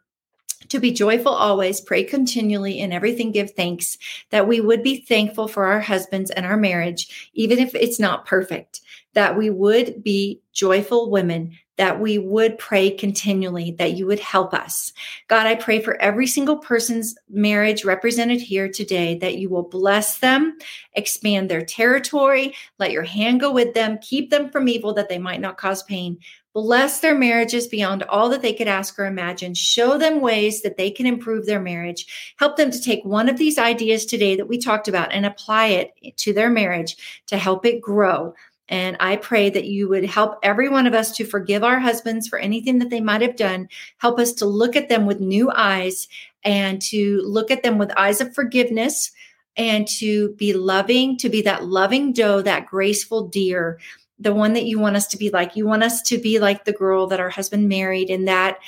to 0.71 0.81
be 0.81 0.91
joyful 0.91 1.33
always, 1.33 1.81
pray 1.81 2.03
continually, 2.03 2.81
in 2.81 2.91
everything 2.91 3.31
give 3.31 3.53
thanks, 3.53 3.99
that 4.31 4.49
we 4.49 4.61
would 4.61 4.83
be 4.83 4.97
thankful 4.97 5.47
for 5.47 5.67
our 5.67 5.81
husbands 5.81 6.33
and 6.33 6.45
our 6.45 6.57
marriage, 6.57 7.31
even 7.35 7.61
if 7.61 7.73
it's 7.77 8.01
not 8.01 8.27
perfect, 8.27 8.81
that 9.13 9.37
we 9.37 9.49
would 9.49 10.03
be 10.03 10.41
joyful 10.53 11.09
women, 11.09 11.57
that 11.79 12.01
we 12.01 12.19
would 12.19 12.59
pray 12.59 12.91
continually, 12.91 13.73
that 13.79 13.95
you 13.95 14.07
would 14.07 14.21
help 14.21 14.53
us. 14.53 14.93
God, 15.29 15.47
I 15.47 15.55
pray 15.55 15.81
for 15.81 16.01
every 16.03 16.27
single 16.27 16.59
person's 16.59 17.15
marriage 17.31 17.85
represented 17.85 18.41
here 18.41 18.69
today, 18.69 19.17
that 19.19 19.39
you 19.39 19.49
will 19.49 19.63
bless 19.63 20.19
them, 20.19 20.59
expand 20.95 21.51
their 21.51 21.65
territory, 21.65 22.55
let 22.79 22.93
your 22.93 23.05
hand 23.05 23.41
go 23.41 23.51
with 23.51 23.75
them, 23.75 23.99
keep 24.03 24.31
them 24.31 24.51
from 24.51 24.69
evil 24.69 24.93
that 24.95 25.09
they 25.09 25.19
might 25.19 25.41
not 25.41 25.57
cause 25.57 25.83
pain. 25.83 26.19
Bless 26.55 27.01
their 27.01 27.15
marriages 27.15 27.67
beyond 27.67 28.03
all 28.05 28.29
that 28.29 28.43
they 28.43 28.53
could 28.53 28.69
ask 28.69 28.99
or 28.99 29.07
imagine. 29.07 29.55
Show 29.55 29.97
them 29.97 30.21
ways 30.21 30.61
that 30.61 30.77
they 30.77 30.91
can 30.91 31.07
improve 31.07 31.47
their 31.47 31.61
marriage. 31.61 32.35
Help 32.37 32.59
them 32.59 32.71
to 32.71 32.81
take 32.81 33.03
one 33.07 33.31
of 33.31 33.39
these 33.39 33.57
ideas 33.57 34.05
today 34.05 34.37
that 34.37 34.49
we 34.49 34.59
talked 34.59 34.87
about 34.87 35.13
and 35.13 35.25
apply 35.25 35.69
it 35.69 36.17
to 36.19 36.35
their 36.35 36.51
marriage 36.51 37.23
to 37.29 37.39
help 37.39 37.65
it 37.65 37.81
grow. 37.81 38.35
And 38.69 38.97
I 39.01 39.17
pray 39.17 39.51
that 39.51 39.65
you 39.65 39.89
would 39.89 40.05
help 40.05 40.39
every 40.43 40.69
one 40.69 40.87
of 40.87 40.95
us 40.95 41.15
to 41.17 41.25
forgive 41.25 41.63
our 41.65 41.81
husbands 41.81 42.29
for 42.29 42.39
anything 42.39 42.79
that 42.79 42.91
they 42.91 43.01
might 43.01 43.21
have 43.21 43.37
done. 43.37 43.69
Help 43.99 44.19
us 44.19 44.33
to 44.35 44.47
look 44.47 44.77
at 44.77 44.89
them 44.89 45.05
with 45.05 45.21
new 45.21 45.51
eyes 45.51 46.09
and 46.45 46.81
to 46.83 47.21
look 47.23 47.51
at 47.51 47.63
them 47.63 47.79
with 47.79 47.97
eyes 47.97 48.21
of 48.21 48.35
forgiveness 48.35 49.11
and 49.57 49.87
to 49.87 50.31
be 50.37 50.55
loving, 50.55 51.19
to 51.19 51.29
be 51.29 51.43
that 51.43 51.65
loving 51.65 52.13
doe, 52.13 52.41
that 52.41 52.67
graceful 52.67 53.29
deer 53.29 53.79
the 54.23 54.33
one 54.33 54.53
that 54.53 54.67
you 54.67 54.79
want 54.79 54.97
us 54.97 55.09
to 55.09 55.17
be 55.17 55.31
like. 55.31 55.57
You 55.57 55.67
want 55.67 55.83
us 55.83 56.01
to 56.03 56.17
be 56.19 56.39
like 56.39 56.65
the 56.65 56.73
girl 56.73 57.09
that 57.09 57.21
our 57.21 57.31
husband 57.31 57.69
married 57.69 58.09
and 58.09 58.29
that 58.29 58.59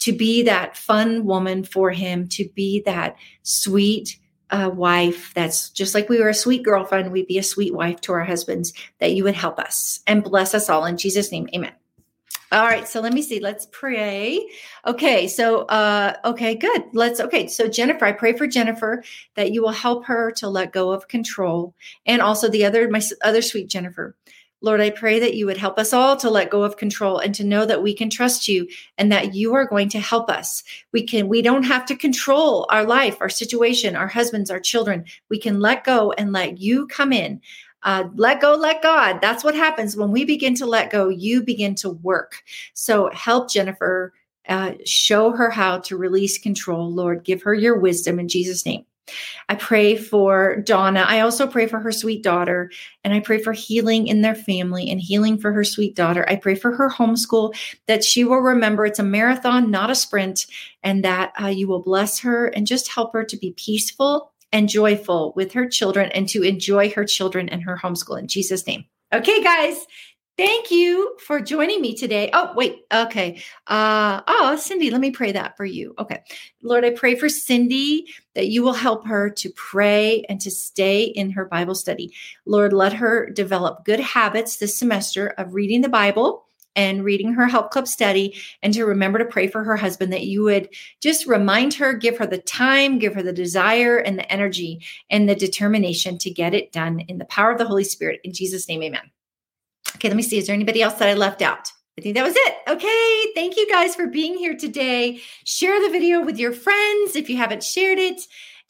to 0.00 0.12
be 0.12 0.42
that 0.42 0.76
fun 0.76 1.24
woman 1.24 1.64
for 1.64 1.90
him, 1.90 2.28
to 2.28 2.48
be 2.54 2.82
that 2.84 3.16
sweet 3.42 4.18
uh, 4.50 4.70
wife 4.72 5.32
that's 5.34 5.70
just 5.70 5.94
like 5.94 6.08
we 6.08 6.20
were 6.20 6.28
a 6.28 6.34
sweet 6.34 6.62
girlfriend, 6.62 7.12
we'd 7.12 7.26
be 7.26 7.38
a 7.38 7.42
sweet 7.42 7.74
wife 7.74 8.00
to 8.02 8.12
our 8.12 8.24
husbands, 8.24 8.72
that 8.98 9.12
you 9.12 9.24
would 9.24 9.34
help 9.34 9.58
us 9.58 10.00
and 10.06 10.22
bless 10.22 10.54
us 10.54 10.68
all 10.68 10.84
in 10.84 10.96
Jesus' 10.96 11.32
name. 11.32 11.48
Amen. 11.54 11.72
All 12.52 12.62
right, 12.62 12.86
so 12.86 13.00
let 13.00 13.12
me 13.12 13.22
see. 13.22 13.40
Let's 13.40 13.66
pray. 13.72 14.48
Okay, 14.86 15.26
so 15.26 15.62
uh 15.62 16.14
okay, 16.24 16.54
good. 16.54 16.84
Let's 16.92 17.18
okay. 17.18 17.48
So 17.48 17.66
Jennifer, 17.66 18.04
I 18.04 18.12
pray 18.12 18.32
for 18.32 18.46
Jennifer 18.46 19.02
that 19.34 19.50
you 19.50 19.60
will 19.60 19.72
help 19.72 20.04
her 20.04 20.30
to 20.36 20.48
let 20.48 20.72
go 20.72 20.92
of 20.92 21.08
control 21.08 21.74
and 22.06 22.22
also 22.22 22.48
the 22.48 22.64
other 22.64 22.88
my 22.88 23.00
other 23.24 23.42
sweet 23.42 23.68
Jennifer 23.68 24.14
Lord, 24.64 24.80
I 24.80 24.88
pray 24.88 25.20
that 25.20 25.34
you 25.34 25.44
would 25.44 25.58
help 25.58 25.78
us 25.78 25.92
all 25.92 26.16
to 26.16 26.30
let 26.30 26.50
go 26.50 26.62
of 26.62 26.78
control 26.78 27.18
and 27.18 27.34
to 27.34 27.44
know 27.44 27.66
that 27.66 27.82
we 27.82 27.92
can 27.92 28.08
trust 28.08 28.48
you 28.48 28.66
and 28.96 29.12
that 29.12 29.34
you 29.34 29.54
are 29.54 29.66
going 29.66 29.90
to 29.90 30.00
help 30.00 30.30
us. 30.30 30.64
We 30.90 31.02
can, 31.02 31.28
we 31.28 31.42
don't 31.42 31.64
have 31.64 31.84
to 31.86 31.94
control 31.94 32.66
our 32.70 32.84
life, 32.84 33.18
our 33.20 33.28
situation, 33.28 33.94
our 33.94 34.08
husbands, 34.08 34.50
our 34.50 34.58
children. 34.58 35.04
We 35.28 35.38
can 35.38 35.60
let 35.60 35.84
go 35.84 36.12
and 36.12 36.32
let 36.32 36.58
you 36.58 36.86
come 36.86 37.12
in. 37.12 37.42
Uh, 37.82 38.04
let 38.14 38.40
go, 38.40 38.54
let 38.54 38.82
God. 38.82 39.20
That's 39.20 39.44
what 39.44 39.54
happens 39.54 39.98
when 39.98 40.10
we 40.10 40.24
begin 40.24 40.54
to 40.54 40.64
let 40.64 40.90
go, 40.90 41.10
you 41.10 41.42
begin 41.42 41.74
to 41.76 41.90
work. 41.90 42.42
So 42.72 43.10
help 43.12 43.50
Jennifer, 43.50 44.14
uh, 44.48 44.72
show 44.86 45.32
her 45.32 45.50
how 45.50 45.80
to 45.80 45.98
release 45.98 46.38
control. 46.38 46.90
Lord, 46.90 47.22
give 47.24 47.42
her 47.42 47.52
your 47.52 47.78
wisdom 47.78 48.18
in 48.18 48.28
Jesus' 48.28 48.64
name. 48.64 48.86
I 49.48 49.54
pray 49.54 49.96
for 49.96 50.56
Donna. 50.56 51.04
I 51.06 51.20
also 51.20 51.46
pray 51.46 51.66
for 51.66 51.78
her 51.80 51.92
sweet 51.92 52.22
daughter, 52.22 52.70
and 53.02 53.12
I 53.12 53.20
pray 53.20 53.38
for 53.38 53.52
healing 53.52 54.06
in 54.06 54.22
their 54.22 54.34
family 54.34 54.90
and 54.90 55.00
healing 55.00 55.38
for 55.38 55.52
her 55.52 55.64
sweet 55.64 55.94
daughter. 55.94 56.24
I 56.28 56.36
pray 56.36 56.54
for 56.54 56.74
her 56.74 56.90
homeschool 56.90 57.54
that 57.86 58.04
she 58.04 58.24
will 58.24 58.38
remember 58.38 58.86
it's 58.86 58.98
a 58.98 59.04
marathon, 59.04 59.70
not 59.70 59.90
a 59.90 59.94
sprint, 59.94 60.46
and 60.82 61.04
that 61.04 61.32
uh, 61.40 61.48
you 61.48 61.68
will 61.68 61.82
bless 61.82 62.18
her 62.20 62.46
and 62.46 62.66
just 62.66 62.92
help 62.92 63.12
her 63.12 63.24
to 63.24 63.36
be 63.36 63.52
peaceful 63.56 64.32
and 64.52 64.68
joyful 64.68 65.32
with 65.34 65.52
her 65.52 65.68
children 65.68 66.10
and 66.12 66.28
to 66.28 66.42
enjoy 66.42 66.90
her 66.90 67.04
children 67.04 67.48
and 67.48 67.62
her 67.62 67.76
homeschool 67.76 68.18
in 68.18 68.28
Jesus' 68.28 68.66
name. 68.66 68.84
Okay, 69.12 69.42
guys, 69.42 69.86
Thank 70.36 70.72
you 70.72 71.16
for 71.24 71.40
joining 71.40 71.80
me 71.80 71.94
today. 71.94 72.28
Oh, 72.32 72.52
wait. 72.56 72.86
Okay. 72.92 73.40
Uh, 73.68 74.20
oh, 74.26 74.56
Cindy, 74.56 74.90
let 74.90 75.00
me 75.00 75.12
pray 75.12 75.30
that 75.30 75.56
for 75.56 75.64
you. 75.64 75.94
Okay. 75.96 76.24
Lord, 76.60 76.84
I 76.84 76.90
pray 76.90 77.14
for 77.14 77.28
Cindy 77.28 78.12
that 78.34 78.48
you 78.48 78.64
will 78.64 78.72
help 78.72 79.06
her 79.06 79.30
to 79.30 79.50
pray 79.50 80.24
and 80.28 80.40
to 80.40 80.50
stay 80.50 81.04
in 81.04 81.30
her 81.30 81.44
Bible 81.44 81.76
study. 81.76 82.12
Lord, 82.46 82.72
let 82.72 82.92
her 82.94 83.30
develop 83.30 83.84
good 83.84 84.00
habits 84.00 84.56
this 84.56 84.76
semester 84.76 85.28
of 85.38 85.54
reading 85.54 85.82
the 85.82 85.88
Bible 85.88 86.46
and 86.74 87.04
reading 87.04 87.32
her 87.32 87.46
help 87.46 87.70
club 87.70 87.86
study 87.86 88.34
and 88.60 88.74
to 88.74 88.84
remember 88.84 89.20
to 89.20 89.24
pray 89.24 89.46
for 89.46 89.62
her 89.62 89.76
husband 89.76 90.12
that 90.12 90.26
you 90.26 90.42
would 90.42 90.68
just 91.00 91.28
remind 91.28 91.74
her, 91.74 91.92
give 91.92 92.18
her 92.18 92.26
the 92.26 92.38
time, 92.38 92.98
give 92.98 93.14
her 93.14 93.22
the 93.22 93.32
desire 93.32 93.98
and 93.98 94.18
the 94.18 94.32
energy 94.32 94.80
and 95.10 95.28
the 95.28 95.36
determination 95.36 96.18
to 96.18 96.30
get 96.30 96.54
it 96.54 96.72
done 96.72 96.98
in 97.00 97.18
the 97.18 97.24
power 97.26 97.52
of 97.52 97.58
the 97.58 97.66
Holy 97.66 97.84
Spirit. 97.84 98.18
In 98.24 98.32
Jesus' 98.32 98.66
name, 98.66 98.82
amen. 98.82 99.12
Okay, 99.96 100.08
let 100.08 100.16
me 100.16 100.22
see. 100.22 100.38
Is 100.38 100.46
there 100.46 100.54
anybody 100.54 100.82
else 100.82 100.94
that 100.94 101.08
I 101.08 101.14
left 101.14 101.42
out? 101.42 101.70
I 101.98 102.02
think 102.02 102.16
that 102.16 102.24
was 102.24 102.34
it. 102.36 102.54
Okay. 102.68 103.32
Thank 103.34 103.56
you 103.56 103.70
guys 103.70 103.94
for 103.94 104.08
being 104.08 104.36
here 104.36 104.56
today. 104.56 105.20
Share 105.44 105.80
the 105.80 105.90
video 105.90 106.24
with 106.24 106.38
your 106.38 106.52
friends 106.52 107.14
if 107.14 107.30
you 107.30 107.36
haven't 107.36 107.62
shared 107.62 107.98
it 107.98 108.20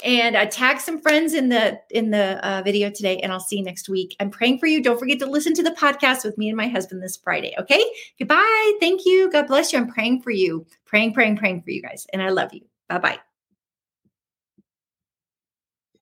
and 0.02 0.34
uh, 0.36 0.46
tag 0.46 0.80
some 0.80 1.00
friends 1.00 1.34
in 1.34 1.48
the 1.48 1.78
in 1.90 2.10
the 2.10 2.44
uh, 2.46 2.62
video 2.62 2.90
today 2.90 3.18
and 3.18 3.32
i'll 3.32 3.40
see 3.40 3.58
you 3.58 3.62
next 3.62 3.88
week 3.88 4.16
i'm 4.18 4.30
praying 4.30 4.58
for 4.58 4.66
you 4.66 4.82
don't 4.82 4.98
forget 4.98 5.18
to 5.18 5.26
listen 5.26 5.54
to 5.54 5.62
the 5.62 5.70
podcast 5.70 6.24
with 6.24 6.36
me 6.36 6.48
and 6.48 6.56
my 6.56 6.66
husband 6.66 7.02
this 7.02 7.16
friday 7.16 7.54
okay 7.58 7.84
goodbye 8.18 8.72
thank 8.80 9.02
you 9.04 9.30
god 9.30 9.46
bless 9.46 9.72
you 9.72 9.78
i'm 9.78 9.88
praying 9.88 10.20
for 10.20 10.30
you 10.30 10.66
praying 10.84 11.12
praying 11.12 11.36
praying 11.36 11.62
for 11.62 11.70
you 11.70 11.80
guys 11.80 12.06
and 12.12 12.22
i 12.22 12.28
love 12.28 12.52
you 12.52 12.62
bye 12.88 12.98
bye 12.98 13.18